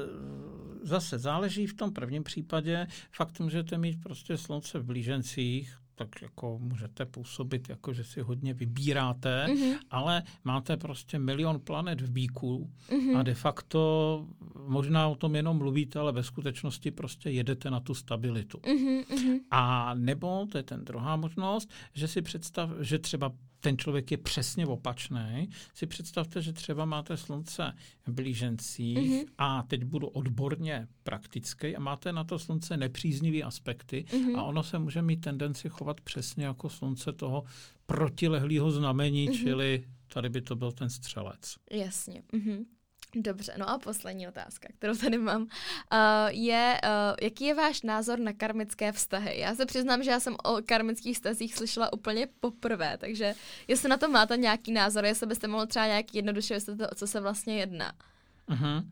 zase 0.82 1.18
záleží 1.18 1.66
v 1.66 1.74
tom 1.74 1.92
prvním 1.92 2.24
případě. 2.24 2.86
Fakt 3.12 3.40
můžete 3.40 3.78
mít 3.78 4.00
prostě 4.02 4.36
slunce 4.36 4.78
v 4.78 4.84
blížencích, 4.84 5.76
tak 5.94 6.22
jako 6.22 6.58
můžete 6.58 7.06
působit, 7.06 7.68
jako 7.68 7.92
že 7.92 8.04
si 8.04 8.20
hodně 8.20 8.54
vybíráte, 8.54 9.46
mm-hmm. 9.46 9.78
ale 9.90 10.22
máte 10.44 10.76
prostě 10.76 11.18
milion 11.18 11.60
planet 11.60 12.00
v 12.00 12.10
bíku 12.10 12.70
mm-hmm. 12.88 13.18
a 13.18 13.22
de 13.22 13.34
facto 13.34 14.26
možná 14.66 15.08
o 15.08 15.14
tom 15.14 15.34
jenom 15.34 15.56
mluvíte, 15.56 15.98
ale 15.98 16.12
ve 16.12 16.22
skutečnosti 16.22 16.90
prostě 16.90 17.30
jedete 17.30 17.70
na 17.70 17.80
tu 17.80 17.94
stabilitu. 17.94 18.58
Mm-hmm. 18.58 19.40
A 19.50 19.94
nebo, 19.94 20.46
to 20.52 20.58
je 20.58 20.62
ten 20.62 20.84
druhá 20.84 21.16
možnost, 21.16 21.70
že 21.94 22.08
si 22.08 22.22
představ, 22.22 22.70
že 22.80 22.98
třeba 22.98 23.32
ten 23.60 23.78
člověk 23.78 24.10
je 24.10 24.16
přesně 24.16 24.66
opačný. 24.66 25.50
Si 25.74 25.86
představte, 25.86 26.42
že 26.42 26.52
třeba 26.52 26.84
máte 26.84 27.16
slunce 27.16 27.72
v 28.06 28.12
blížencích 28.12 28.98
mm-hmm. 28.98 29.26
a 29.38 29.62
teď 29.62 29.84
budu 29.84 30.08
odborně 30.08 30.88
praktický 31.02 31.76
a 31.76 31.80
máte 31.80 32.12
na 32.12 32.24
to 32.24 32.38
slunce 32.38 32.76
nepříznivý 32.76 33.42
aspekty 33.42 34.04
mm-hmm. 34.08 34.38
a 34.38 34.42
ono 34.42 34.62
se 34.62 34.78
může 34.78 35.02
mít 35.02 35.20
tendenci 35.20 35.68
chovat 35.68 36.00
přesně 36.00 36.44
jako 36.44 36.68
slunce 36.68 37.12
toho 37.12 37.44
protilehlého 37.86 38.70
znamení, 38.70 39.28
mm-hmm. 39.28 39.42
čili 39.42 39.84
tady 40.12 40.28
by 40.28 40.42
to 40.42 40.56
byl 40.56 40.72
ten 40.72 40.90
střelec. 40.90 41.56
Jasně. 41.70 42.22
Mm-hmm. 42.32 42.64
Dobře, 43.14 43.54
no 43.58 43.70
a 43.70 43.78
poslední 43.78 44.28
otázka, 44.28 44.68
kterou 44.78 44.94
tady 44.94 45.18
mám, 45.18 45.42
uh, 45.42 45.48
je, 46.28 46.80
uh, 46.84 47.16
jaký 47.22 47.44
je 47.44 47.54
váš 47.54 47.82
názor 47.82 48.18
na 48.18 48.32
karmické 48.32 48.92
vztahy? 48.92 49.38
Já 49.38 49.54
se 49.54 49.66
přiznám, 49.66 50.02
že 50.02 50.10
já 50.10 50.20
jsem 50.20 50.34
o 50.44 50.58
karmických 50.66 51.16
vztazích 51.16 51.54
slyšela 51.54 51.92
úplně 51.92 52.28
poprvé, 52.40 52.98
takže 52.98 53.34
jestli 53.68 53.88
na 53.88 53.96
to 53.96 54.08
máte 54.08 54.36
nějaký 54.36 54.72
názor, 54.72 55.04
jestli 55.04 55.26
byste 55.26 55.48
mohli 55.48 55.66
třeba 55.66 55.86
nějak 55.86 56.14
jednoduše 56.14 56.54
vysvětlit, 56.54 56.88
o 56.92 56.94
co 56.94 57.06
se 57.06 57.20
vlastně 57.20 57.58
jedná. 57.58 57.92
Uh-huh. 58.48 58.84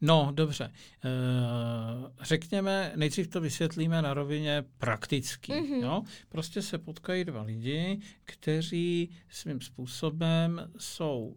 No, 0.00 0.30
dobře. 0.34 0.72
Uh, 1.04 2.10
řekněme, 2.22 2.92
nejdřív 2.96 3.28
to 3.28 3.40
vysvětlíme 3.40 4.02
na 4.02 4.14
rovině 4.14 4.64
praktický. 4.78 5.52
Uh-huh. 5.52 5.82
Jo? 5.82 6.02
Prostě 6.28 6.62
se 6.62 6.78
potkají 6.78 7.24
dva 7.24 7.42
lidi, 7.42 8.00
kteří 8.24 9.16
svým 9.28 9.60
způsobem 9.60 10.70
jsou 10.78 11.36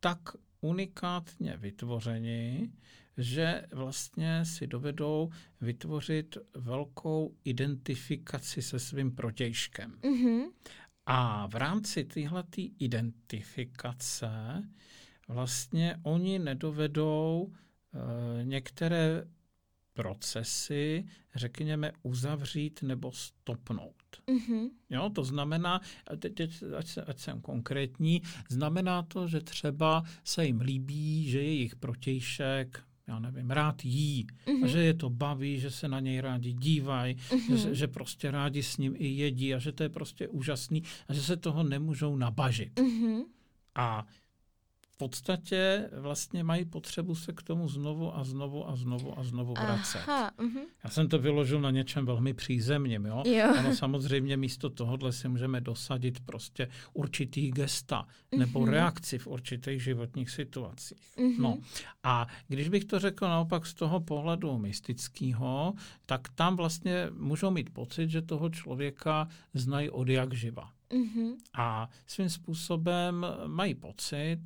tak 0.00 0.18
unikátně 0.60 1.56
vytvořeni, 1.56 2.72
že 3.16 3.66
vlastně 3.72 4.44
si 4.44 4.66
dovedou 4.66 5.30
vytvořit 5.60 6.38
velkou 6.54 7.34
identifikaci 7.44 8.62
se 8.62 8.78
svým 8.78 9.14
protějškem. 9.14 9.98
Mm-hmm. 10.02 10.50
A 11.06 11.46
v 11.46 11.54
rámci 11.54 12.04
téhle 12.04 12.44
identifikace 12.78 14.30
vlastně 15.28 15.96
oni 16.02 16.38
nedovedou 16.38 17.52
e, 17.52 18.44
některé 18.44 19.24
procesy, 20.02 21.04
řekněme, 21.34 21.92
uzavřít 22.02 22.82
nebo 22.82 23.12
stopnout. 23.12 23.94
Mm-hmm. 24.28 24.68
Jo, 24.90 25.10
to 25.14 25.24
znamená, 25.24 25.80
teď, 26.18 26.34
teď 26.34 26.62
ať, 26.78 26.86
se, 26.86 27.02
ať 27.02 27.18
jsem 27.18 27.40
konkrétní, 27.40 28.22
znamená 28.48 29.02
to, 29.02 29.28
že 29.28 29.40
třeba 29.40 30.02
se 30.24 30.46
jim 30.46 30.60
líbí, 30.60 31.30
že 31.30 31.42
jejich 31.42 31.76
protějšek 31.76 32.82
já 33.08 33.18
nevím, 33.18 33.50
rád 33.50 33.84
jí 33.84 34.26
mm-hmm. 34.46 34.64
a 34.64 34.66
že 34.66 34.78
je 34.78 34.94
to 34.94 35.10
baví, 35.10 35.60
že 35.60 35.70
se 35.70 35.88
na 35.88 36.00
něj 36.00 36.20
rádi 36.20 36.52
dívají, 36.52 37.14
mm-hmm. 37.14 37.54
že, 37.54 37.74
že 37.74 37.88
prostě 37.88 38.30
rádi 38.30 38.62
s 38.62 38.76
ním 38.76 38.94
i 38.98 39.06
jedí 39.06 39.54
a 39.54 39.58
že 39.58 39.72
to 39.72 39.82
je 39.82 39.88
prostě 39.88 40.28
úžasný 40.28 40.82
a 41.08 41.14
že 41.14 41.22
se 41.22 41.36
toho 41.36 41.62
nemůžou 41.62 42.16
nabažit. 42.16 42.80
Mm-hmm. 42.80 43.24
A 43.74 44.06
podstatě 45.00 45.88
vlastně 45.92 46.44
mají 46.44 46.64
potřebu 46.64 47.14
se 47.14 47.32
k 47.32 47.42
tomu 47.42 47.68
znovu 47.68 48.16
a 48.16 48.24
znovu 48.24 48.68
a 48.68 48.76
znovu 48.76 49.18
a 49.18 49.24
znovu 49.24 49.54
vracet. 49.54 50.02
Aha, 50.06 50.30
uh-huh. 50.38 50.64
Já 50.84 50.90
jsem 50.90 51.08
to 51.08 51.18
vyložil 51.18 51.60
na 51.60 51.70
něčem 51.70 52.06
velmi 52.06 52.34
přízemním. 52.34 53.06
Jo? 53.06 53.22
Jo. 53.26 53.54
Ano, 53.58 53.74
samozřejmě 53.74 54.36
místo 54.36 54.70
tohohle 54.70 55.12
si 55.12 55.28
můžeme 55.28 55.60
dosadit 55.60 56.20
prostě 56.20 56.68
určitý 56.92 57.50
gesta 57.50 58.04
uh-huh. 58.04 58.38
nebo 58.38 58.64
reakci 58.64 59.18
v 59.18 59.26
určitých 59.26 59.82
životních 59.82 60.30
situacích. 60.30 61.16
Uh-huh. 61.16 61.40
No. 61.40 61.58
A 62.02 62.26
když 62.48 62.68
bych 62.68 62.84
to 62.84 62.98
řekl 62.98 63.24
naopak 63.24 63.66
z 63.66 63.74
toho 63.74 64.00
pohledu 64.00 64.58
mystického, 64.58 65.74
tak 66.06 66.28
tam 66.34 66.56
vlastně 66.56 67.08
můžou 67.16 67.50
mít 67.50 67.70
pocit, 67.70 68.10
že 68.10 68.22
toho 68.22 68.50
člověka 68.50 69.28
znají 69.54 69.90
od 69.90 70.08
jak 70.08 70.34
živa. 70.34 70.70
Uh-huh. 70.90 71.36
A 71.54 71.88
svým 72.06 72.28
způsobem 72.28 73.26
mají 73.46 73.74
pocit, 73.74 74.38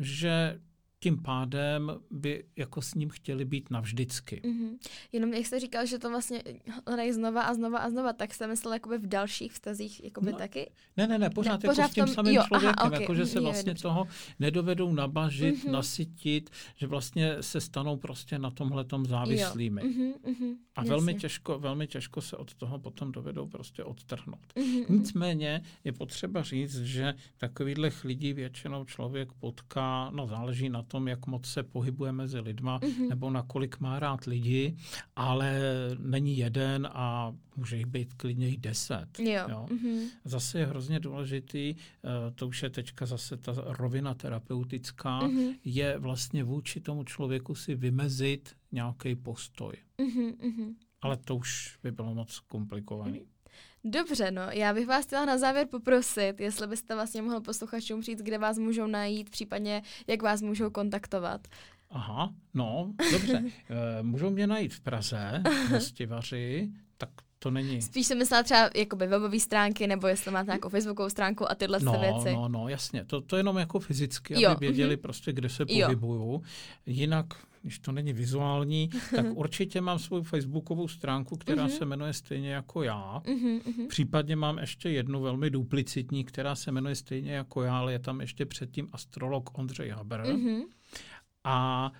že 0.00 0.60
tím 1.02 1.22
pádem 1.22 1.92
by 2.10 2.44
jako 2.56 2.82
s 2.82 2.94
ním 2.94 3.10
chtěli 3.10 3.44
být 3.44 3.70
navždycky. 3.70 4.40
Mm-hmm. 4.44 4.78
Jenom 5.12 5.32
jak 5.32 5.46
jste 5.46 5.60
říkal, 5.60 5.86
že 5.86 5.98
to 5.98 6.10
vlastně 6.10 6.42
hledají 6.86 7.12
znova 7.12 7.42
a 7.42 7.54
znova 7.54 7.78
a 7.78 7.90
znova, 7.90 8.12
tak 8.12 8.34
jste 8.34 8.46
myslel 8.46 8.72
jakoby 8.72 8.98
v 8.98 9.06
dalších 9.06 9.52
vztazích 9.52 10.04
jakoby 10.04 10.32
no, 10.32 10.38
taky? 10.38 10.70
Ne, 10.96 11.06
ne, 11.06 11.18
ne, 11.18 11.30
pořád, 11.30 11.50
ne, 11.50 11.54
jako 11.54 11.66
pořád 11.66 11.90
s 11.90 11.94
tím 11.94 12.04
tom, 12.04 12.14
samým 12.14 12.34
jo, 12.34 12.42
člověkem, 12.46 12.74
aha, 12.78 12.88
okay, 12.88 13.00
jako 13.00 13.14
že 13.14 13.26
se 13.26 13.40
vlastně 13.40 13.70
je, 13.70 13.74
toho 13.74 14.06
nedovedou 14.38 14.92
nabažit, 14.92 15.54
mm-hmm. 15.54 15.70
nasytit, 15.70 16.50
že 16.76 16.86
vlastně 16.86 17.36
se 17.40 17.60
stanou 17.60 17.96
prostě 17.96 18.38
na 18.38 18.50
tomhle 18.50 18.84
tom 18.84 19.06
závislými. 19.06 19.82
Mm-hmm, 19.82 20.12
mm-hmm, 20.12 20.56
a 20.76 20.84
velmi 20.84 21.14
těžko, 21.14 21.58
velmi 21.58 21.86
těžko 21.86 22.20
se 22.20 22.36
od 22.36 22.54
toho 22.54 22.78
potom 22.78 23.12
dovedou 23.12 23.46
prostě 23.46 23.84
odtrhnout. 23.84 24.52
Mm-hmm. 24.56 24.84
Nicméně 24.88 25.62
je 25.84 25.92
potřeba 25.92 26.42
říct, 26.42 26.80
že 26.80 27.14
takovýchhle 27.36 27.90
lidí 28.04 28.32
většinou 28.32 28.84
člověk 28.84 29.32
potká, 29.32 30.10
no 30.10 30.26
záleží 30.26 30.68
na 30.68 30.82
tom, 30.90 31.08
jak 31.08 31.26
moc 31.26 31.46
se 31.46 31.62
pohybuje 31.62 32.12
mezi 32.12 32.40
lidma, 32.40 32.78
mm-hmm. 32.78 33.08
nebo 33.08 33.30
nakolik 33.30 33.80
má 33.80 33.98
rád 33.98 34.24
lidi, 34.24 34.76
ale 35.16 35.60
není 35.98 36.38
jeden 36.38 36.88
a 36.92 37.34
může 37.56 37.76
jich 37.76 37.86
být 37.86 38.14
klidně 38.14 38.50
i 38.50 38.56
deset. 38.56 39.18
Jo. 39.18 39.46
Jo? 39.48 39.66
Mm-hmm. 39.70 40.08
Zase 40.24 40.58
je 40.58 40.66
hrozně 40.66 41.00
důležitý, 41.00 41.74
uh, 41.74 42.34
to 42.34 42.48
už 42.48 42.62
je 42.62 42.70
teďka 42.70 43.06
zase 43.06 43.36
ta 43.36 43.54
rovina 43.56 44.14
terapeutická, 44.14 45.20
mm-hmm. 45.20 45.58
je 45.64 45.98
vlastně 45.98 46.44
vůči 46.44 46.80
tomu 46.80 47.04
člověku 47.04 47.54
si 47.54 47.74
vymezit 47.74 48.56
nějaký 48.72 49.14
postoj. 49.14 49.72
Mm-hmm. 49.98 50.74
Ale 51.00 51.16
to 51.16 51.36
už 51.36 51.78
by 51.82 51.92
bylo 51.92 52.14
moc 52.14 52.38
komplikovaný. 52.38 53.20
Mm-hmm. 53.20 53.39
Dobře, 53.84 54.30
no, 54.30 54.42
já 54.52 54.74
bych 54.74 54.86
vás 54.86 55.06
chtěla 55.06 55.24
na 55.24 55.38
závěr 55.38 55.66
poprosit, 55.66 56.40
jestli 56.40 56.66
byste 56.66 56.94
vlastně 56.94 57.22
mohl 57.22 57.40
posluchačům 57.40 58.02
říct, 58.02 58.22
kde 58.22 58.38
vás 58.38 58.58
můžou 58.58 58.86
najít, 58.86 59.30
případně 59.30 59.82
jak 60.06 60.22
vás 60.22 60.42
můžou 60.42 60.70
kontaktovat. 60.70 61.48
Aha, 61.90 62.34
no, 62.54 62.92
dobře. 63.12 63.44
Eh, 63.70 64.02
můžou 64.02 64.30
mě 64.30 64.46
najít 64.46 64.74
v 64.74 64.80
Praze, 64.80 65.42
v 65.70 65.80
Stivaři, 65.80 66.70
tak 66.72 66.89
to 67.42 67.50
není. 67.50 67.82
Spíš 67.82 68.06
jsem 68.06 68.18
myslela 68.18 68.42
třeba 68.42 68.70
jakoby 68.74 69.06
webové 69.06 69.40
stránky, 69.40 69.86
nebo 69.86 70.06
jestli 70.06 70.30
máte 70.30 70.46
nějakou 70.46 70.68
facebookovou 70.68 71.10
stránku 71.10 71.50
a 71.50 71.54
tyhle 71.54 71.78
no, 71.82 71.92
věci. 72.00 72.32
No, 72.32 72.48
no, 72.48 72.68
jasně. 72.68 73.04
To, 73.04 73.20
to 73.20 73.36
jenom 73.36 73.56
jako 73.56 73.80
fyzicky, 73.80 74.34
aby 74.34 74.42
jo. 74.42 74.56
věděli 74.60 74.96
mm-hmm. 74.96 75.00
prostě, 75.00 75.32
kde 75.32 75.48
se 75.48 75.66
pohybuju. 75.66 76.42
Jinak 76.86 77.26
když 77.62 77.78
to 77.78 77.92
není 77.92 78.12
vizuální, 78.12 78.90
tak 79.16 79.26
určitě 79.34 79.80
mám 79.80 79.98
svou 79.98 80.22
facebookovou 80.22 80.88
stránku, 80.88 81.36
která 81.36 81.66
mm-hmm. 81.66 81.78
se 81.78 81.84
jmenuje 81.84 82.12
stejně 82.12 82.52
jako 82.52 82.82
já. 82.82 83.22
Mm-hmm. 83.24 83.86
Případně 83.88 84.36
mám 84.36 84.58
ještě 84.58 84.90
jednu 84.90 85.20
velmi 85.20 85.50
duplicitní, 85.50 86.24
která 86.24 86.54
se 86.54 86.72
jmenuje 86.72 86.94
stejně 86.94 87.32
jako 87.32 87.62
já, 87.62 87.78
ale 87.78 87.92
je 87.92 87.98
tam 87.98 88.20
ještě 88.20 88.46
předtím 88.46 88.88
astrolog 88.92 89.58
Ondřej 89.58 89.88
Haber. 89.88 90.22
Mm-hmm. 90.22 90.62
A 91.44 91.92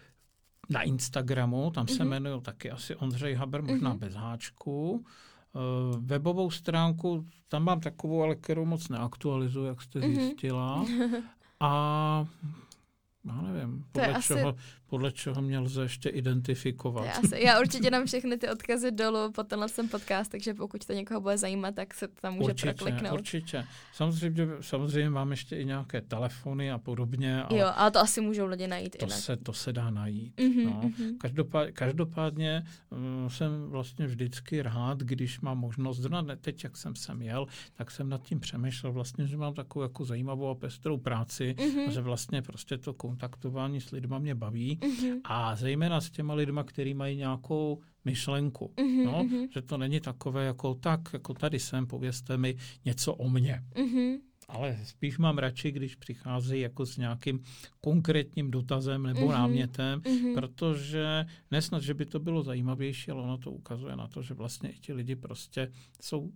na 0.71 0.83
Instagramu, 0.83 1.71
tam 1.71 1.87
mm-hmm. 1.87 1.97
se 1.97 2.03
jmenuju 2.03 2.41
taky 2.41 2.71
asi 2.71 2.97
Ondřej 2.97 3.35
Haber, 3.35 3.63
možná 3.63 3.95
mm-hmm. 3.95 3.99
bez 3.99 4.15
háčku. 4.15 5.05
Uh, 5.53 5.97
webovou 6.01 6.51
stránku, 6.51 7.27
tam 7.49 7.65
mám 7.65 7.81
takovou, 7.81 8.23
ale 8.23 8.35
kterou 8.35 8.65
moc 8.65 8.89
neaktualizuju, 8.89 9.67
jak 9.67 9.83
jste 9.83 9.99
mm-hmm. 9.99 10.15
zjistila. 10.15 10.87
A 11.61 12.27
já 13.25 13.43
nevím, 13.43 13.85
podle 13.93 14.23
čeho, 14.23 14.49
asi 14.49 14.59
podle 14.87 15.13
čeho 15.13 15.43
mě 15.43 15.59
lze 15.59 15.83
ještě 15.83 16.09
identifikovat. 16.09 17.05
Já, 17.05 17.29
se, 17.29 17.41
já 17.41 17.61
určitě 17.61 17.91
dám 17.91 18.07
všechny 18.07 18.37
ty 18.37 18.49
odkazy 18.49 18.91
dolů 18.91 19.33
po 19.33 19.43
tenhle 19.43 19.69
jsem 19.69 19.89
podcast, 19.89 20.31
takže 20.31 20.55
pokud 20.55 20.87
to 20.87 20.93
někoho 20.93 21.21
bude 21.21 21.39
zajímat, 21.39 21.75
tak 21.75 21.95
se 21.95 22.09
tam 22.09 22.35
může 22.35 22.45
určitě, 22.45 22.75
prokliknout. 22.75 23.13
Určitě. 23.13 23.65
Samozřejmě, 23.93 24.47
samozřejmě 24.61 25.11
mám 25.11 25.31
ještě 25.31 25.57
i 25.57 25.65
nějaké 25.65 26.01
telefony 26.01 26.73
a 26.73 26.79
podobně. 26.79 27.43
Ale 27.43 27.59
jo, 27.59 27.73
ale 27.77 27.91
to 27.91 27.99
asi 27.99 28.21
můžou 28.21 28.47
lidi 28.47 28.67
najít 28.67 28.97
to 28.99 29.05
jinak. 29.05 29.19
Se, 29.19 29.37
to 29.37 29.53
se 29.53 29.73
dá 29.73 29.91
najít. 29.91 30.37
Mm-hmm, 30.37 30.65
no. 30.65 30.81
mm-hmm. 30.83 31.17
Každopádně, 31.19 31.73
každopádně 31.73 32.63
um, 32.91 33.31
jsem 33.31 33.71
vlastně 33.71 34.07
vždycky 34.07 34.63
rád, 34.63 34.99
když 34.99 35.41
mám 35.41 35.59
možnost, 35.59 35.97
zrovna 35.97 36.37
teď, 36.41 36.65
jak 36.65 36.77
jsem 36.77 36.97
sem 36.97 37.23
jel, 37.23 37.47
tak 37.75 37.91
jsem 37.91 38.09
nad 38.09 38.23
tím 38.23 38.41
přemýšlel 38.41 38.93
vlastně, 38.93 39.27
že 39.27 39.37
mám 39.37 39.55
takovou 39.55 39.83
jako 39.83 40.05
zajímavou 40.05 40.49
a 40.49 40.55
pestrou 40.55 40.99
práci 40.99 41.55
mm-hmm. 41.59 41.89
a 41.89 41.91
že 41.91 42.01
vlastně 42.01 42.43
prostě 42.43 42.79
to 42.79 42.95
kontaktování 43.11 43.81
s 43.81 43.91
lidma 43.91 44.19
mě 44.19 44.35
baví 44.35 44.79
Mm-hmm. 44.81 45.21
A 45.25 45.57
zejména 45.57 46.01
s 46.01 46.11
těma 46.11 46.35
lidma, 46.35 46.65
kteří 46.65 46.95
mají 46.95 47.17
nějakou 47.17 47.81
myšlenku. 48.05 48.73
Mm-hmm, 48.77 49.05
no. 49.05 49.49
Že 49.55 49.63
to 49.63 49.79
není 49.79 50.01
takové 50.01 50.45
jako 50.45 50.75
tak, 50.75 51.01
jako 51.13 51.35
tady 51.35 51.59
jsem, 51.59 51.87
povězte 51.87 52.37
mi 52.37 52.57
něco 52.85 53.15
o 53.15 53.29
mně. 53.29 53.63
Mm-hmm. 53.75 54.19
Ale 54.49 54.79
spíš 54.85 55.19
mám 55.19 55.39
radši, 55.39 55.73
když 55.73 55.97
přicházejí 55.97 56.63
jako 56.63 56.87
s 56.87 56.97
nějakým 56.97 57.41
konkrétním 57.81 58.51
dotazem 58.51 59.03
nebo 59.03 59.21
mm-hmm. 59.21 59.39
námětem, 59.39 60.01
mm-hmm. 60.01 60.35
protože 60.35 61.27
nesnad, 61.51 61.83
že 61.83 61.95
by 61.95 62.07
to 62.07 62.19
bylo 62.21 62.43
zajímavější, 62.43 63.11
ale 63.11 63.23
ono 63.23 63.39
to 63.39 63.51
ukazuje 63.51 63.97
na 63.97 64.07
to, 64.07 64.23
že 64.23 64.35
vlastně 64.35 64.71
i 64.71 64.79
ti 64.79 64.93
lidi 64.93 65.17
prostě 65.17 65.71
jsou 66.01 66.31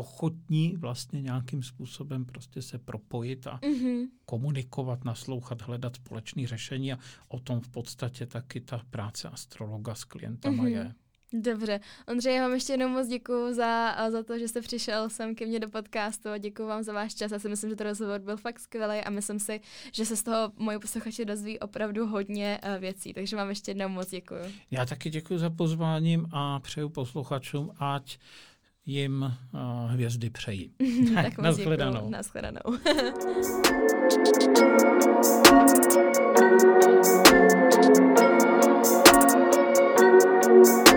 ochotní 0.00 0.76
vlastně 0.76 1.22
nějakým 1.22 1.62
způsobem 1.62 2.24
prostě 2.24 2.62
se 2.62 2.78
propojit 2.78 3.46
a 3.46 3.58
mm-hmm. 3.58 4.08
komunikovat, 4.24 5.04
naslouchat, 5.04 5.62
hledat 5.62 5.96
společné 5.96 6.46
řešení 6.46 6.92
a 6.92 6.98
o 7.28 7.40
tom 7.40 7.60
v 7.60 7.68
podstatě 7.68 8.26
taky 8.26 8.60
ta 8.60 8.82
práce 8.90 9.28
astrologa 9.28 9.94
s 9.94 10.04
klientama 10.04 10.64
mm-hmm. 10.64 10.66
je. 10.66 10.94
Dobře. 11.32 11.80
Ondřej, 12.08 12.36
já 12.36 12.42
vám 12.42 12.54
ještě 12.54 12.72
jednou 12.72 12.88
moc 12.88 13.08
děkuji 13.08 13.54
za, 13.54 13.96
za 14.10 14.22
to, 14.22 14.38
že 14.38 14.48
jste 14.48 14.60
přišel 14.60 15.08
sem 15.10 15.34
ke 15.34 15.46
mně 15.46 15.60
do 15.60 15.68
podcastu 15.68 16.28
a 16.28 16.38
děkuji 16.38 16.66
vám 16.66 16.82
za 16.82 16.92
váš 16.92 17.14
čas. 17.14 17.32
Já 17.32 17.38
si 17.38 17.48
myslím, 17.48 17.70
že 17.70 17.76
ten 17.76 17.86
rozhovor 17.86 18.20
byl 18.20 18.36
fakt 18.36 18.60
skvělý 18.60 18.98
a 18.98 19.10
myslím 19.10 19.38
si, 19.38 19.60
že 19.92 20.06
se 20.06 20.16
z 20.16 20.22
toho 20.22 20.52
moji 20.56 20.78
posluchači 20.78 21.24
dozví 21.24 21.58
opravdu 21.58 22.06
hodně 22.06 22.60
uh, 22.64 22.80
věcí. 22.80 23.14
Takže 23.14 23.36
vám 23.36 23.48
ještě 23.48 23.70
jednou 23.70 23.88
moc 23.88 24.10
děkuji. 24.10 24.42
Já 24.70 24.86
taky 24.86 25.10
děkuji 25.10 25.38
za 25.38 25.50
pozváním 25.50 26.26
a 26.32 26.60
přeju 26.60 26.88
posluchačům, 26.88 27.70
ať 27.78 28.18
jim 28.90 29.22
uh, 29.22 29.30
hvězdy 29.90 30.30
přeji. 30.30 30.70
tak 31.14 31.38
moc 31.38 31.46
Naschledanou. 31.46 31.92
Děkuju. 31.92 32.10
Naschledanou. 32.10 32.60